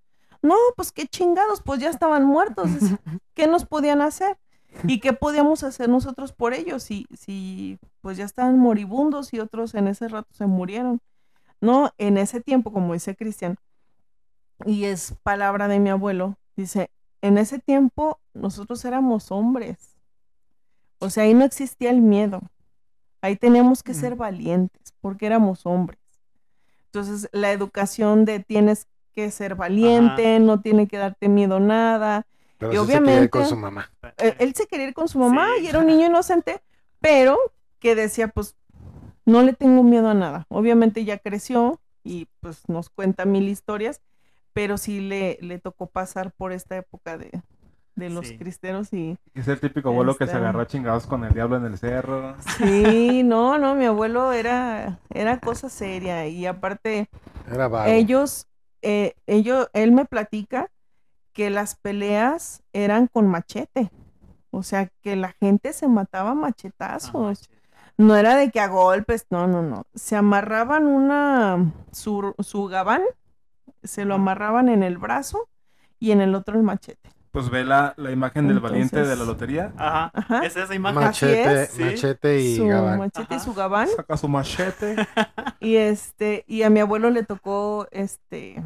No, 0.42 0.54
pues 0.76 0.90
qué 0.92 1.06
chingados, 1.06 1.62
pues 1.62 1.80
ya 1.80 1.90
estaban 1.90 2.24
muertos. 2.24 2.70
¿Qué 3.34 3.46
nos 3.46 3.66
podían 3.66 4.00
hacer? 4.00 4.38
¿Y 4.86 5.00
qué 5.00 5.12
podíamos 5.12 5.62
hacer 5.62 5.88
nosotros 5.88 6.32
por 6.32 6.54
ellos 6.54 6.82
si, 6.82 7.06
si 7.12 7.78
pues 8.00 8.16
ya 8.16 8.24
estaban 8.24 8.58
moribundos 8.58 9.32
y 9.32 9.40
otros 9.40 9.74
en 9.74 9.88
ese 9.88 10.08
rato 10.08 10.28
se 10.32 10.46
murieron? 10.46 11.00
No, 11.60 11.92
en 11.98 12.16
ese 12.16 12.40
tiempo, 12.40 12.72
como 12.72 12.94
dice 12.94 13.14
Cristian, 13.14 13.56
y 14.64 14.84
es 14.84 15.14
palabra 15.22 15.68
de 15.68 15.78
mi 15.78 15.90
abuelo, 15.90 16.36
dice, 16.56 16.90
en 17.22 17.38
ese 17.38 17.58
tiempo 17.58 18.18
nosotros 18.34 18.84
éramos 18.84 19.30
hombres. 19.30 19.96
O 20.98 21.10
sea, 21.10 21.24
ahí 21.24 21.34
no 21.34 21.44
existía 21.44 21.90
el 21.90 22.00
miedo. 22.00 22.40
Ahí 23.22 23.36
teníamos 23.36 23.82
que 23.82 23.94
ser 23.94 24.16
valientes 24.16 24.94
porque 25.00 25.26
éramos 25.26 25.66
hombres. 25.66 25.98
Entonces, 26.86 27.28
la 27.32 27.52
educación 27.52 28.24
de 28.24 28.40
tienes 28.40 28.86
que 29.12 29.30
ser 29.30 29.54
valiente, 29.54 30.40
no 30.40 30.60
tiene 30.60 30.88
que 30.88 30.96
darte 30.96 31.28
miedo 31.28 31.60
nada. 31.60 32.26
Pero 32.60 32.72
Y 32.72 32.76
sí 32.76 32.92
se 32.92 32.98
quería 33.00 33.22
ir 33.22 33.30
con 33.30 33.40
obviamente- 33.40 33.48
su 33.48 33.56
mamá. 33.56 33.90
Eh, 34.18 34.36
Él 34.38 34.54
se 34.54 34.66
quería 34.68 34.86
ir 34.88 34.94
con 34.94 35.08
su 35.08 35.18
mamá 35.18 35.48
Sí. 35.58 35.64
y 35.64 35.66
era 35.68 35.78
un 35.80 35.86
niño 35.86 36.06
inocente, 36.06 36.60
pero 37.00 37.36
que 37.80 37.94
decía, 37.96 38.28
pues, 38.28 38.54
no 39.26 39.42
le 39.42 39.52
tengo 39.54 39.82
miedo 39.82 40.08
a 40.08 40.14
nada. 40.14 40.46
Obviamente 40.48 41.04
ya 41.04 41.18
creció 41.18 41.80
y 42.04 42.28
pues 42.40 42.68
nos 42.68 42.88
cuenta 42.90 43.24
mil 43.24 43.48
historias, 43.48 44.00
pero 44.52 44.76
sí 44.78 45.00
le, 45.00 45.38
le 45.40 45.58
tocó 45.58 45.86
pasar 45.86 46.32
por 46.32 46.52
esta 46.52 46.76
época 46.76 47.16
de, 47.18 47.30
de 47.94 48.10
los 48.10 48.28
Sí. 48.28 48.36
cristeros 48.38 48.92
y 48.92 49.16
Es 49.34 49.48
el 49.48 49.58
típico 49.60 49.88
abuelo 49.90 50.16
que 50.16 50.26
se 50.26 50.32
agarró 50.32 50.60
a 50.60 50.66
chingados 50.66 51.06
con 51.06 51.24
el 51.24 51.32
diablo 51.32 51.56
en 51.56 51.64
el 51.66 51.78
cerro. 51.78 52.36
sí, 52.58 53.22
no, 53.22 53.56
no, 53.58 53.74
mi 53.74 53.84
abuelo 53.86 54.32
era, 54.32 54.98
era 55.10 55.38
cosa 55.40 55.68
seria 55.70 56.26
y 56.26 56.44
aparte 56.46 57.08
Era 57.50 57.68
vago. 57.68 57.90
ellos, 57.90 58.46
eh, 58.82 59.14
ellos, 59.26 59.68
él 59.74 59.92
me 59.92 60.04
platica 60.04 60.70
que 61.32 61.50
las 61.50 61.76
peleas 61.76 62.62
eran 62.72 63.06
con 63.06 63.28
machete. 63.28 63.90
O 64.50 64.62
sea, 64.62 64.90
que 65.00 65.16
la 65.16 65.32
gente 65.40 65.72
se 65.72 65.88
mataba 65.88 66.34
machetazos. 66.34 67.48
Ah. 67.50 67.56
No 67.96 68.16
era 68.16 68.36
de 68.36 68.50
que 68.50 68.60
a 68.60 68.68
golpes, 68.68 69.26
no, 69.30 69.46
no, 69.46 69.62
no. 69.62 69.86
Se 69.94 70.16
amarraban 70.16 70.86
una, 70.86 71.72
su, 71.92 72.34
su 72.38 72.64
gabán, 72.64 73.02
se 73.82 74.04
lo 74.04 74.14
amarraban 74.14 74.68
en 74.68 74.82
el 74.82 74.98
brazo 74.98 75.48
y 75.98 76.12
en 76.12 76.20
el 76.20 76.34
otro 76.34 76.56
el 76.56 76.62
machete. 76.62 77.10
Pues 77.30 77.48
ve 77.48 77.62
la, 77.62 77.94
la 77.96 78.10
imagen 78.10 78.48
del 78.48 78.58
valiente 78.58 79.04
de 79.04 79.14
la 79.14 79.24
lotería. 79.24 79.72
Ajá. 79.76 80.10
Ajá. 80.14 80.44
Es 80.44 80.56
esa 80.56 80.74
imagen. 80.74 81.00
Machete, 81.00 81.62
es, 81.62 81.70
sí. 81.70 81.84
machete 81.84 82.40
y 82.40 82.56
su 82.56 82.66
gabán. 82.66 82.98
machete 82.98 83.34
y 83.36 83.38
su 83.38 83.54
gabán. 83.54 83.88
Saca 83.94 84.16
su 84.16 84.28
machete. 84.28 84.96
Y 85.60 85.76
este, 85.76 86.44
y 86.48 86.62
a 86.62 86.70
mi 86.70 86.80
abuelo 86.80 87.10
le 87.10 87.22
tocó 87.22 87.86
este 87.92 88.60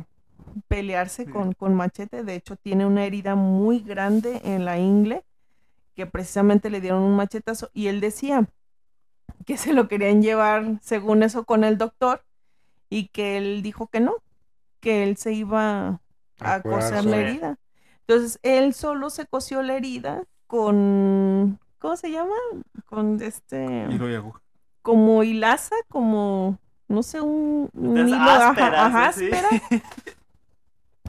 pelearse 0.68 1.26
Sí. 1.26 1.30
con, 1.30 1.52
con 1.54 1.74
machete. 1.74 2.22
De 2.24 2.34
hecho, 2.34 2.56
tiene 2.56 2.86
una 2.86 3.04
herida 3.04 3.34
muy 3.34 3.80
grande 3.80 4.40
en 4.44 4.64
la 4.64 4.78
ingle, 4.78 5.24
que 5.94 6.06
precisamente 6.06 6.70
le 6.70 6.80
dieron 6.80 7.02
un 7.02 7.16
machetazo. 7.16 7.70
Y 7.74 7.88
él 7.88 8.00
decía 8.00 8.48
que 9.46 9.56
se 9.56 9.72
lo 9.72 9.88
querían 9.88 10.22
llevar, 10.22 10.78
según 10.82 11.22
eso, 11.22 11.44
con 11.44 11.64
el 11.64 11.78
doctor, 11.78 12.24
y 12.90 13.08
que 13.08 13.36
él 13.38 13.62
dijo 13.62 13.88
que 13.88 14.00
no, 14.00 14.16
que 14.80 15.04
él 15.04 15.16
se 15.16 15.32
iba 15.32 16.00
A 16.40 16.62
coser 16.62 17.04
la 17.04 17.18
herida. 17.18 17.58
Entonces, 18.06 18.38
él 18.42 18.74
solo 18.74 19.10
se 19.10 19.26
cosió 19.26 19.62
la 19.62 19.74
herida 19.76 20.24
con, 20.46 21.58
¿cómo 21.78 21.96
se 21.96 22.10
llama? 22.10 22.34
Con 22.86 23.20
este 23.22 23.86
Hilo 23.90 24.10
y 24.10 24.14
aguja. 24.14 24.40
como 24.82 25.22
hilaza, 25.24 25.74
como, 25.88 26.58
no 26.88 27.02
sé, 27.02 27.20
un, 27.20 27.70
hilo 27.74 28.14
ajá, 28.14 28.50
ásperas, 28.50 28.80
ajá, 28.80 29.12
sí, 29.12 29.20
sí. 29.30 29.30
áspera, 29.32 29.48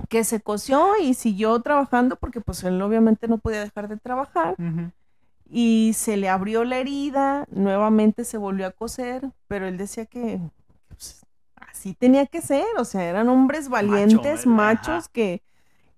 que 0.09 0.23
se 0.23 0.41
cosió 0.41 0.93
y 1.01 1.13
siguió 1.13 1.59
trabajando 1.61 2.15
porque 2.17 2.41
pues 2.41 2.63
él 2.63 2.81
obviamente 2.81 3.27
no 3.27 3.37
podía 3.37 3.61
dejar 3.61 3.87
de 3.87 3.97
trabajar 3.97 4.55
y 5.49 5.91
se 5.95 6.17
le 6.17 6.27
abrió 6.29 6.63
la 6.63 6.77
herida, 6.77 7.45
nuevamente 7.51 8.23
se 8.25 8.37
volvió 8.37 8.67
a 8.67 8.71
coser, 8.71 9.21
pero 9.47 9.67
él 9.67 9.77
decía 9.77 10.05
que 10.05 10.39
pues, 10.89 11.21
así 11.55 11.93
tenía 11.93 12.25
que 12.25 12.41
ser, 12.41 12.65
o 12.77 12.85
sea, 12.85 13.03
eran 13.03 13.29
hombres 13.29 13.69
valientes, 13.69 14.45
machos 14.45 15.07
que, 15.07 15.41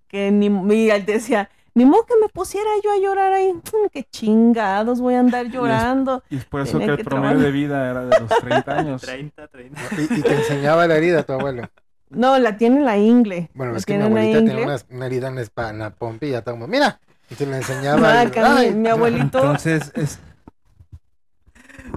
que 0.06 0.30
ni, 0.30 0.46
y 0.74 0.90
él 0.90 1.04
decía, 1.06 1.48
ni 1.74 1.84
modo 1.84 2.04
que 2.06 2.14
me 2.20 2.28
pusiera 2.28 2.68
yo 2.84 2.92
a 2.92 2.98
llorar 2.98 3.32
ahí, 3.32 3.52
"Mm, 3.52 3.88
qué 3.92 4.04
chingados 4.04 5.00
voy 5.00 5.14
a 5.14 5.20
andar 5.20 5.46
llorando. 5.46 6.22
Y 6.28 6.36
es 6.36 6.44
por 6.44 6.60
eso 6.62 6.72
Tenía 6.72 6.86
que 6.86 6.92
el 6.92 6.98
que 6.98 7.04
promedio 7.04 7.30
trabajar. 7.30 7.46
de 7.46 7.52
vida 7.52 7.90
era 7.90 8.04
de 8.04 8.20
los 8.20 8.28
30 8.40 8.76
años. 8.78 9.00
30, 9.02 9.48
30. 9.48 9.80
Y, 9.96 10.18
y 10.18 10.22
te 10.22 10.34
enseñaba 10.34 10.86
la 10.86 10.96
herida 10.96 11.22
tu 11.22 11.32
abuelo. 11.34 11.68
No, 12.10 12.38
la 12.38 12.56
tiene 12.56 12.76
en 12.78 12.84
la 12.84 12.96
ingle. 12.96 13.50
Bueno, 13.54 13.72
la 13.72 13.78
es 13.78 13.86
que 13.86 13.96
mi 13.96 14.02
abuelita 14.04 14.38
tenía 14.38 14.64
una, 14.64 14.76
una 14.90 15.06
herida 15.06 15.28
en 15.28 15.78
la, 15.78 15.90
pompa 15.90 16.26
y 16.26 16.30
ya 16.30 16.38
está 16.38 16.52
como, 16.52 16.66
mira. 16.66 17.00
Y 17.30 17.34
te 17.34 17.46
la 17.46 17.58
enseñaba. 17.58 18.20
Ah, 18.20 18.24
y- 18.24 18.28
mi- 18.28 18.32
ay, 18.38 18.74
mi 18.74 18.88
abuelito 18.88 19.38
Entonces, 19.38 19.92
es, 19.94 20.18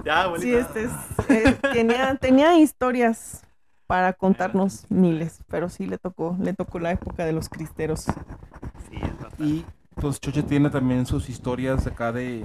Ya, 0.04 0.22
abuelita. 0.24 0.72
Sí, 0.72 0.80
este 0.80 0.84
es- 0.84 1.30
eh, 1.30 1.56
tenía, 1.72 2.14
tenía 2.16 2.58
historias 2.58 3.42
para 3.86 4.12
contarnos 4.12 4.86
miles, 4.90 5.42
pero 5.48 5.68
sí 5.68 5.86
le 5.86 5.98
tocó, 5.98 6.36
le 6.40 6.52
tocó 6.54 6.78
la 6.78 6.90
época 6.92 7.24
de 7.24 7.32
los 7.32 7.48
cristeros. 7.48 8.00
Sí, 8.02 8.96
es 8.96 9.18
bastante. 9.20 9.44
y 9.44 9.64
pues 9.94 10.20
Choche 10.20 10.42
tiene 10.42 10.70
también 10.70 11.04
sus 11.06 11.28
historias 11.28 11.86
acá 11.86 12.12
de... 12.12 12.44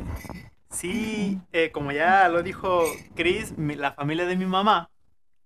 Sí, 0.69 1.39
eh, 1.53 1.71
como 1.71 1.91
ya 1.93 2.27
lo 2.29 2.43
dijo 2.43 2.83
Chris, 3.15 3.57
mi- 3.57 3.75
la 3.75 3.93
familia 3.93 4.25
de 4.25 4.35
mi 4.35 4.45
mamá 4.45 4.89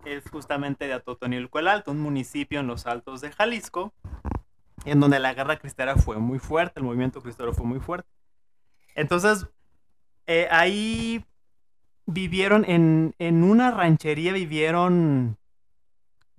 es 0.05 0.29
justamente 0.29 0.87
de 0.87 0.93
Atotonilco 0.93 1.59
el 1.59 1.67
Alto, 1.67 1.91
un 1.91 1.99
municipio 2.01 2.59
en 2.59 2.67
los 2.67 2.85
altos 2.85 3.21
de 3.21 3.31
Jalisco, 3.31 3.93
en 4.85 4.99
donde 4.99 5.19
la 5.19 5.33
guerra 5.33 5.57
cristera 5.57 5.95
fue 5.95 6.17
muy 6.17 6.39
fuerte, 6.39 6.79
el 6.79 6.85
movimiento 6.85 7.21
cristero 7.21 7.53
fue 7.53 7.65
muy 7.65 7.79
fuerte. 7.79 8.09
Entonces, 8.95 9.47
eh, 10.27 10.47
ahí 10.51 11.23
vivieron 12.05 12.65
en, 12.67 13.15
en 13.19 13.43
una 13.43 13.71
ranchería, 13.71 14.33
vivieron 14.33 15.37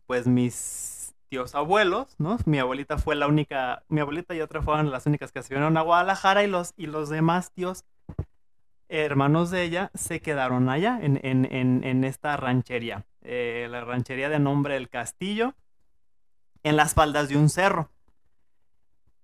pues 0.07 0.27
mis 0.27 1.15
tíos 1.29 1.55
abuelos, 1.55 2.15
¿no? 2.19 2.37
Mi 2.45 2.59
abuelita 2.59 2.99
fue 2.99 3.15
la 3.15 3.27
única, 3.27 3.85
mi 3.89 4.01
abuelita 4.01 4.35
y 4.35 4.41
otra 4.43 4.61
fueron 4.61 4.91
las 4.91 5.07
únicas 5.07 5.33
que 5.33 5.43
se 5.43 5.55
vinieron 5.55 5.77
a 5.79 5.83
Guadalajara 5.83 6.45
y 6.45 6.47
los, 6.49 6.75
y 6.77 6.87
los 6.87 7.09
demás 7.09 7.53
tíos 7.53 7.85
hermanos 8.89 9.51
de 9.51 9.63
ella 9.63 9.91
se 9.95 10.21
quedaron 10.21 10.69
allá 10.69 10.99
en, 11.01 11.19
en- 11.23 11.47
en- 11.51 11.85
en 11.85 12.05
esta 12.05 12.37
ranchería, 12.37 13.07
eh, 13.23 13.69
la 13.71 13.85
ranchería 13.85 14.29
de 14.29 14.39
nombre 14.39 14.77
El 14.77 14.89
Castillo, 14.89 15.55
en 16.63 16.77
las 16.77 16.95
faldas 16.95 17.29
de 17.29 17.37
un 17.37 17.49
cerro. 17.49 17.91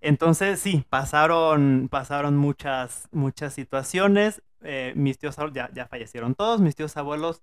Entonces 0.01 0.61
sí, 0.61 0.85
pasaron, 0.89 1.89
pasaron 1.91 2.37
muchas, 2.37 3.09
muchas 3.11 3.55
situaciones. 3.55 4.43
eh, 4.63 4.93
mis 4.97 5.19
tíos 5.19 5.37
ya, 5.53 5.71
ya 5.73 5.87
fallecieron 5.87 6.35
todos, 6.35 6.61
mis 6.61 6.75
tíos 6.75 6.97
abuelos, 6.97 7.43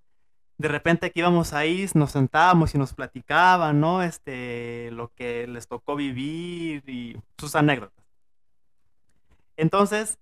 de 0.58 0.68
repente 0.68 1.10
que 1.10 1.20
íbamos 1.20 1.52
ahí, 1.52 1.86
nos 1.94 2.12
sentábamos 2.12 2.74
y 2.74 2.78
nos 2.78 2.94
platicaban, 2.94 3.80
¿no? 3.80 4.02
Este, 4.02 4.90
lo 4.92 5.12
que 5.14 5.46
les 5.46 5.68
tocó 5.68 5.96
vivir 5.96 6.88
y 6.88 7.16
sus 7.38 7.54
anécdotas. 7.54 8.04
Entonces, 9.56 10.18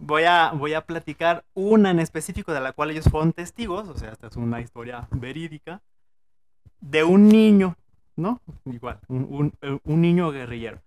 voy 0.00 0.24
a, 0.24 0.50
voy 0.52 0.74
a 0.74 0.80
platicar 0.86 1.44
una 1.54 1.90
en 1.90 2.00
específico 2.00 2.52
de 2.52 2.60
la 2.60 2.72
cual 2.72 2.90
ellos 2.90 3.08
fueron 3.10 3.32
testigos, 3.32 3.88
o 3.88 3.96
sea, 3.96 4.10
esta 4.12 4.26
es 4.28 4.36
una 4.36 4.60
historia 4.60 5.06
verídica, 5.10 5.82
de 6.80 7.04
un 7.04 7.28
niño, 7.28 7.76
¿no? 8.16 8.40
Igual, 8.64 9.00
un, 9.08 9.52
un- 9.62 9.80
un 9.84 10.00
niño 10.00 10.30
guerrillero. 10.30 10.80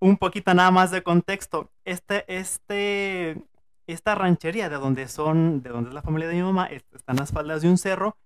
Un 0.00 0.16
poquito 0.16 0.54
nada 0.54 0.70
más 0.70 0.90
de 0.90 1.02
contexto. 1.02 1.70
Este, 1.84 2.24
este, 2.28 3.42
esta 3.86 4.14
ranchería 4.14 4.68
de 4.68 4.76
donde 4.76 5.08
son, 5.08 5.62
de 5.62 5.70
donde 5.70 5.90
es 5.90 5.94
la 5.94 6.02
familia 6.02 6.28
de 6.28 6.34
mi 6.34 6.42
mamá, 6.42 6.66
es- 6.66 6.84
está 6.92 7.12
en 7.12 7.18
las 7.18 7.32
faldas 7.32 7.62
de 7.62 7.68
un 7.68 7.78
cerro 7.78 8.16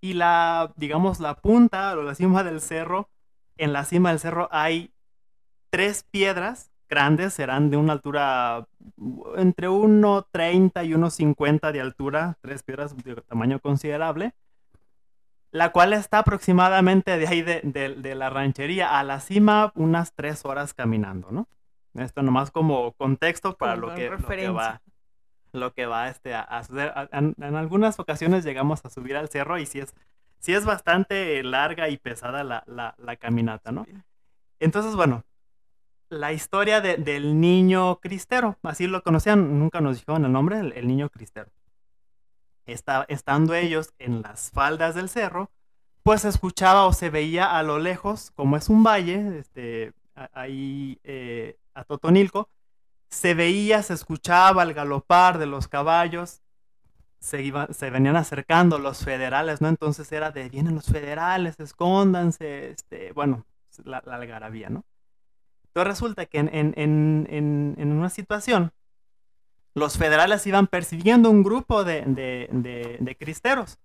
y 0.00 0.14
la, 0.14 0.72
digamos, 0.76 1.20
la 1.20 1.34
punta 1.36 1.92
o 1.96 2.02
la 2.02 2.14
cima 2.14 2.44
del 2.44 2.60
cerro, 2.60 3.08
en 3.56 3.72
la 3.72 3.84
cima 3.84 4.10
del 4.10 4.18
cerro 4.20 4.48
hay 4.50 4.92
tres 5.70 6.04
piedras 6.10 6.71
grandes, 6.92 7.32
serán 7.32 7.70
de 7.70 7.78
una 7.78 7.94
altura 7.94 8.66
entre 9.36 9.68
1,30 9.70 10.84
y 10.84 10.92
1,50 10.92 11.72
de 11.72 11.80
altura, 11.80 12.36
tres 12.42 12.62
piedras 12.62 12.94
de 12.96 13.14
tamaño 13.22 13.58
considerable, 13.60 14.34
la 15.50 15.72
cual 15.72 15.94
está 15.94 16.18
aproximadamente 16.18 17.16
de 17.18 17.26
ahí 17.26 17.40
de, 17.42 17.60
de- 17.64 17.94
de 17.94 18.14
la 18.14 18.28
ranchería 18.30 18.98
a 18.98 19.04
la 19.04 19.20
cima 19.20 19.72
unas 19.74 20.12
tres 20.12 20.44
horas 20.44 20.74
caminando, 20.74 21.30
¿no? 21.30 21.48
Esto 21.94 22.22
nomás 22.22 22.50
como 22.50 22.92
contexto 22.92 23.56
para 23.56 23.74
Como 23.74 23.88
lo 23.88 23.94
que, 23.94 24.08
lo 24.10 24.16
que 24.28 24.48
va, 24.50 24.80
lo 25.52 25.72
que 25.74 25.86
va 25.86 26.08
este, 26.08 26.34
a, 26.34 26.42
a 26.42 26.62
suceder. 26.64 26.92
A- 26.94 27.08
En, 27.12 27.34
en 27.38 27.56
algunas 27.56 27.98
ocasiones 27.98 28.44
llegamos 28.44 28.84
a 28.84 28.90
subir 28.90 29.16
al 29.16 29.28
cerro 29.30 29.58
y 29.58 29.66
sí 29.66 29.80
es, 29.80 29.94
sí 30.38 30.54
es 30.54 30.64
bastante 30.64 31.42
larga 31.42 31.88
y 31.88 31.96
pesada 31.98 32.44
la, 32.44 32.62
la- 32.66 32.94
la 32.98 33.16
caminata, 33.16 33.72
¿no? 33.72 33.86
Entonces, 34.60 34.94
bueno, 34.94 35.24
la 36.12 36.32
historia 36.32 36.80
de- 36.82 36.98
del 36.98 37.40
niño 37.40 37.96
cristero, 38.00 38.58
así 38.62 38.86
lo 38.86 39.02
conocían, 39.02 39.58
nunca 39.58 39.80
nos 39.80 39.96
dijeron 39.96 40.24
el 40.26 40.32
nombre, 40.32 40.60
el, 40.60 40.86
niño 40.86 41.08
cristero. 41.08 41.50
Está, 42.66 43.06
estando 43.08 43.54
ellos 43.54 43.94
en 43.98 44.22
las 44.22 44.50
faldas 44.50 44.94
del 44.94 45.08
cerro, 45.08 45.50
pues 46.02 46.22
se 46.22 46.28
escuchaba 46.28 46.84
o 46.84 46.92
se 46.92 47.08
veía 47.10 47.56
a 47.58 47.62
lo 47.62 47.78
lejos, 47.78 48.30
como 48.32 48.56
es 48.58 48.68
un 48.68 48.84
valle, 48.84 49.38
este, 49.38 49.94
ahí 50.34 50.98
eh, 51.04 51.56
a 51.74 51.84
Totonilco, 51.84 52.50
se 53.08 53.34
veía, 53.34 53.82
se 53.82 53.94
escuchaba 53.94 54.62
el 54.64 54.74
galopar 54.74 55.38
de 55.38 55.46
los 55.46 55.66
caballos, 55.66 56.42
se, 57.20 57.52
se 57.70 57.90
venían 57.90 58.16
acercando 58.16 58.78
los 58.78 59.04
federales, 59.04 59.60
¿no? 59.62 59.68
Entonces 59.68 60.10
era 60.12 60.30
de, 60.30 60.48
vienen 60.50 60.74
los 60.74 60.86
federales, 60.86 61.58
escóndanse, 61.58 62.70
este, 62.70 63.12
bueno, 63.12 63.46
la 63.84 63.98
algarabía, 63.98 64.68
¿no? 64.68 64.84
Resulta 65.74 66.26
que 66.26 66.38
en, 66.38 66.48
en- 66.54 66.74
en- 66.76 67.26
en- 67.30 67.74
en 67.78 67.92
una 67.92 68.10
situación, 68.10 68.72
los 69.74 69.96
federales 69.96 70.46
iban 70.46 70.66
persiguiendo 70.66 71.30
un 71.30 71.42
grupo 71.42 71.82
de, 71.84 72.02
de- 72.02 72.48
de- 72.52 72.98
de 73.00 73.16
cristeros. 73.16 73.78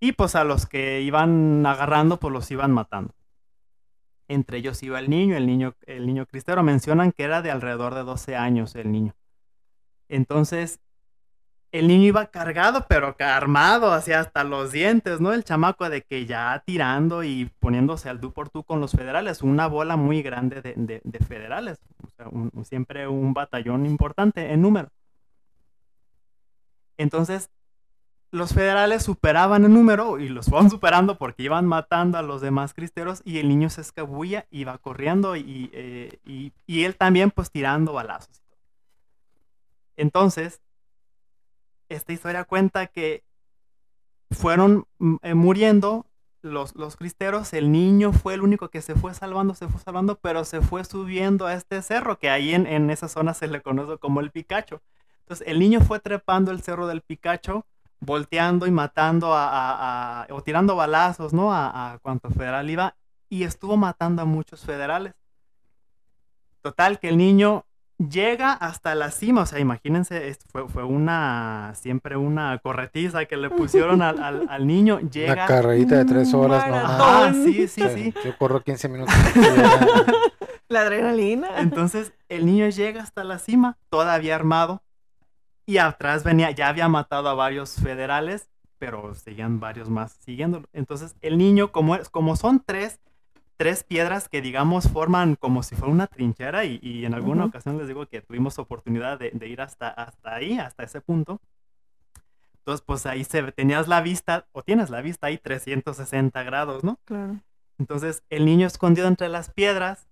Y 0.00 0.12
pues 0.12 0.34
a 0.34 0.44
los 0.44 0.66
que 0.66 1.00
iban 1.00 1.64
agarrando, 1.66 2.18
pues 2.18 2.32
los 2.32 2.50
iban 2.50 2.72
matando. 2.72 3.14
Entre 4.28 4.58
ellos 4.58 4.82
iba 4.82 4.98
el 4.98 5.08
niño, 5.08 5.36
el 5.36 5.46
niño, 5.46 5.74
el 5.86 6.06
niño 6.06 6.26
cristero. 6.26 6.62
Mencionan 6.62 7.12
que 7.12 7.22
era 7.24 7.40
de 7.40 7.50
alrededor 7.50 7.94
de 7.94 8.02
12 8.02 8.36
años 8.36 8.74
el 8.74 8.92
niño. 8.92 9.14
Entonces, 10.08 10.80
el 11.72 11.88
niño 11.88 12.04
iba 12.08 12.26
cargado, 12.26 12.86
pero 12.88 13.14
armado, 13.20 13.92
hacia 13.92 14.20
hasta 14.20 14.44
los 14.44 14.72
dientes, 14.72 15.20
¿no? 15.20 15.32
El 15.34 15.44
chamaco 15.44 15.88
de 15.90 16.02
que 16.02 16.26
ya 16.26 16.62
tirando 16.66 17.24
y 17.24 17.50
poniéndose 17.60 18.08
al 18.08 18.20
tú 18.20 18.32
por 18.32 18.48
tú 18.50 18.64
con 18.64 18.80
los 18.80 18.92
federales, 18.92 19.42
una 19.42 19.66
bola 19.68 19.96
muy 19.96 20.22
grande 20.22 20.62
de, 20.62 20.74
de- 20.76 21.00
de 21.04 21.18
federales, 21.20 21.78
siempre 22.64 23.08
un 23.08 23.34
batallón 23.34 23.86
importante 23.86 24.52
en 24.52 24.62
número. 24.62 24.90
Entonces, 26.96 27.50
los 28.32 28.54
federales 28.54 29.04
superaban 29.04 29.64
en 29.64 29.74
número 29.74 30.18
y 30.20 30.28
los 30.30 30.46
fueron 30.46 30.70
superando 30.70 31.18
porque 31.18 31.44
iban 31.44 31.66
matando 31.66 32.18
a 32.18 32.22
los 32.22 32.40
demás 32.42 32.74
cristeros 32.74 33.22
y 33.24 33.38
el 33.38 33.48
niño 33.48 33.70
se 33.70 33.82
escabulla, 33.82 34.46
iba 34.50 34.78
corriendo 34.78 35.36
y, 35.36 35.70
eh, 35.74 36.18
y- 36.26 36.52
y 36.66 36.84
él 36.84 36.96
también 36.96 37.30
pues 37.32 37.50
tirando 37.50 37.92
balazos. 37.94 38.42
Entonces, 39.96 40.60
esta 41.88 42.12
historia 42.12 42.44
cuenta 42.44 42.86
que 42.88 43.24
fueron 44.30 44.86
mm, 44.98 45.16
eh, 45.22 45.34
muriendo 45.34 46.06
los, 46.42 46.74
los 46.76 46.96
cristeros, 46.96 47.52
el 47.52 47.72
niño 47.72 48.12
fue 48.12 48.34
el 48.34 48.42
único 48.42 48.68
que 48.70 48.80
se 48.80 48.94
fue 48.94 49.12
salvando, 49.14 49.54
se 49.54 49.68
fue 49.68 49.80
salvando, 49.80 50.18
pero 50.20 50.44
se 50.44 50.60
fue 50.60 50.84
subiendo 50.84 51.46
a 51.46 51.54
este 51.54 51.82
cerro, 51.82 52.18
que 52.18 52.30
ahí 52.30 52.54
en, 52.54 52.66
en 52.66 52.90
esa 52.90 53.08
zona 53.08 53.34
se 53.34 53.48
le 53.48 53.60
conoce 53.60 53.98
como 53.98 54.20
el 54.20 54.30
Picacho. 54.30 54.80
Entonces 55.20 55.46
el 55.48 55.58
niño 55.58 55.80
fue 55.80 55.98
trepando 56.00 56.50
el 56.52 56.62
cerro 56.62 56.86
del 56.86 57.02
Picacho, 57.02 57.66
volteando 58.00 58.66
y 58.66 58.70
matando 58.70 59.34
a, 59.34 60.22
a- 60.22 60.26
o 60.30 60.42
tirando 60.42 60.76
balazos, 60.76 61.32
¿no? 61.32 61.52
A, 61.52 61.92
a 61.94 61.98
cuanto 61.98 62.30
federal 62.30 62.70
iba, 62.70 62.96
y 63.28 63.42
estuvo 63.42 63.76
matando 63.76 64.22
a 64.22 64.24
muchos 64.24 64.60
federales. 64.64 65.14
Total, 66.62 66.98
que 67.00 67.08
el 67.08 67.16
niño 67.16 67.64
llega 67.98 68.52
hasta 68.52 68.94
la 68.94 69.10
cima, 69.10 69.42
o 69.42 69.46
sea, 69.46 69.58
imagínense, 69.58 70.36
fue, 70.50 70.68
fue 70.68 70.84
una, 70.84 71.72
siempre 71.74 72.16
una 72.16 72.56
corretiza 72.58 73.24
que 73.26 73.36
le 73.36 73.50
pusieron 73.50 74.02
al, 74.02 74.22
al- 74.22 74.46
al 74.48 74.66
niño, 74.66 75.00
llega... 75.12 75.32
Una 75.34 75.46
carrerita 75.46 75.96
de 75.96 76.04
tres 76.04 76.32
horas, 76.34 76.64
no 76.66 76.72
Maratón. 76.72 76.98
más. 76.98 77.00
Ah, 77.00 77.32
sí, 77.44 77.68
sí, 77.68 77.82
sí. 77.94 78.14
Yo 78.24 78.36
corro 78.38 78.62
15 78.62 78.88
minutos. 78.88 79.14
La 80.68 80.82
adrenalina. 80.82 81.48
Entonces 81.60 82.12
el 82.28 82.44
niño 82.44 82.68
llega 82.68 83.02
hasta 83.02 83.24
la 83.24 83.38
cima, 83.38 83.78
todavía 83.88 84.34
armado, 84.34 84.82
y 85.66 85.78
atrás 85.78 86.24
venía, 86.24 86.50
ya 86.50 86.68
había 86.68 86.88
matado 86.88 87.28
a 87.28 87.34
varios 87.34 87.74
federales, 87.76 88.50
pero 88.78 89.14
seguían 89.14 89.60
varios 89.60 89.88
más 89.88 90.12
siguiéndolo. 90.20 90.68
Entonces 90.72 91.16
el 91.22 91.38
niño, 91.38 91.72
como, 91.72 91.96
es, 91.96 92.08
como 92.10 92.36
son 92.36 92.62
tres, 92.64 93.00
tres 93.58 93.84
piedras 93.84 94.28
que 94.30 94.40
digamos 94.40 94.88
forman 94.88 95.34
como 95.34 95.62
si 95.62 95.74
fuera 95.74 95.92
una 95.92 96.06
trinchera, 96.06 96.64
y, 96.64 96.78
y 96.80 97.04
en 97.04 97.12
alguna 97.12 97.44
ocasión 97.44 97.76
les 97.76 97.88
digo 97.88 98.06
que 98.06 98.22
tuvimos 98.22 98.58
oportunidad 98.58 99.18
de, 99.18 99.32
de 99.32 99.48
ir 99.48 99.60
hasta, 99.60 99.88
hasta 99.88 100.34
ahí, 100.34 100.58
hasta 100.58 100.84
ese 100.84 101.02
punto. 101.02 101.40
Entonces, 102.60 102.84
pues 102.86 103.04
ahí 103.04 103.24
se, 103.24 103.42
tenías 103.52 103.88
la 103.88 104.00
vista, 104.00 104.46
o 104.52 104.62
tienes 104.62 104.90
la 104.90 105.02
vista 105.02 105.26
ahí 105.26 105.38
360 105.38 106.42
grados, 106.44 106.84
¿no? 106.84 106.98
Claro. 107.04 107.40
Entonces 107.78 108.24
el 108.28 108.44
niño 108.44 108.66
escondido 108.66 109.06
entre 109.06 109.28
las 109.28 109.50
piedras 109.50 110.08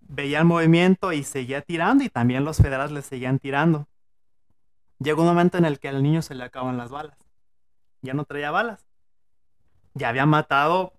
veía 0.00 0.40
el 0.40 0.44
movimiento 0.44 1.12
y 1.12 1.22
seguía 1.22 1.62
tirando 1.62 2.04
y 2.04 2.08
también 2.08 2.44
los 2.44 2.58
federales 2.58 2.92
le 2.92 3.02
seguían 3.02 3.38
tirando. 3.38 3.88
Llegó 4.98 5.22
un 5.22 5.28
momento 5.28 5.58
en 5.58 5.64
el 5.64 5.78
que 5.78 5.88
al 5.88 6.02
niño 6.02 6.22
se 6.22 6.34
le 6.34 6.44
acaban 6.44 6.76
las 6.76 6.90
balas. 6.90 7.18
Ya 8.02 8.14
no 8.14 8.24
traía 8.24 8.50
balas. 8.50 8.86
Ya 9.94 10.08
había 10.08 10.26
matado 10.26 10.92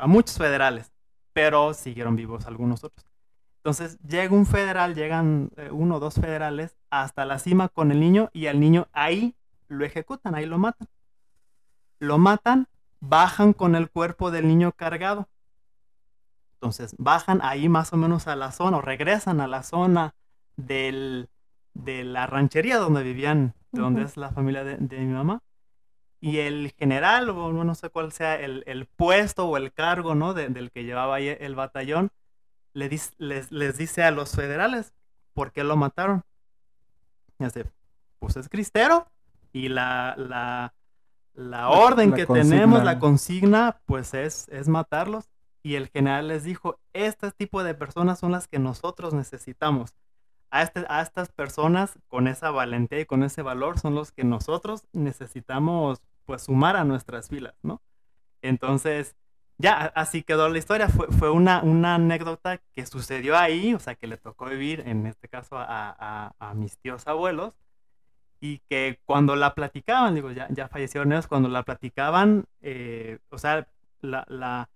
a 0.00 0.06
muchos 0.06 0.38
federales, 0.38 0.92
pero 1.32 1.74
siguieron 1.74 2.16
vivos 2.16 2.46
algunos 2.46 2.84
otros. 2.84 3.06
Entonces 3.58 3.98
llega 4.00 4.32
un 4.34 4.46
federal, 4.46 4.94
llegan 4.94 5.50
eh, 5.56 5.70
uno 5.72 5.96
o 5.96 6.00
dos 6.00 6.14
federales 6.14 6.76
hasta 6.88 7.24
la 7.24 7.38
cima 7.38 7.68
con 7.68 7.90
el 7.90 7.98
niño 7.98 8.30
y 8.32 8.46
al 8.46 8.60
niño 8.60 8.86
ahí 8.92 9.34
lo 9.68 9.84
ejecutan, 9.84 10.34
ahí 10.34 10.46
lo 10.46 10.58
matan. 10.58 10.88
Lo 11.98 12.18
matan 12.18 12.68
bajan 13.00 13.52
con 13.52 13.74
el 13.74 13.90
cuerpo 13.90 14.30
del 14.30 14.46
niño 14.46 14.72
cargado. 14.72 15.28
Entonces 16.54 16.94
bajan 16.98 17.40
ahí 17.42 17.68
más 17.68 17.92
o 17.92 17.96
menos 17.96 18.28
a 18.28 18.36
la 18.36 18.52
zona 18.52 18.78
o 18.78 18.82
regresan 18.82 19.40
a 19.40 19.46
la 19.46 19.62
zona 19.62 20.14
del, 20.56 21.28
de 21.74 22.04
la 22.04 22.26
ranchería 22.26 22.78
donde 22.78 23.02
vivían, 23.02 23.54
de 23.72 23.80
donde 23.80 24.02
es 24.02 24.16
la 24.16 24.30
familia 24.30 24.64
de, 24.64 24.76
de 24.76 24.98
mi 24.98 25.12
mamá. 25.12 25.42
Y 26.20 26.38
el 26.38 26.72
general, 26.78 27.28
o 27.30 27.52
no 27.52 27.74
sé 27.74 27.90
cuál 27.90 28.10
sea 28.12 28.36
el, 28.40 28.64
el 28.66 28.86
puesto 28.86 29.46
o 29.46 29.56
el 29.56 29.72
cargo 29.72 30.14
¿no? 30.14 30.34
de- 30.34 30.48
del 30.48 30.70
que 30.70 30.84
llevaba 30.84 31.16
ahí 31.16 31.28
el 31.40 31.54
batallón, 31.54 32.10
le 32.72 32.90
dis- 32.90 33.14
les, 33.18 33.52
les 33.52 33.76
dice 33.78 34.02
a 34.02 34.10
los 34.10 34.32
federales 34.32 34.92
por 35.34 35.52
qué 35.52 35.62
lo 35.64 35.76
mataron. 35.76 36.22
Y 37.38 37.44
hace, 37.44 37.66
pues 38.18 38.36
es 38.36 38.48
cristero 38.48 39.06
y 39.52 39.68
la, 39.68 40.14
la, 40.16 40.74
la 41.34 41.68
orden 41.68 42.10
la 42.10 42.16
que 42.16 42.26
consigna. 42.26 42.50
tenemos, 42.50 42.84
la 42.84 42.98
consigna, 42.98 43.80
pues 43.86 44.14
es, 44.14 44.48
es 44.48 44.68
matarlos. 44.68 45.28
Y 45.62 45.74
el 45.74 45.88
general 45.88 46.28
les 46.28 46.44
dijo, 46.44 46.78
este 46.92 47.30
tipo 47.32 47.62
de 47.62 47.74
personas 47.74 48.18
son 48.20 48.32
las 48.32 48.48
que 48.48 48.58
nosotros 48.58 49.12
necesitamos. 49.14 49.94
A, 50.50 50.62
este, 50.62 50.84
a 50.88 51.02
estas 51.02 51.30
personas 51.30 51.98
con 52.08 52.28
esa 52.28 52.50
valentía 52.50 53.00
y 53.00 53.06
con 53.06 53.22
ese 53.22 53.42
valor 53.42 53.78
son 53.78 53.94
los 53.94 54.12
que 54.12 54.24
nosotros 54.24 54.86
necesitamos 54.92 56.00
pues 56.24 56.42
sumar 56.42 56.76
a 56.76 56.84
nuestras 56.84 57.28
filas, 57.28 57.54
¿no? 57.62 57.82
Entonces, 58.42 59.16
ya, 59.58 59.86
así 59.96 60.22
quedó 60.22 60.48
la 60.48 60.58
historia. 60.58 60.88
Fue, 60.88 61.08
fue 61.08 61.30
una, 61.30 61.62
una 61.62 61.96
anécdota 61.96 62.58
que 62.74 62.86
sucedió 62.86 63.36
ahí, 63.38 63.74
o 63.74 63.78
sea, 63.80 63.94
que 63.96 64.06
le 64.06 64.16
tocó 64.18 64.46
vivir, 64.46 64.82
en 64.86 65.06
este 65.06 65.28
caso, 65.28 65.58
a, 65.58 65.64
a- 65.98 66.34
a 66.38 66.54
mis 66.54 66.78
tíos 66.78 67.06
abuelos, 67.06 67.54
y 68.40 68.58
que 68.68 69.00
cuando 69.06 69.36
la 69.36 69.54
platicaban, 69.54 70.14
digo, 70.14 70.30
ya, 70.32 70.48
ya 70.50 70.68
fallecieron 70.68 71.12
ellos, 71.12 71.26
cuando 71.28 71.48
la 71.48 71.62
platicaban, 71.64 72.46
eh, 72.60 73.18
o 73.30 73.38
sea, 73.38 73.68
la, 74.02 74.24
la, 74.28 74.68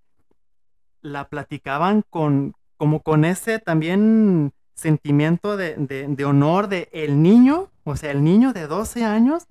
la 1.02 1.28
platicaban 1.28 2.02
con, 2.08 2.54
como 2.76 3.02
con 3.02 3.24
ese 3.24 3.58
también 3.58 4.52
sentimiento 4.80 5.56
de, 5.56 5.74
de, 5.76 6.06
de 6.08 6.24
honor 6.24 6.68
de 6.68 6.88
el 6.92 7.22
niño, 7.22 7.68
o 7.84 7.96
sea, 7.96 8.10
el 8.10 8.24
niño 8.24 8.52
de 8.52 8.66
12 8.66 9.04
años 9.04 9.46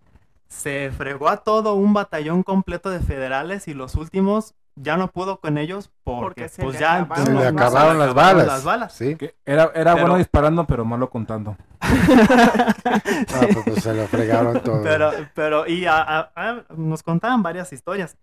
se 0.47 0.91
fregó 0.97 1.30
a 1.30 1.38
todo 1.38 1.76
un 1.76 1.93
batallón 1.93 2.43
completo 2.43 2.89
de 2.89 2.99
federales 2.99 3.68
y 3.68 3.73
los 3.73 3.95
últimos 3.95 4.56
ya 4.76 4.95
no 4.97 5.10
pudo 5.11 5.39
con 5.41 5.57
ellos 5.57 5.91
porque, 6.03 6.23
Porque 6.43 6.49
se 6.49 6.61
pues 6.64 6.76
le 6.76 6.80
ya 6.81 6.95
acabaron 6.95 7.26
Se 7.26 7.31
le 7.34 7.47
acabaron 7.47 7.99
las 7.99 8.10
acabaron 8.10 8.15
balas. 8.15 8.47
las 8.47 8.64
balas. 8.64 8.93
Sí. 8.93 9.15
Que 9.15 9.35
era 9.45 9.72
era 9.76 9.93
Pero- 9.93 10.06
bueno 10.07 10.18
disparando, 10.18 10.65
pero 10.65 10.85
malo 10.85 11.10
contando. 11.10 11.56
No, 12.49 13.39
pues, 13.53 13.57
pues, 13.65 13.84
se 13.84 13.93
lo 13.93 14.07
fregaron 14.07 14.61
todo. 14.61 14.81
Pero, 14.84 15.11
pero, 15.35 15.68
y 15.68 15.85
a- 15.85 16.01
a- 16.01 16.31
a- 16.35 16.64
nos 16.76 17.03
contaban 17.03 17.43
varias 17.43 17.72
historias. 17.73 18.18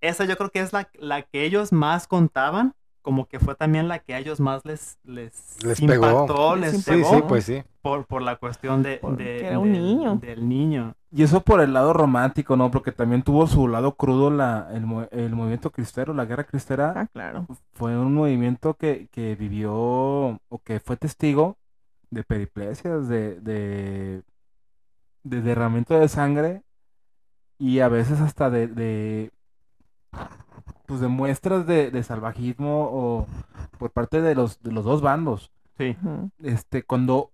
Esa 0.00 0.24
yo 0.24 0.36
creo 0.36 0.50
que 0.50 0.60
es 0.60 0.72
la, 0.72 0.88
la 0.98 1.22
que 1.22 1.44
ellos 1.44 1.72
más 1.72 2.06
contaban, 2.06 2.74
como 3.02 3.26
que 3.26 3.38
fue 3.40 3.54
también 3.54 3.88
la 3.88 4.00
que 4.00 4.14
a 4.14 4.18
ellos 4.18 4.40
más 4.40 4.64
les, 4.64 4.98
les, 5.04 5.56
Les 5.62 5.80
pegó. 5.80 6.26
impactó, 6.26 6.56
Les 6.56 6.72
les 6.72 6.82
sí, 6.84 6.90
pegó 6.90 7.10
sí, 7.16 7.22
pues 7.26 7.44
sí. 7.44 7.62
por, 7.82 8.06
por 8.06 8.22
la 8.22 8.36
cuestión 8.36 8.82
de, 8.82 9.00
de- 9.16 9.46
era 9.46 9.58
un 9.58 9.72
niño. 9.72 10.16
del 10.16 10.48
niño. 10.48 10.94
Y 11.10 11.22
eso 11.22 11.42
por 11.42 11.60
el 11.62 11.72
lado 11.72 11.94
romántico, 11.94 12.56
¿no? 12.56 12.70
Porque 12.70 12.92
también 12.92 13.22
tuvo 13.22 13.46
su 13.46 13.66
lado 13.66 13.96
crudo 13.96 14.30
la, 14.30 14.68
el, 14.72 14.84
el 15.10 15.34
movimiento 15.34 15.70
cristero, 15.70 16.12
la 16.12 16.26
guerra 16.26 16.44
cristera. 16.44 16.92
Ah, 16.96 17.06
claro. 17.06 17.46
Fue 17.72 17.96
un 17.98 18.14
movimiento 18.14 18.74
que, 18.74 19.08
que 19.10 19.34
vivió 19.34 19.72
o 19.74 20.58
que 20.64 20.80
fue 20.80 20.96
testigo 20.98 21.56
de 22.10 22.24
periplesias, 22.24 23.08
de, 23.08 23.40
de, 23.40 24.22
de 25.22 25.40
derramamiento 25.42 25.98
de 25.98 26.08
sangre 26.08 26.62
y 27.58 27.80
a 27.80 27.88
veces 27.88 28.20
hasta 28.20 28.50
de, 28.50 28.66
de 28.68 29.32
pues 30.88 31.00
de 31.00 31.08
muestras 31.08 31.66
de, 31.66 31.90
de 31.90 32.02
salvajismo 32.02 32.88
o 32.90 33.26
por 33.78 33.90
parte 33.90 34.22
de 34.22 34.34
los, 34.34 34.62
de 34.62 34.72
los 34.72 34.86
dos 34.86 35.02
bandos. 35.02 35.52
Sí. 35.76 35.94
Este, 36.42 36.82
cuando, 36.82 37.30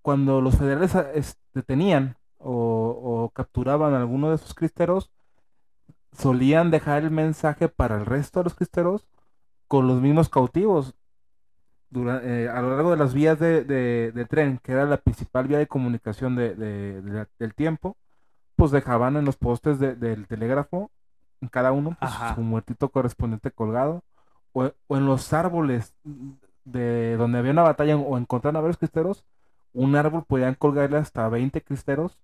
cuando 0.00 0.40
los 0.40 0.56
federales 0.56 0.94
a- 0.96 1.12
es- 1.12 1.36
detenían 1.52 2.16
o, 2.38 2.52
o 2.52 3.30
capturaban 3.34 3.92
a 3.92 3.98
alguno 3.98 4.30
de 4.30 4.36
esos 4.36 4.54
cristeros, 4.54 5.10
solían 6.12 6.70
dejar 6.70 7.02
el 7.02 7.10
mensaje 7.10 7.68
para 7.68 7.96
el 7.96 8.06
resto 8.06 8.40
de 8.40 8.44
los 8.44 8.54
cristeros 8.54 9.06
con 9.68 9.86
los 9.86 10.00
mismos 10.00 10.30
cautivos. 10.30 10.94
Dura- 11.90 12.22
eh, 12.24 12.48
a 12.48 12.62
lo 12.62 12.70
largo 12.70 12.92
de 12.92 12.96
las 12.96 13.12
vías 13.12 13.38
de, 13.38 13.62
de- 13.64 14.10
de 14.10 14.24
tren, 14.24 14.58
que 14.62 14.72
era 14.72 14.86
la 14.86 14.96
principal 14.96 15.46
vía 15.48 15.58
de 15.58 15.66
comunicación 15.68 16.34
de- 16.34 16.54
de- 16.54 17.02
de 17.02 17.12
la- 17.12 17.28
del 17.38 17.54
tiempo, 17.54 17.98
pues 18.56 18.70
dejaban 18.70 19.16
en 19.16 19.26
los 19.26 19.36
postes 19.36 19.78
de- 19.78 19.94
del 19.96 20.26
telégrafo, 20.26 20.90
en 21.40 21.48
cada 21.48 21.72
uno, 21.72 21.96
pues, 21.98 22.12
su 22.34 22.40
muertito 22.42 22.88
correspondiente 22.90 23.50
colgado, 23.50 24.02
o, 24.52 24.70
o 24.88 24.96
en 24.96 25.06
los 25.06 25.32
árboles 25.32 25.94
de 26.64 27.16
donde 27.16 27.38
había 27.38 27.52
una 27.52 27.62
batalla 27.62 27.96
o 27.96 28.18
encontraron 28.18 28.56
a 28.56 28.60
varios 28.60 28.78
cristeros, 28.78 29.24
un 29.72 29.94
árbol 29.96 30.24
podían 30.26 30.54
colgarle 30.54 30.98
hasta 30.98 31.28
20 31.28 31.62
cristeros, 31.62 32.18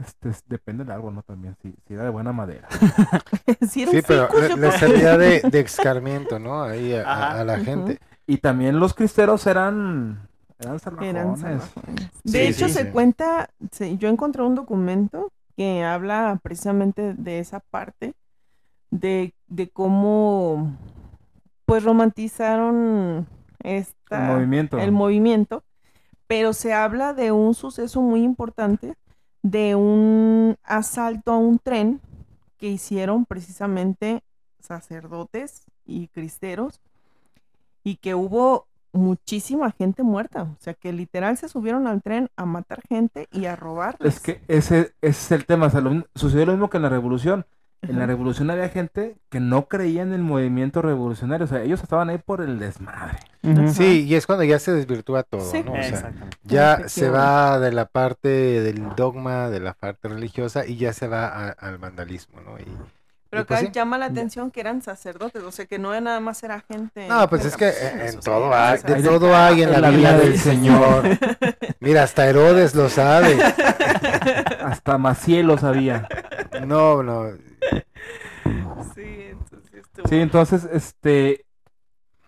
este, 0.00 0.30
es- 0.30 0.44
depende 0.48 0.84
del 0.84 0.92
árbol, 0.92 1.14
¿no? 1.14 1.22
También, 1.22 1.56
si, 1.62 1.74
si 1.86 1.94
era 1.94 2.04
de 2.04 2.10
buena 2.10 2.32
madera. 2.32 2.68
Sí, 3.68 3.82
era 3.82 3.90
un 3.92 3.98
Sí, 3.98 4.02
pero 4.06 4.28
le, 4.40 4.48
le 4.56 4.70
creo. 4.70 4.72
servía 4.72 5.16
de, 5.18 5.42
de 5.50 5.60
escarmiento, 5.60 6.38
¿no? 6.38 6.62
Ahí 6.62 6.94
a, 6.94 7.02
a- 7.02 7.04
Ajá. 7.12 7.40
a 7.40 7.44
la 7.44 7.58
gente. 7.58 7.98
Y 8.26 8.38
también 8.38 8.78
los 8.80 8.94
cristeros 8.94 9.46
eran, 9.46 10.28
eran 10.58 10.78
salvajones. 10.80 11.14
Eran 11.14 11.36
salvajones. 11.36 12.10
Sí, 12.24 12.30
De 12.32 12.48
hecho, 12.48 12.68
sí, 12.68 12.74
se 12.74 12.80
sí. 12.82 12.88
cuenta, 12.88 13.48
yo 13.98 14.08
encontré 14.08 14.42
un 14.42 14.54
documento 14.54 15.32
que 15.56 15.82
habla 15.84 16.38
precisamente 16.42 17.14
de 17.14 17.38
esa 17.40 17.60
parte, 17.60 18.14
de, 18.92 19.34
de 19.48 19.70
cómo 19.70 20.78
pues 21.66 21.82
romantizaron 21.84 23.26
esta, 23.64 24.28
El 24.28 24.34
movimiento. 24.36 24.78
el 24.78 24.92
movimiento, 24.92 25.64
pero 26.28 26.52
se 26.52 26.74
habla 26.74 27.14
de 27.14 27.32
un 27.32 27.54
suceso 27.54 28.02
muy 28.02 28.22
importante, 28.22 28.94
de 29.42 29.74
un 29.74 30.56
asalto 30.64 31.32
a 31.32 31.38
un 31.38 31.58
tren 31.58 32.00
que 32.58 32.68
hicieron 32.68 33.26
precisamente 33.26 34.22
sacerdotes 34.60 35.64
y 35.86 36.08
cristeros, 36.08 36.80
y 37.84 37.96
que 37.96 38.14
hubo 38.14 38.66
muchísima 38.92 39.70
gente 39.72 40.02
muerta. 40.02 40.42
O 40.44 40.56
sea, 40.60 40.74
que 40.74 40.92
literal 40.92 41.36
se 41.36 41.48
subieron 41.48 41.86
al 41.88 42.02
tren 42.02 42.28
a 42.36 42.44
matar 42.46 42.82
gente 42.88 43.26
y 43.32 43.46
a 43.46 43.56
robarles. 43.56 44.16
Es 44.16 44.20
que 44.20 44.42
ese, 44.48 44.94
ese 45.00 45.10
es 45.10 45.32
el 45.32 45.46
tema. 45.46 45.66
o 45.66 45.70
sea, 45.70 45.80
lo- 45.80 46.06
sucedió 46.14 46.46
lo 46.46 46.52
mismo 46.52 46.70
que 46.70 46.76
en 46.76 46.84
la 46.84 46.88
revolución. 46.90 47.46
En 47.82 47.98
la 47.98 48.06
revolución 48.06 48.48
había 48.50 48.68
gente 48.68 49.16
que 49.28 49.40
no 49.40 49.66
creía 49.66 50.02
en 50.02 50.12
el 50.12 50.22
movimiento 50.22 50.82
revolucionario. 50.82 51.46
O 51.46 51.48
sea, 51.48 51.62
ellos 51.62 51.82
estaban 51.82 52.10
ahí 52.10 52.18
por 52.18 52.40
el 52.40 52.58
desmadre. 52.60 53.18
Sí, 53.74 54.04
y 54.06 54.14
es 54.14 54.24
cuando 54.26 54.44
ya 54.44 54.60
se 54.60 54.72
desvirtúa 54.72 55.24
todo, 55.24 55.40
Sí. 55.50 55.64
¿no? 55.64 55.72
O 55.72 55.82
sea, 55.82 56.12
ya 56.44 56.88
se 56.88 57.10
va 57.10 57.58
de 57.58 57.72
la 57.72 57.86
parte 57.86 58.28
del 58.28 58.94
dogma, 58.94 59.50
de 59.50 59.58
la 59.58 59.72
parte 59.74 60.06
religiosa, 60.08 60.64
y 60.64 60.76
ya 60.76 60.92
se 60.92 61.08
va 61.08 61.26
a- 61.26 61.48
al 61.50 61.78
vandalismo, 61.78 62.40
¿no? 62.40 62.56
Y, 62.60 62.66
Pero 63.30 63.42
y 63.42 63.44
pues 63.46 63.60
acá 63.60 63.66
sí. 63.66 63.72
llama 63.74 63.98
la 63.98 64.06
atención 64.06 64.52
que 64.52 64.60
eran 64.60 64.80
sacerdotes, 64.80 65.42
o 65.42 65.50
sea, 65.50 65.66
que 65.66 65.80
no 65.80 65.98
nada 66.00 66.20
más 66.20 66.40
era 66.44 66.60
gente. 66.60 67.08
No, 67.08 67.28
pues 67.28 67.44
es 67.46 67.56
que 67.56 67.72
campesinos, 67.72 68.14
en, 68.14 68.20
todo 68.20 68.54
hay, 68.54 68.78
de 68.78 69.02
todo 69.02 69.34
hay 69.36 69.62
en 69.62 69.72
la, 69.82 69.90
vida 69.90 70.16
del 70.18 70.38
Señor. 70.38 71.02
Mira, 71.80 72.04
hasta 72.04 72.28
Herodes 72.28 72.76
lo 72.76 72.88
sabe. 72.88 73.36
Hasta 74.64 74.98
Maciel 74.98 75.46
lo 75.48 75.58
sabía. 75.58 76.06
No, 76.64 77.02
no. 77.02 77.26
Sí, 78.94 79.30
entonces 79.30 79.74
estuvo- 79.74 80.08
Sí, 80.08 80.16
entonces, 80.16 80.68
este. 80.72 81.44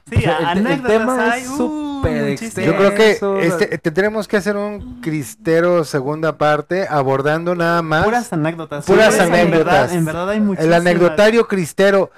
Sí, 0.08 0.16
o 0.16 0.20
sea, 0.20 0.36
el, 0.52 0.58
el 0.58 0.66
anécdotas 0.66 0.86
tema 0.92 1.32
hay, 1.32 1.42
es 1.42 1.48
uh, 1.50 1.56
súper 1.56 2.30
muchísimas. 2.30 2.66
Yo 2.66 2.76
creo 2.76 2.94
que 2.94 3.10
extenso, 3.12 3.38
este, 3.40 3.78
tendremos 3.78 4.28
que 4.28 4.36
hacer 4.36 4.56
un 4.56 5.00
cristero 5.00 5.82
segunda 5.84 6.36
parte 6.36 6.86
abordando 6.88 7.54
nada 7.54 7.80
más 7.80 8.04
Puras 8.04 8.32
anécdotas. 8.32 8.84
Puras 8.84 9.14
Sí, 9.14 9.20
En 9.22 9.30
verdad, 9.30 9.40
anécdotas. 9.50 9.92
en 9.94 10.04
verdad 10.04 10.28
hay 10.30 10.36
el 10.38 10.42
muchísimas. 10.44 10.80
anecdotario 10.80 11.48
cristero. 11.48 12.10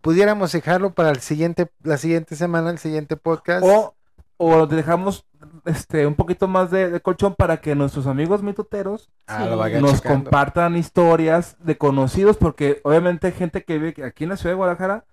Pudiéramos 0.00 0.52
dejarlo 0.52 0.94
para 0.94 1.10
el 1.10 1.18
siguiente, 1.18 1.68
la 1.82 1.98
siguiente 1.98 2.36
semana, 2.36 2.70
el 2.70 2.78
siguiente 2.78 3.16
podcast. 3.16 3.64
O, 3.66 3.96
o 4.36 4.66
dejamos 4.68 5.26
este 5.64 6.06
un 6.06 6.14
poquito 6.14 6.48
más 6.48 6.70
de, 6.70 6.90
de 6.90 7.00
colchón 7.00 7.34
para 7.36 7.58
que 7.58 7.74
nuestros 7.74 8.06
amigos 8.06 8.42
mitoteros 8.42 9.10
Ah, 9.26 9.46
nos 9.80 9.94
checando. 9.96 10.24
compartan 10.24 10.76
historias 10.76 11.56
de 11.60 11.76
conocidos, 11.76 12.36
porque 12.36 12.80
obviamente 12.84 13.32
gente 13.32 13.62
que 13.64 13.78
vive 13.78 14.04
aquí 14.04 14.24
en 14.24 14.30
la 14.30 14.36
ciudad 14.36 14.52
de 14.52 14.56
Guadalajara, 14.56 15.04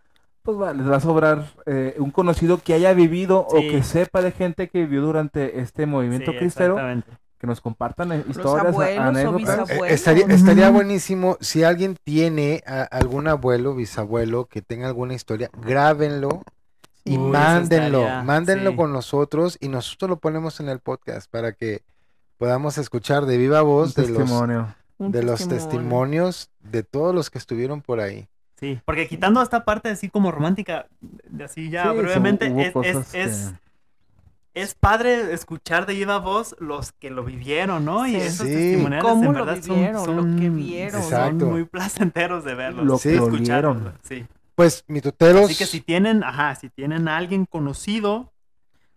pues 0.43 0.59
va- 0.59 0.73
les 0.73 0.89
va 0.89 0.97
a 0.97 0.99
sobrar 0.99 1.45
eh, 1.65 1.95
un 1.97 2.11
conocido 2.11 2.59
que 2.59 2.73
haya 2.73 2.93
vivido 2.93 3.39
o 3.39 3.59
que 3.61 3.81
sepa 3.83 4.21
de 4.21 4.31
gente 4.31 4.69
que 4.69 4.79
vivió 4.79 5.01
durante 5.01 5.59
este 5.59 5.85
movimiento 5.85 6.31
Sí, 6.31 6.37
cristero, 6.37 6.77
que 7.39 7.47
nos 7.47 7.61
compartan 7.61 8.11
eh, 8.13 8.23
historias, 8.29 8.75
anécdotas. 8.99 9.69
Eh, 9.69 9.79
estaría, 9.89 10.25
estaría 10.27 10.69
buenísimo 10.69 11.37
si 11.41 11.63
alguien 11.63 11.97
tiene 12.03 12.63
a- 12.67 12.83
algún 12.83 13.27
abuelo, 13.27 13.75
bisabuelo 13.75 14.45
que 14.45 14.61
tenga 14.61 14.87
alguna 14.87 15.13
historia, 15.15 15.49
grábenlo 15.61 16.43
y 17.05 17.17
Uy, 17.17 17.31
mándenlo, 17.31 17.99
estaría- 18.01 18.23
mándenlo 18.23 18.71
sí. 18.71 18.75
con 18.75 18.91
nosotros 18.91 19.57
y 19.61 19.69
nosotros 19.69 20.09
lo 20.09 20.17
ponemos 20.17 20.59
en 20.59 20.67
el 20.69 20.79
podcast 20.79 21.29
para 21.31 21.53
que 21.53 21.83
podamos 22.37 22.77
escuchar 22.77 23.25
de 23.25 23.37
viva 23.37 23.61
voz 23.61 23.95
Un 23.97 24.03
de 24.03 24.09
los, 24.09 24.17
testimonio. 24.19 24.75
Un 24.97 25.11
de 25.11 25.23
los 25.23 25.39
testimonio. 25.39 25.69
testimonios 25.69 26.49
de 26.61 26.83
todos 26.83 27.15
los 27.15 27.29
que 27.29 27.37
estuvieron 27.37 27.81
por 27.81 27.99
ahí. 28.01 28.27
Sí, 28.59 28.79
porque 28.85 29.07
quitando 29.07 29.41
esta 29.41 29.63
parte 29.65 29.89
así 29.89 30.09
como 30.09 30.31
romántica, 30.31 30.87
de 31.01 31.43
así 31.43 31.69
ya 31.69 31.91
Sí, 31.91 31.97
brevemente, 31.97 32.47
es, 32.83 33.13
es, 33.13 33.53
es, 34.53 34.73
padre 34.73 35.33
escuchar 35.33 35.85
de 35.85 35.93
viva 35.93 36.19
voz 36.19 36.55
los 36.59 36.93
que 36.93 37.09
lo 37.09 37.23
vivieron, 37.25 37.83
¿no? 37.83 38.07
Y 38.07 38.11
Sí. 38.11 38.17
esos 38.17 38.47
Sí. 38.47 38.53
testimoniales 38.53 39.03
¿Cómo 39.11 39.25
en 39.25 39.33
verdad 39.33 39.57
son- 39.61 39.75
vivieron? 39.75 40.05
son, 40.05 40.15
Lo 40.15 40.39
que 40.41 40.49
vieron. 40.49 41.01
Exacto. 41.01 41.39
son 41.41 41.51
muy 41.51 41.65
placenteros 41.65 42.45
de 42.45 42.55
verlos. 42.55 42.85
Lo 42.85 42.97
Sí. 42.97 43.09
que 43.09 43.15
escucharlos, 43.15 43.75
olieron. 43.77 43.93
Sí. 44.03 44.25
Pues, 44.55 44.83
mitoteros, 44.87 45.45
Así 45.45 45.55
que 45.55 45.65
si 45.65 45.81
tienen, 45.81 46.23
ajá, 46.23 46.55
si 46.55 46.69
tienen 46.69 47.07
a 47.07 47.17
alguien 47.17 47.45
conocido, 47.45 48.31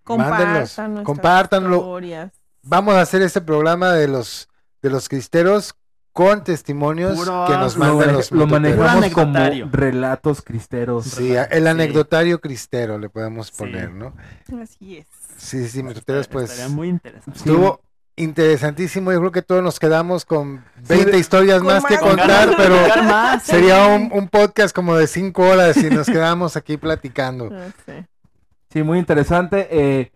Compartan 0.05 1.05
compártanlo. 1.05 1.77
historias. 1.77 2.33
vamos 2.63 2.95
a 2.95 3.01
hacer 3.03 3.23
este 3.23 3.41
programa 3.41 3.93
de 3.93 4.09
los 4.09 4.49
de 4.81 4.91
los 4.91 5.09
cristeros 5.09 5.75
con 6.13 6.45
testimonios 6.45 7.17
Puro 7.17 7.45
que 7.47 7.53
nos 7.57 7.77
Lo, 7.77 7.81
mandan 7.81 7.99
mane- 7.99 8.13
los 8.13 8.31
lo 8.33 8.47
manejamos 8.47 9.11
como 9.11 9.71
relatos 9.73 10.43
cristeros. 10.43 11.05
Sí, 11.07 11.35
el 11.35 11.63
Sí. 11.65 11.69
anecdotario 11.69 12.41
cristero 12.41 12.99
le 12.99 13.09
podemos 13.09 13.49
Sí. 13.49 13.55
poner, 13.59 13.91
¿no? 13.93 14.15
Así 14.63 14.99
es. 14.99 15.07
Sí, 15.37 15.69
sí, 15.69 15.83
mitoteros, 15.83 16.27
pues 16.29 16.51
estaría 16.51 16.75
muy 16.75 16.89
interesante. 16.89 17.39
Sí. 17.39 17.49
estuvo 17.49 17.81
interesantísimo. 18.19 19.13
Yo 19.13 19.19
creo 19.21 19.33
que 19.33 19.43
todos 19.43 19.63
nos 19.63 19.79
quedamos 19.81 20.25
con 20.25 20.65
20 20.89 21.13
de- 21.13 21.19
historias 21.19 21.59
con 21.59 21.67
más 21.69 21.85
que 21.85 21.95
más. 21.95 22.03
Contar, 22.03 22.55
pero 22.57 22.77
más. 23.05 23.43
sería 23.43 23.87
un, 23.87 24.11
un 24.13 24.29
podcast 24.29 24.75
como 24.75 24.97
de 24.97 25.07
5 25.07 25.43
horas 25.43 25.77
y 25.79 25.91
nos 25.91 26.07
quedamos 26.07 26.57
aquí 26.57 26.77
platicando. 26.77 27.51
Ah, 27.59 27.71
sí. 27.87 28.83
Muy 28.83 28.99
interesante, 28.99 29.67
eh, 29.71 30.13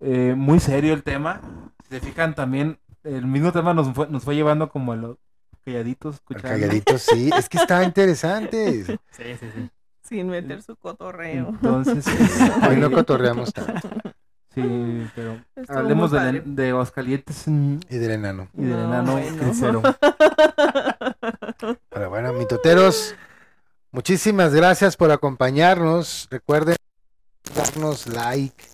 eh, 0.00 0.34
muy 0.36 0.60
serio 0.60 0.92
el 0.94 1.02
tema. 1.02 1.40
Si 1.88 1.88
se 1.94 2.00
fijan 2.00 2.34
también, 2.34 2.78
el 3.02 3.26
mismo 3.26 3.50
tema 3.50 3.72
nos 3.74 3.92
fue, 3.94 4.06
nos 4.08 4.22
fue 4.24 4.34
llevando 4.36 4.68
como 4.68 4.92
a 4.92 4.96
los 4.96 5.16
calladitos, 5.64 6.16
escuchando. 6.16 6.48
calladito, 6.48 6.98
sí, 6.98 7.30
es 7.36 7.48
que 7.48 7.56
está 7.58 7.82
interesante. 7.82 8.84
Sí, 9.10 9.24
sí, 9.40 9.46
sí. 9.54 9.70
Sin 10.02 10.28
meter 10.28 10.62
su 10.62 10.76
cotorreo. 10.76 11.48
Entonces, 11.48 12.04
Hoy 12.68 12.76
no 12.76 12.90
cotorreamos 12.90 13.52
tanto. 13.54 13.88
sí, 14.54 15.08
pero 15.14 15.40
Estuvo 15.56 15.78
hablemos 15.78 16.10
de, 16.10 16.42
de 16.44 16.70
Aguascalientes 16.70 17.46
Y 17.46 17.96
del 17.98 18.10
enano. 18.12 18.48
y 18.54 18.62
del 18.64 18.72
No, 18.76 18.84
enano 18.84 19.12
bueno. 19.12 19.36
cricero. 19.42 19.82
Pero 21.88 22.10
bueno, 22.10 22.32
mitoteros, 22.34 23.14
muchísimas 23.90 24.52
gracias 24.52 24.96
por 24.96 25.10
acompañarnos. 25.10 26.28
Recuerden 26.30 26.76
darnos 27.54 28.06
like. 28.08 28.64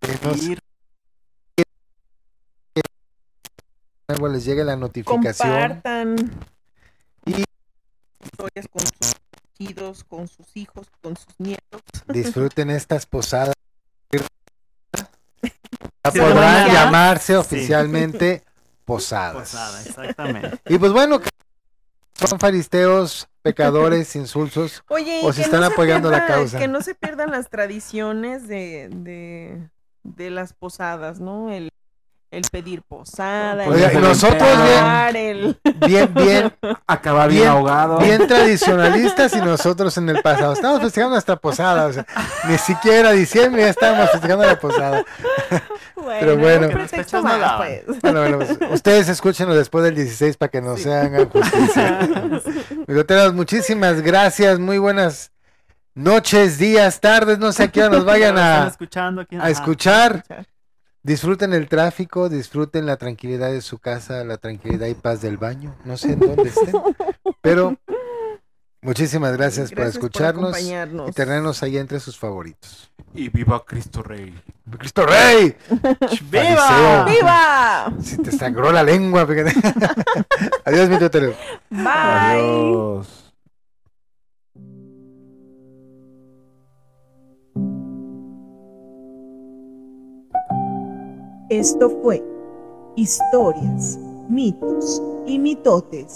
Denos 0.00 0.42
Y 0.44 0.56
nuevo 4.08 4.28
les 4.28 4.44
llegue 4.44 4.62
la 4.64 4.76
notificación. 4.76 5.50
Compartan 5.50 6.16
Y- 7.26 7.44
historias 8.22 8.68
con 8.68 8.82
con 10.08 10.28
sus 10.28 10.56
hijos, 10.56 10.88
con 11.00 11.16
sus 11.16 11.34
nietos. 11.38 11.80
Disfruten 12.08 12.70
estas 12.70 13.06
posadas. 13.06 13.54
Ya 16.06 16.10
Sí, 16.12 16.18
podrán 16.20 16.66
ya. 16.66 16.72
llamarse 16.72 17.32
Sí. 17.32 17.38
oficialmente 17.38 18.42
posadas. 18.84 19.34
posada, 19.50 19.82
exactamente. 19.82 20.60
Y 20.68 20.76
pues 20.78 20.92
bueno, 20.92 21.18
son 22.14 22.38
faristeos, 22.38 23.26
pecadores, 23.42 24.14
insulsos. 24.16 24.82
Oye, 24.88 25.20
O 25.24 25.30
y 25.30 25.32
si 25.32 25.38
que 25.38 25.44
están 25.46 25.60
no 25.62 25.66
se 25.68 25.72
apoyando 25.72 26.10
la 26.10 26.18
pierda- 26.26 26.26
causa. 26.34 26.58
Que 26.58 26.68
no 26.68 26.82
se 26.82 26.94
pierdan 26.94 27.30
las 27.30 27.48
tradiciones 27.48 28.46
de, 28.46 28.90
de, 28.92 29.70
de 30.02 30.30
las 30.30 30.52
posadas, 30.52 31.20
¿no? 31.20 31.50
El, 31.50 31.70
el 32.34 32.42
pedir 32.50 32.82
posada, 32.82 33.66
Oiga, 33.68 33.88
el 33.88 33.98
y 33.98 34.00
nosotros 34.02 34.40
cantar, 34.42 35.16
el... 35.16 35.58
Bien, 35.86 36.12
bien, 36.14 36.52
Acabar 36.86 37.28
bien, 37.28 37.42
Bien- 37.42 37.52
ahogado. 37.52 37.98
bien 37.98 38.26
tradicionalistas 38.26 39.34
y 39.34 39.40
nosotros 39.40 39.96
en 39.98 40.08
el 40.08 40.20
pasado. 40.22 40.52
Estamos 40.52 40.80
festejando 40.80 41.14
nuestra 41.14 41.36
posada. 41.36 41.86
O 41.86 41.92
sea, 41.92 42.04
ni 42.48 42.58
siquiera 42.58 43.12
diciembre 43.12 43.62
ya 43.62 43.68
estábamos 43.68 44.10
festejando 44.10 44.44
la 44.46 44.58
posada. 44.58 45.04
Pero 46.20 46.36
bueno. 46.36 46.62
los 46.66 46.72
pretexto 46.72 46.96
pechos 46.96 47.24
no 47.24 47.38
más, 47.38 47.56
pues. 47.56 48.00
Bueno, 48.02 48.20
bueno, 48.20 48.38
pues, 48.38 48.58
ustedes 48.72 49.08
escúchenlo 49.08 49.54
después 49.54 49.84
del 49.84 49.94
16 49.94 50.36
para 50.36 50.50
que 50.50 50.60
nos 50.60 50.80
Sí. 50.82 50.90
hagan 50.90 51.28
justicia. 51.30 52.08
Bigoteros, 52.86 53.32
muchísimas 53.32 54.02
gracias. 54.02 54.58
Muy 54.58 54.78
buenas 54.78 55.30
noches, 55.94 56.58
días, 56.58 57.00
tardes. 57.00 57.38
No 57.38 57.52
sé 57.52 57.64
a 57.64 57.68
qué 57.68 57.82
hora 57.84 57.96
nos 57.96 58.04
vayan 58.04 58.36
a, 58.38 58.66
escuchando 58.66 59.24
escuchar. 59.46 60.24
Disfruten 61.04 61.52
el 61.52 61.68
tráfico, 61.68 62.30
disfruten 62.30 62.86
la 62.86 62.96
tranquilidad 62.96 63.52
de 63.52 63.60
su 63.60 63.78
casa, 63.78 64.24
la 64.24 64.38
tranquilidad 64.38 64.86
y 64.86 64.94
paz 64.94 65.20
del 65.20 65.36
baño. 65.36 65.74
No 65.84 65.98
sé 65.98 66.12
en 66.12 66.20
dónde 66.20 66.48
estén, 66.48 66.72
pero 67.42 67.76
muchísimas 68.80 69.36
gracias, 69.36 69.70
por 69.70 69.84
escucharnos 69.84 70.58
y 70.58 71.12
tenernos 71.12 71.62
ahí 71.62 71.76
entre 71.76 72.00
sus 72.00 72.18
favoritos. 72.18 72.90
Y 73.12 73.28
viva 73.28 73.62
Cristo 73.66 74.02
Rey. 74.02 74.34
¡Cristo 74.78 75.04
Rey! 75.04 75.54
¡Viva! 76.30 76.56
Fariseo. 76.56 77.04
¡Viva! 77.04 77.92
Si 78.02 78.16
te 78.16 78.32
sangró 78.32 78.72
la 78.72 78.82
lengua, 78.82 79.26
fíjate. 79.26 79.52
Adiós, 80.64 80.88
mi 80.88 80.98
tutero. 80.98 81.34
Bye. 81.68 81.86
Adiós. 81.86 83.23
Esto 91.50 91.90
fue 92.02 92.24
Historias, 92.96 93.98
mitos 94.30 95.02
y 95.26 95.38
mitotes 95.38 96.14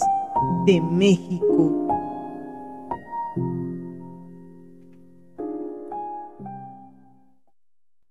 de 0.65 0.81
México 0.81 1.88